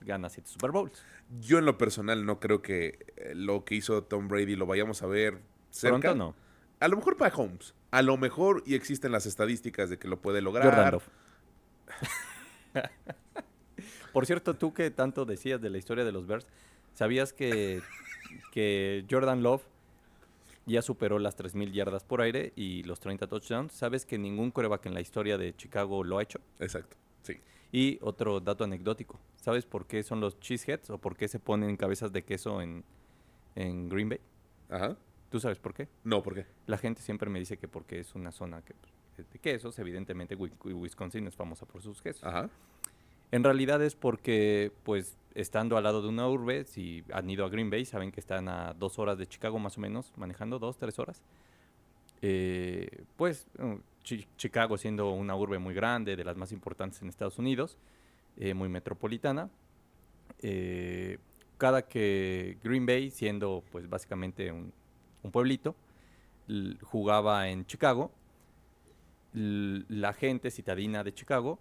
[0.00, 1.04] gana siete Super Bowls.
[1.40, 5.02] Yo en lo personal no creo que eh, lo que hizo Tom Brady lo vayamos
[5.02, 5.40] a ver
[5.70, 5.98] cerca.
[5.98, 6.34] Pronto no.
[6.80, 7.74] A lo mejor para Holmes.
[7.90, 11.00] A lo mejor y existen las estadísticas de que lo puede lograr.
[14.12, 16.46] Por cierto, tú que tanto decías de la historia de los Bears,
[16.92, 17.80] ¿sabías que,
[18.52, 19.62] que Jordan Love
[20.66, 23.72] ya superó las 3.000 yardas por aire y los 30 touchdowns?
[23.72, 26.40] ¿Sabes que ningún coreback en la historia de Chicago lo ha hecho?
[26.60, 27.38] Exacto, sí.
[27.72, 31.76] Y otro dato anecdótico, ¿sabes por qué son los cheeseheads o por qué se ponen
[31.76, 32.84] cabezas de queso en,
[33.54, 34.20] en Green Bay?
[34.68, 34.96] Ajá.
[35.30, 35.88] ¿Tú sabes por qué?
[36.04, 36.46] No, ¿por qué?
[36.66, 39.78] La gente siempre me dice que porque es una zona que, pues, es de quesos,
[39.78, 42.24] evidentemente Wi- Wisconsin es famosa por sus quesos.
[42.24, 42.50] Ajá.
[43.32, 47.48] En realidad es porque, pues, estando al lado de una urbe, si han ido a
[47.48, 50.76] Green Bay, saben que están a dos horas de Chicago más o menos, manejando dos,
[50.76, 51.22] tres horas.
[52.20, 57.08] Eh, pues, uh, Chi- Chicago siendo una urbe muy grande, de las más importantes en
[57.08, 57.78] Estados Unidos,
[58.38, 59.50] eh, muy metropolitana.
[60.42, 61.18] eh,
[61.58, 64.72] cada que Green Bay, siendo pues básicamente un,
[65.22, 65.76] un pueblito,
[66.82, 68.10] jugaba en Chicago,
[69.32, 71.58] la gente citadina de Chicago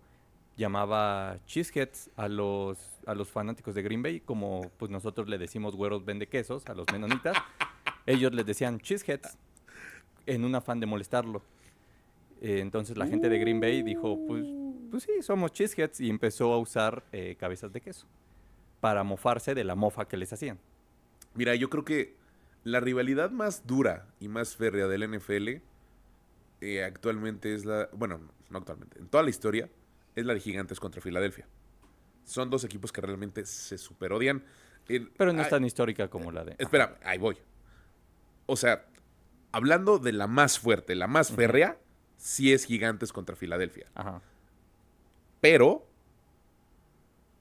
[0.62, 2.78] llamaba cheeseheads a los,
[3.08, 6.76] a los fanáticos de Green Bay, como pues nosotros le decimos güeros vende quesos a
[6.76, 7.36] los menonitas.
[8.06, 9.38] Ellos les decían cheeseheads
[10.28, 11.42] en un afán de molestarlo.
[12.42, 14.46] Eh, entonces la gente de Green Bay dijo, pues,
[14.90, 18.08] pues sí, somos cheeseheads y empezó a usar eh, cabezas de queso
[18.80, 20.60] para mofarse de la mofa que les hacían.
[21.34, 22.16] Mira, yo creo que
[22.64, 25.62] la rivalidad más dura y más férrea del NFL
[26.62, 27.90] eh, actualmente es la.
[27.94, 28.20] Bueno,
[28.50, 29.00] no actualmente.
[29.00, 29.70] En toda la historia
[30.16, 31.48] es la de Gigantes contra Filadelfia.
[32.24, 34.44] Son dos equipos que realmente se superodian.
[34.88, 36.56] El- Pero no es ay, tan histórica como la de...
[36.58, 37.38] Espera, ahí voy.
[38.46, 38.86] O sea,
[39.52, 41.78] hablando de la más fuerte, la más férrea,
[42.18, 43.88] sí es Gigantes contra Filadelfia.
[43.96, 44.22] Ajá.
[45.40, 45.88] Pero,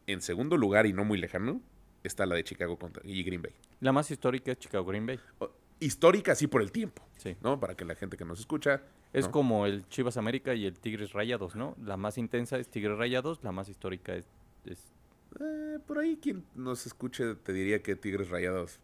[0.06, 1.60] en segundo lugar y no muy lejano,
[2.02, 3.54] está la de Chicago contra y Green Bay.
[3.80, 5.20] La más histórica es Chicago Green Bay.
[5.38, 5.50] O-
[5.82, 7.36] Histórica, sí, por el tiempo, Sí.
[7.42, 7.58] ¿no?
[7.58, 8.82] Para que la gente que nos escucha.
[9.12, 9.32] Es ¿no?
[9.32, 11.74] como el Chivas América y el Tigres Rayados, ¿no?
[11.84, 14.26] La más intensa es Tigres Rayados, la más histórica es...
[14.64, 14.92] es-
[15.40, 18.78] Eh, por ahí quien nos escuche te diría que Tigres Rayados.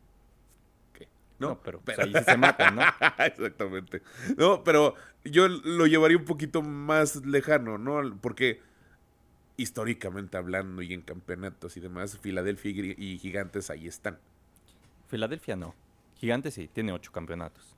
[0.93, 1.09] ¿Qué?
[1.39, 2.83] No, pero, pues, ahí sí se matan, ¿no?
[3.25, 4.03] Exactamente.
[4.37, 4.95] No, pero
[5.25, 8.19] yo lo llevaría un poquito más lejano, ¿no?
[8.21, 8.61] Porque
[9.57, 14.19] históricamente hablando y en campeonatos y demás, Filadelfia y Gigantes ahí están.
[15.09, 15.75] Filadelfia no.
[16.17, 17.76] Gigantes sí, tiene ocho campeonatos.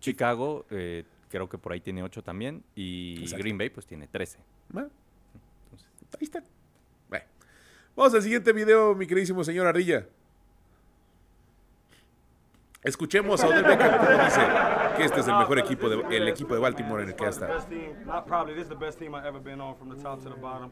[0.00, 2.62] Chicago, eh, creo que por ahí tiene ocho también.
[2.74, 3.42] Y Exacto.
[3.42, 4.38] Green Bay, pues tiene trece.
[4.76, 4.82] ¿Va?
[4.82, 6.44] Entonces, Ahí están.
[7.08, 7.24] Bueno.
[7.96, 10.06] Vamos al siguiente video, mi queridísimo señor Ardilla.
[12.82, 14.40] Escuchemos a Odell Beckham cómo dice
[14.96, 17.30] que este es el mejor equipo, de, el equipo de Baltimore en el que ha
[17.30, 17.58] estado.
[18.06, 18.54] Not probably.
[18.54, 20.70] This is the best team I've ever been on, from the top to the bottom.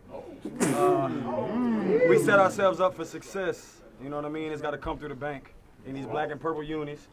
[0.78, 1.08] Uh,
[2.08, 3.82] we set ourselves up for success.
[4.00, 4.52] You know what I mean?
[4.52, 5.52] It's got to come through the bank
[5.86, 7.08] in these black and purple unis.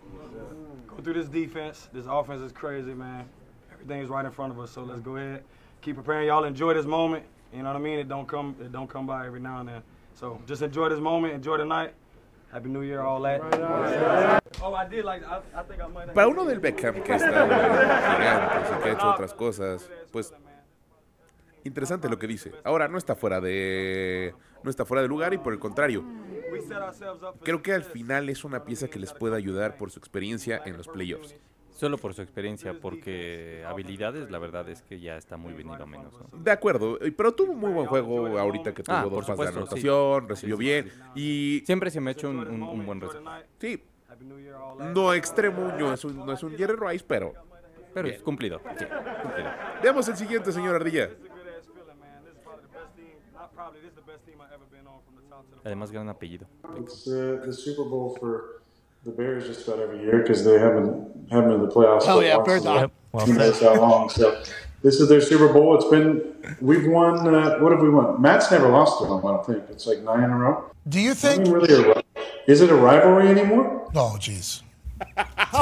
[0.88, 1.90] Go through this defense.
[1.94, 3.26] This offense is crazy, man.
[3.74, 4.72] Everything is right in front of us.
[4.72, 5.44] So let's go ahead,
[5.82, 6.28] keep preparing.
[6.28, 7.24] Y'all enjoy this moment.
[7.54, 8.00] You know what I mean?
[8.00, 8.56] It don't come.
[8.62, 9.82] It don't come by every now and then.
[10.14, 11.34] So just enjoy this moment.
[11.34, 11.94] Enjoy the night.
[12.52, 13.42] Happy New Year, all that.
[14.62, 15.24] Oh, I did like.
[15.26, 16.08] I, I think I might.
[16.08, 20.34] have- Para uno del Beckham que en Gigantes y que ha hecho otras cosas, pues
[21.64, 22.52] interesante lo que dice.
[22.64, 24.34] Ahora no está fuera de
[24.64, 26.04] no está fuera de lugar y por el contrario,
[27.44, 30.78] Creo que al final es una pieza que les puede ayudar por su experiencia en
[30.78, 31.36] los playoffs.
[31.74, 35.86] solo por su experiencia, porque habilidades, la verdad es que ya está muy venido a
[35.88, 36.14] menos.
[36.32, 36.38] ¿no?
[36.44, 39.34] De acuerdo, eh, pero tuvo muy buen juego ahorita que tuvo Ah, dos pases de
[39.48, 39.88] supuesto, sí.
[39.88, 43.20] anotación, recibió bien y Siempre se me ha hecho un, un- un buen reto.
[43.58, 43.82] sí,
[44.94, 47.34] no extremo, no es un, no es un Jerry Rice, pero
[47.96, 48.62] Pero es cumplido.
[48.78, 48.86] sí,
[49.24, 49.50] cumplido.
[49.82, 51.10] veamos el siguiente, señor Ardilla.
[55.66, 56.46] Además, gran apellido.
[56.78, 58.62] It's uh, the Super Bowl for
[59.04, 62.04] the Bears just about every year because they haven't haven't been in the playoffs.
[62.06, 62.92] Oh, but yeah, once Bear in dog.
[63.14, 64.10] Who how long?
[64.10, 64.42] So
[64.84, 65.76] this is their Super Bowl.
[65.76, 67.28] It's been we've won.
[67.28, 68.22] Uh, what have we won?
[68.22, 69.20] Matt's never lost to them.
[69.20, 70.72] I don't think it's like nine in a row.
[70.88, 71.48] Do you think?
[71.48, 72.04] really, a,
[72.48, 73.92] is it a rivalry anymore?
[73.94, 74.64] Oh, jeez.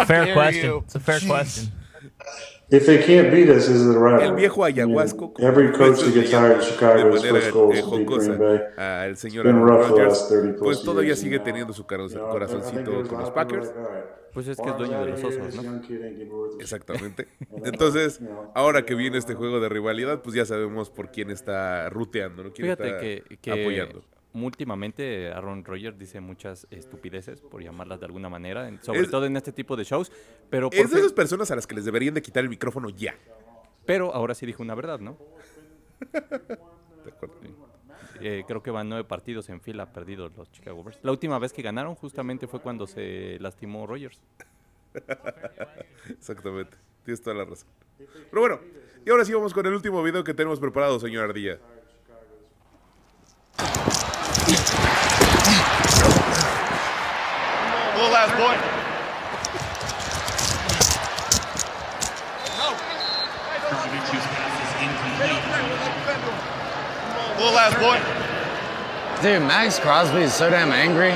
[0.06, 0.66] Fair question.
[0.66, 0.78] you.
[0.86, 1.28] It's a fair Jeez.
[1.28, 1.72] question.
[2.72, 3.96] If they can't beat us, is it?
[4.22, 5.34] El viejo I mean, ayahuasco.
[5.40, 7.92] every coach veces that le gets llaman hired in Chicago, manera first goal is to
[7.96, 8.60] beat jocosa Green Bay.
[8.78, 11.44] al señor been Aaron rough the Rodgers, last 30 plus pues todavía years, sigue know.
[11.44, 13.68] teniendo su You know, corazoncito a con los Packers.
[13.68, 15.82] like, all right, Pues es que es dueño de los osos, ¿no?
[16.60, 17.28] Exactamente.
[17.64, 18.22] Entonces,
[18.54, 22.54] ahora que viene este juego de rivalidad, pues ya sabemos por quién está ruteando, ¿no?
[22.54, 24.04] ¿Quién Fíjate está que, que apoyando.
[24.34, 29.36] Últimamente Aaron Rodgers dice muchas estupideces, por llamarlas de alguna manera, sobre Es- todo en
[29.38, 30.12] este tipo de shows,
[30.50, 32.90] pero, Es ¿por de esas personas a las que les deberían de quitar el micrófono
[32.90, 33.16] ya.
[33.86, 35.18] pero ahora sí dijo una verdad, ¿no?
[37.06, 37.36] De acuerdo.
[38.22, 41.00] Eh, creo que van nueve partidos en fila perdidos los Chicago Bears.
[41.04, 44.20] La última vez que ganaron justamente fue cuando se lastimó Rodgers.
[46.10, 46.78] Exactamente.
[47.06, 47.68] Tienes toda la razón.
[48.30, 48.60] Pero bueno,
[49.06, 51.60] y ahora sí vamos con el último video que tenemos preparado, señor Ardilla.
[67.60, 68.00] Last boy.
[69.22, 71.12] Dude, Max Crosby is so damn angry.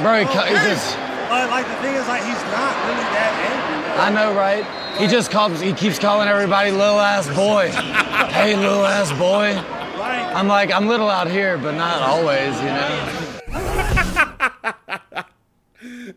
[0.00, 0.96] Bro, he, ca- he just.
[1.28, 4.00] But like the thing is, like he's not really that angry.
[4.00, 4.64] I know, right?
[5.00, 5.60] He just calls.
[5.60, 7.70] He keeps calling everybody little ass boy.
[8.32, 9.54] hey, little ass boy.
[9.98, 13.18] Like I'm like, I'm little out here, but not always, you know.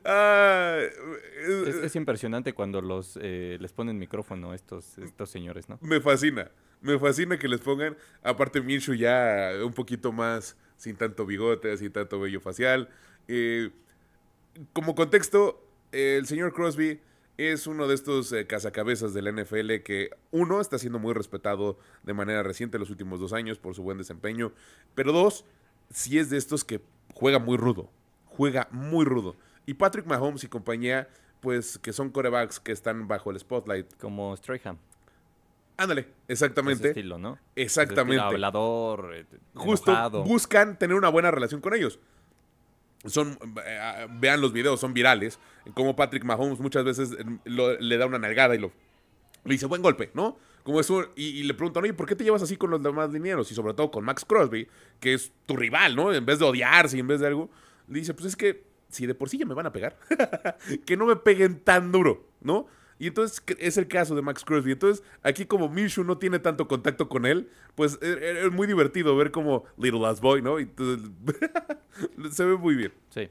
[0.05, 0.81] Ah,
[1.45, 5.77] Es, es impresionante cuando los eh, les ponen micrófono a estos, estos señores, ¿no?
[5.81, 6.51] me fascina.
[6.81, 11.91] Me fascina que les pongan, aparte Minshew ya un poquito más, sin tanto bigote, sin
[11.91, 12.89] tanto vello facial.
[13.27, 13.71] Eh,
[14.73, 16.99] como contexto, el señor Crosby
[17.37, 21.77] es uno de estos eh, cazacabezas de la NFL que, uno, está siendo muy respetado
[22.03, 24.53] de manera reciente en los últimos dos años por su buen desempeño,
[24.93, 25.45] pero dos,
[25.89, 26.81] sí es de estos que
[27.13, 27.89] juega muy rudo,
[28.25, 29.35] juega muy rudo.
[29.65, 31.09] Y Patrick Mahomes y compañía,
[31.45, 33.85] pues que son corebacks que están bajo el spotlight.
[33.99, 34.79] Como Strahan.
[35.77, 36.87] Ándale, Ese exactamente.
[36.89, 37.37] estilo, ¿no?
[37.55, 38.15] Exactamente.
[38.15, 40.23] Ese estilo hablador, eh, Justo enojado.
[40.23, 41.99] buscan tener una buena relación con ellos.
[43.05, 45.37] Son, eh, vean los videos, son virales.
[45.75, 48.71] Como Patrick Mahomes muchas veces eh, lo- le da una nalgada y lo
[49.43, 50.37] le dice buen golpe, ¿no?
[50.63, 53.13] Como eso, y, y le preguntan, oye, ¿por qué te llevas así con los demás
[53.13, 53.51] dineros?
[53.51, 54.67] Y sobre todo con Max Crosby,
[54.99, 56.11] que es tu rival, ¿no?
[56.11, 57.51] En vez de odiarse y en vez de algo,
[57.87, 59.97] le dice, pues es que si de por sí ya me van a pegar,
[60.85, 62.67] que no me peguen tan duro, ¿no?
[62.97, 64.71] Y entonces es el caso de Max Crosby.
[64.71, 68.67] Entonces, aquí como Minshew no tiene tanto contacto con él, pues e- e- es muy
[68.67, 70.59] divertido ver como Little Last Boy, ¿no?
[70.59, 71.09] Y entonces,
[72.31, 72.93] se ve muy bien.
[73.09, 73.29] Sí.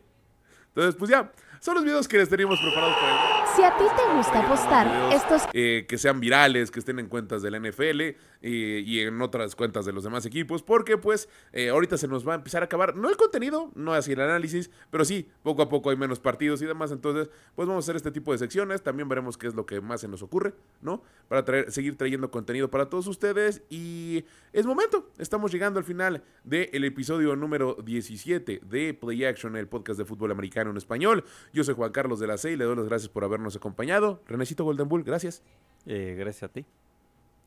[0.68, 1.32] Entonces, pues ya,
[1.64, 5.14] son los videos que les teníamos preparados para el Si a ti te gusta apostar,
[5.14, 9.22] estos eh, que sean virales, que estén en cuentas de la NFL eh, y en
[9.22, 12.60] otras cuentas de los demás equipos, porque pues eh, ahorita se nos va a empezar
[12.60, 15.96] a acabar, no el contenido, no así el análisis, pero sí, poco a poco hay
[15.96, 19.38] menos partidos y demás, entonces pues vamos a hacer este tipo de secciones, también veremos
[19.38, 21.02] qué es lo que más se nos ocurre, ¿no?
[21.28, 26.22] Para traer, seguir trayendo contenido para todos ustedes y es momento, estamos llegando al final
[26.44, 31.24] del episodio número 17 de Play Action, el podcast de fútbol americano en español.
[31.54, 34.20] Yo soy Juan Carlos de la C y le doy las gracias por habernos acompañado.
[34.26, 35.42] Renecito Golden Bull, gracias.
[35.86, 36.66] Eh, gracias a ti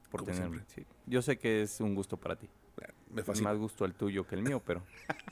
[0.09, 0.63] por Como tenerme.
[0.73, 0.85] sí.
[1.05, 2.49] Yo sé que es un gusto para ti.
[3.11, 3.49] Me Es fascina.
[3.49, 4.81] más gusto el tuyo que el mío, pero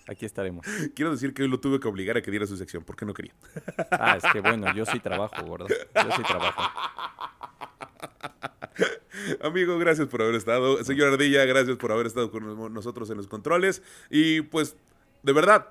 [0.08, 0.66] aquí estaremos.
[0.96, 3.14] Quiero decir que hoy lo tuve que obligar a que diera su sección, porque no
[3.14, 3.34] quería.
[3.92, 5.68] Ah, es que bueno, yo sí trabajo, gordo.
[5.70, 6.62] Yo sí trabajo.
[9.42, 10.84] Amigo, gracias por haber estado.
[10.84, 13.82] Señor Ardilla, gracias por haber estado con nosotros en los controles.
[14.10, 14.76] Y pues,
[15.24, 15.68] de verdad,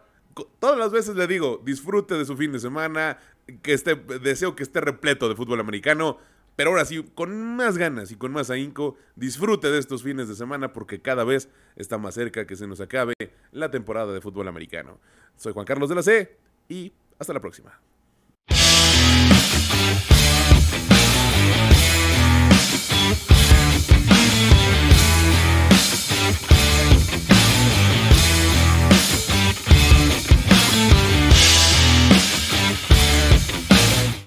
[0.59, 3.19] todas las veces le digo, disfrute de su fin de semana,
[3.63, 6.19] que esté, deseo que esté repleto de fútbol americano,
[6.57, 10.35] pero ahora sí, con más ganas y con más ahínco, disfrute de estos fines de
[10.35, 13.15] semana porque cada vez está más cerca que se nos acabe
[13.51, 15.01] la temporada de fútbol americano.
[15.37, 16.37] Soy Juan Carlos de la C
[16.69, 17.81] y hasta la próxima.